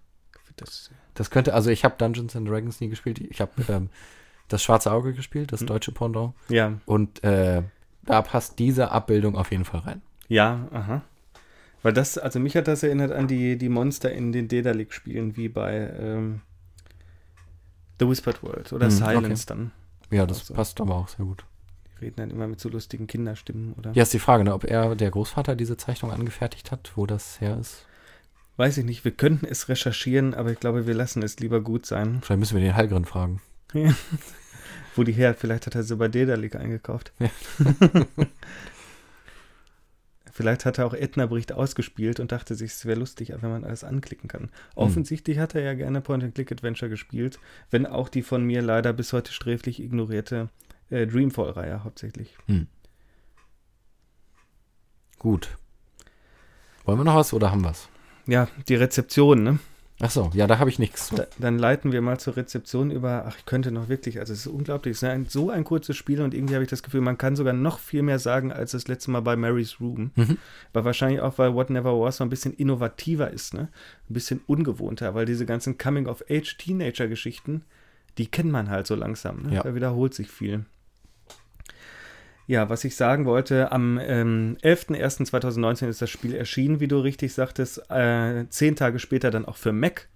[0.58, 3.20] Das, Das könnte, also ich habe Dungeons and Dragons nie gespielt.
[3.20, 3.90] Ich habe ähm,
[4.48, 5.68] das Schwarze Auge gespielt, das Hm.
[5.68, 6.34] deutsche Pendant.
[6.50, 7.64] ja, Und äh,
[8.04, 10.02] da passt diese Abbildung auf jeden Fall rein.
[10.28, 11.02] Ja, aha.
[11.84, 15.50] Weil das, also mich hat das erinnert an die, die Monster in den Daedalic-Spielen, wie
[15.50, 16.42] bei ähm,
[18.00, 19.72] The Whispered World oder Hm, Silence dann.
[20.12, 20.54] Ja, das Also.
[20.54, 21.44] passt aber auch sehr gut.
[22.02, 23.92] Reden dann immer mit so lustigen Kinderstimmen, oder?
[23.94, 27.40] Ja, ist die Frage, ne, ob er, der Großvater, diese Zeichnung angefertigt hat, wo das
[27.40, 27.86] her ist.
[28.58, 31.86] Weiß ich nicht, wir könnten es recherchieren, aber ich glaube, wir lassen es lieber gut
[31.86, 32.20] sein.
[32.22, 33.42] Vielleicht müssen wir den Hallgren fragen.
[34.96, 37.14] Wo die her vielleicht hat er sie bei Dedalik eingekauft.
[37.20, 37.30] Ja.
[40.32, 43.64] vielleicht hat er auch Edna Bericht ausgespielt und dachte sich, es wäre lustig, wenn man
[43.64, 44.44] alles anklicken kann.
[44.44, 44.50] Hm.
[44.76, 49.32] Offensichtlich hat er ja gerne Point-and-Click-Adventure gespielt, wenn auch die von mir leider bis heute
[49.32, 50.50] sträflich ignorierte
[50.92, 52.38] äh, Dreamfall-Reihe hauptsächlich.
[52.48, 52.68] Hm.
[55.18, 55.58] Gut.
[56.86, 57.90] Wollen wir noch was oder haben wir es?
[58.28, 59.60] Ja, die Rezeption, ne?
[60.04, 61.10] Ach so, ja, da habe ich nichts.
[61.10, 63.26] Da, dann leiten wir mal zur Rezeption über.
[63.28, 64.94] Ach, ich könnte noch wirklich, also es ist unglaublich.
[64.94, 67.36] Es ist ein, so ein kurzes Spiel und irgendwie habe ich das Gefühl, man kann
[67.36, 70.10] sogar noch viel mehr sagen als das letzte Mal bei Mary's Room.
[70.16, 70.40] Mhm.
[70.74, 73.70] Aber wahrscheinlich auch, weil What Never Was so ein bisschen innovativer ist, ne?
[74.10, 77.64] Ein bisschen ungewohnter, weil diese ganzen Coming-of-Age-Teenager-Geschichten,
[78.18, 79.44] die kennt man halt so langsam.
[79.44, 79.54] Ne?
[79.56, 79.62] Ja.
[79.62, 80.66] Da wiederholt sich viel.
[82.52, 87.34] Ja, was ich sagen wollte, am ähm, 11.01.2019 ist das Spiel erschienen, wie du richtig
[87.34, 90.10] sagtest, äh, zehn Tage später dann auch für Mac.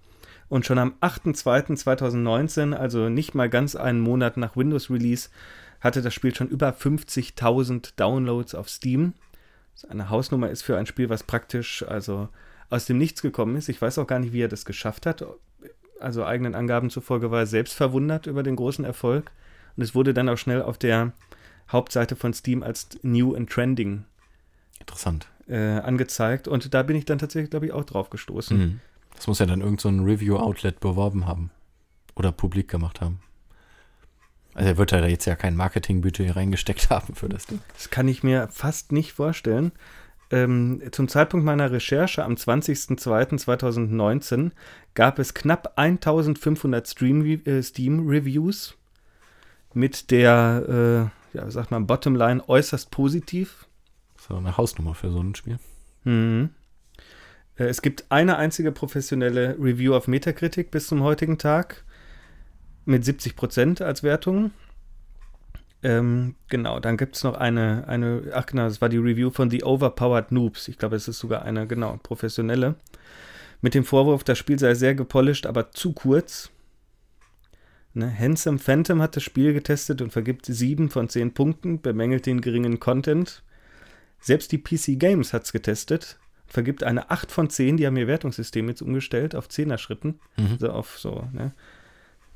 [0.49, 5.29] Und schon am 8.02.2019, also nicht mal ganz einen Monat nach Windows-Release,
[5.79, 9.13] hatte das Spiel schon über 50.000 Downloads auf Steam.
[9.87, 12.27] Eine Hausnummer ist für ein Spiel, was praktisch also
[12.69, 13.69] aus dem Nichts gekommen ist.
[13.69, 15.25] Ich weiß auch gar nicht, wie er das geschafft hat.
[16.01, 19.31] Also eigenen Angaben zufolge war er selbst verwundert über den großen Erfolg.
[19.77, 21.13] Und es wurde dann auch schnell auf der
[21.71, 24.05] Hauptseite von Steam als New and Trending
[24.79, 25.27] Interessant.
[25.47, 26.47] äh, angezeigt.
[26.47, 28.57] Und da bin ich dann tatsächlich, glaube ich, auch drauf gestoßen.
[28.57, 28.79] Mhm.
[29.15, 31.51] Das muss ja dann irgend so Review-Outlet beworben haben.
[32.15, 33.19] Oder publik gemacht haben.
[34.53, 37.59] Also er wird da jetzt ja kein Marketingbudget reingesteckt haben für das Ding.
[37.73, 39.71] Das kann ich mir fast nicht vorstellen.
[40.31, 44.51] Ähm, zum Zeitpunkt meiner Recherche am 20.02.2019
[44.95, 48.75] gab es knapp 1500 Stream, äh, Steam-Reviews
[49.73, 53.67] mit der, äh, ja, sagt man, Bottomline äußerst positiv.
[54.17, 55.59] So eine Hausnummer für so ein Spiel.
[56.03, 56.49] Mhm.
[57.57, 61.83] Äh, Es gibt eine einzige professionelle Review auf Metacritic bis zum heutigen Tag
[62.85, 64.51] mit 70% als Wertung.
[65.83, 69.51] Ähm, genau, dann gibt es noch eine, eine, ach genau, das war die Review von
[69.51, 70.67] The Overpowered Noobs.
[70.67, 72.75] Ich glaube, es ist sogar eine, genau, professionelle.
[73.61, 76.49] Mit dem Vorwurf, das Spiel sei sehr gepolished, aber zu kurz.
[77.95, 78.17] Ne?
[78.17, 82.79] Handsome Phantom hat das Spiel getestet und vergibt 7 von 10 Punkten, bemängelt den geringen
[82.79, 83.41] Content.
[84.19, 88.07] Selbst die PC Games hat es getestet, vergibt eine 8 von 10, die haben ihr
[88.07, 90.51] Wertungssystem jetzt umgestellt auf 10er Schritten, Mhm.
[90.51, 91.53] also auf so, ne?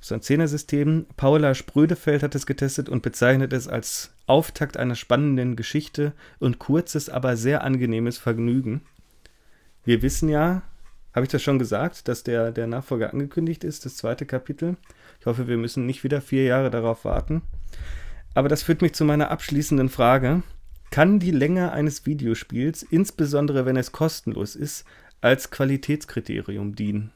[0.01, 1.07] So ein 10er-System.
[1.17, 7.09] Paula Sprödefeld hat es getestet und bezeichnet es als Auftakt einer spannenden Geschichte und kurzes,
[7.09, 8.79] aber sehr angenehmes Vergnügen.
[9.83, 10.61] Wir wissen ja,
[11.13, 14.77] habe ich das schon gesagt, dass der, der Nachfolger angekündigt ist, das zweite Kapitel.
[15.29, 17.43] Ich hoffe, wir müssen nicht wieder vier Jahre darauf warten.
[18.33, 20.41] Aber das führt mich zu meiner abschließenden Frage.
[20.89, 24.85] Kann die Länge eines Videospiels, insbesondere wenn es kostenlos ist,
[25.21, 27.11] als Qualitätskriterium dienen?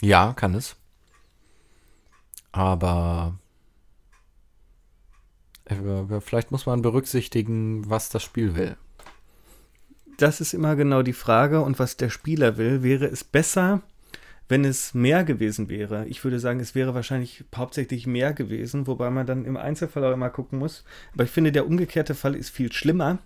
[0.00, 0.76] Ja, kann es.
[2.52, 3.38] Aber
[5.66, 8.78] äh, vielleicht muss man berücksichtigen, was das Spiel will.
[10.18, 11.60] Das ist immer genau die Frage.
[11.60, 13.82] Und was der Spieler will, wäre es besser,
[14.48, 16.06] wenn es mehr gewesen wäre.
[16.06, 20.12] Ich würde sagen, es wäre wahrscheinlich hauptsächlich mehr gewesen, wobei man dann im Einzelfall auch
[20.12, 20.84] immer gucken muss.
[21.14, 23.18] Aber ich finde, der umgekehrte Fall ist viel schlimmer.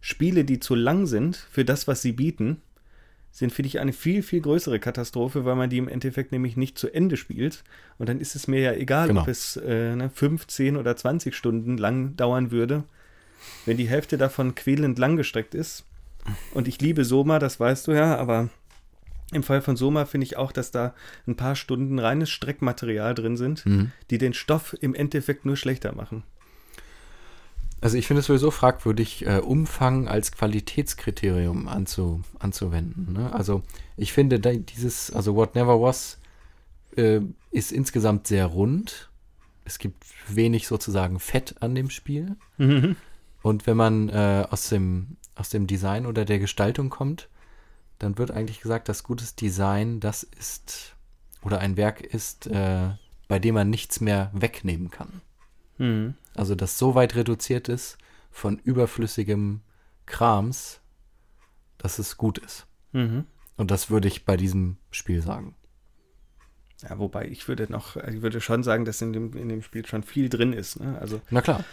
[0.00, 2.60] Spiele, die zu lang sind für das, was sie bieten,
[3.30, 6.78] sind, finde ich, eine viel, viel größere Katastrophe, weil man die im Endeffekt nämlich nicht
[6.78, 7.64] zu Ende spielt.
[7.98, 9.22] Und dann ist es mir ja egal, Genau.
[9.22, 12.84] ob es äh, ne, 15 oder 20 Stunden lang dauern würde.
[13.64, 15.84] Wenn die Hälfte davon quälend langgestreckt ist.
[16.52, 18.48] Und ich liebe Soma, das weißt du ja, aber
[19.32, 20.94] im Fall von Soma finde ich auch, dass da
[21.26, 23.90] ein paar Stunden reines Streckmaterial drin sind, Mhm.
[24.10, 26.22] die den Stoff im Endeffekt nur schlechter machen.
[27.80, 33.12] Also ich finde es sowieso fragwürdig, äh, Umfang als Qualitätskriterium anzu, anzuwenden.
[33.12, 33.32] Ne?
[33.32, 33.62] Also
[33.98, 36.18] ich finde da dieses, also What Never Was
[36.96, 37.20] äh,
[37.50, 39.10] ist insgesamt sehr rund.
[39.66, 42.36] Es gibt wenig sozusagen Fett an dem Spiel.
[43.42, 47.28] Und wenn man äh, aus, dem, aus dem Design oder der Gestaltung kommt,
[47.98, 50.96] dann wird eigentlich gesagt, dass gutes Design das ist
[51.42, 52.90] oder ein Werk ist, äh,
[53.28, 55.20] bei dem man nichts mehr wegnehmen kann.
[55.78, 56.14] Mhm.
[56.34, 57.98] Also das so weit reduziert ist
[58.30, 59.60] von überflüssigem
[60.06, 60.80] Krams,
[61.78, 62.66] dass es gut ist.
[62.92, 63.24] Mhm.
[63.56, 65.54] Und das würde ich bei diesem Spiel sagen.
[66.82, 69.86] Ja, wobei ich würde noch, ich würde schon sagen, dass in dem, in dem Spiel
[69.86, 70.80] schon viel drin ist.
[70.80, 70.98] Ne?
[71.00, 71.64] Also Na klar,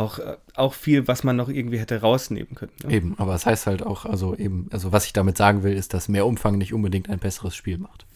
[0.00, 2.72] auch, äh, auch viel, was man noch irgendwie hätte rausnehmen können.
[2.84, 2.92] Ne?
[2.94, 3.14] eben.
[3.18, 6.08] Aber es heißt halt auch, also eben, also was ich damit sagen will, ist, dass
[6.08, 8.06] mehr Umfang nicht unbedingt ein besseres Spiel macht.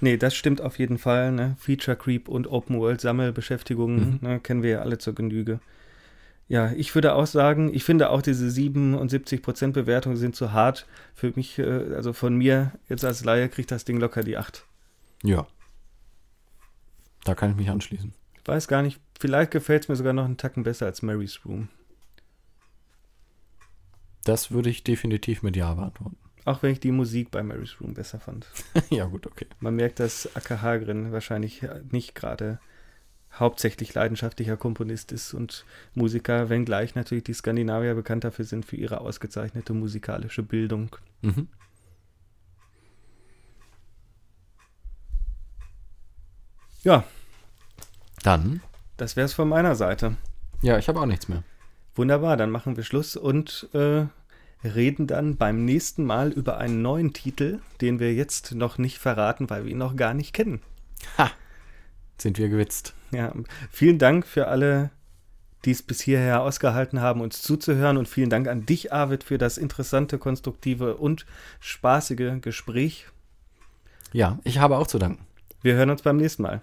[0.00, 1.30] Nee, das stimmt auf jeden Fall.
[1.32, 1.56] Ne?
[1.58, 4.28] Feature Creep und Open World Sammelbeschäftigungen Mhm.
[4.28, 5.60] ne, kennen wir ja alle zur Genüge.
[6.48, 10.86] Ja, ich würde auch sagen, ich finde auch diese 77% Bewertung sind zu hart.
[11.14, 14.64] Für mich, äh, also von mir jetzt als Laie kriegt das Ding locker die 8.
[15.22, 15.46] Ja.
[17.24, 18.12] Da kann ich mich anschließen.
[18.44, 21.68] Weiß gar nicht, vielleicht gefällt es mir sogar noch einen Tacken besser als Mary's Room.
[24.24, 26.16] Das würde ich definitiv mit Ja beantworten.
[26.44, 28.46] Auch wenn ich die Musik bei Mary's Room besser fand.
[28.90, 29.46] ja, gut, okay.
[29.60, 32.58] Man merkt, dass Acker Hagren wahrscheinlich nicht gerade
[33.32, 35.64] hauptsächlich leidenschaftlicher Komponist ist und
[35.94, 40.96] Musiker, wenngleich natürlich die Skandinavier bekannt dafür sind für ihre ausgezeichnete musikalische Bildung.
[41.22, 41.48] Mhm.
[46.82, 47.04] Ja,
[48.24, 48.62] Dann,
[48.96, 50.16] das wäre es von meiner Seite.
[50.62, 51.42] ja, ich habe auch nichts mehr.
[51.94, 54.06] Wunderbar, dann machen wir Schluss und äh,
[54.66, 59.50] reden dann beim nächsten Mal über einen neuen Titel, den wir jetzt noch nicht verraten,
[59.50, 60.62] weil wir ihn noch gar nicht kennen.
[61.18, 61.30] Ha!
[62.16, 62.94] Sind wir gewitzt.
[63.10, 63.32] Ja,
[63.70, 64.90] vielen Dank für alle,
[65.66, 69.36] die es bis hierher ausgehalten haben, uns zuzuhören und vielen Dank an dich, Arvid, für
[69.36, 71.26] das interessante, konstruktive und
[71.60, 73.06] spaßige Gespräch.
[74.12, 75.26] Ja, ich habe auch zu danken.
[75.60, 76.62] Wir hören uns beim nächsten Mal.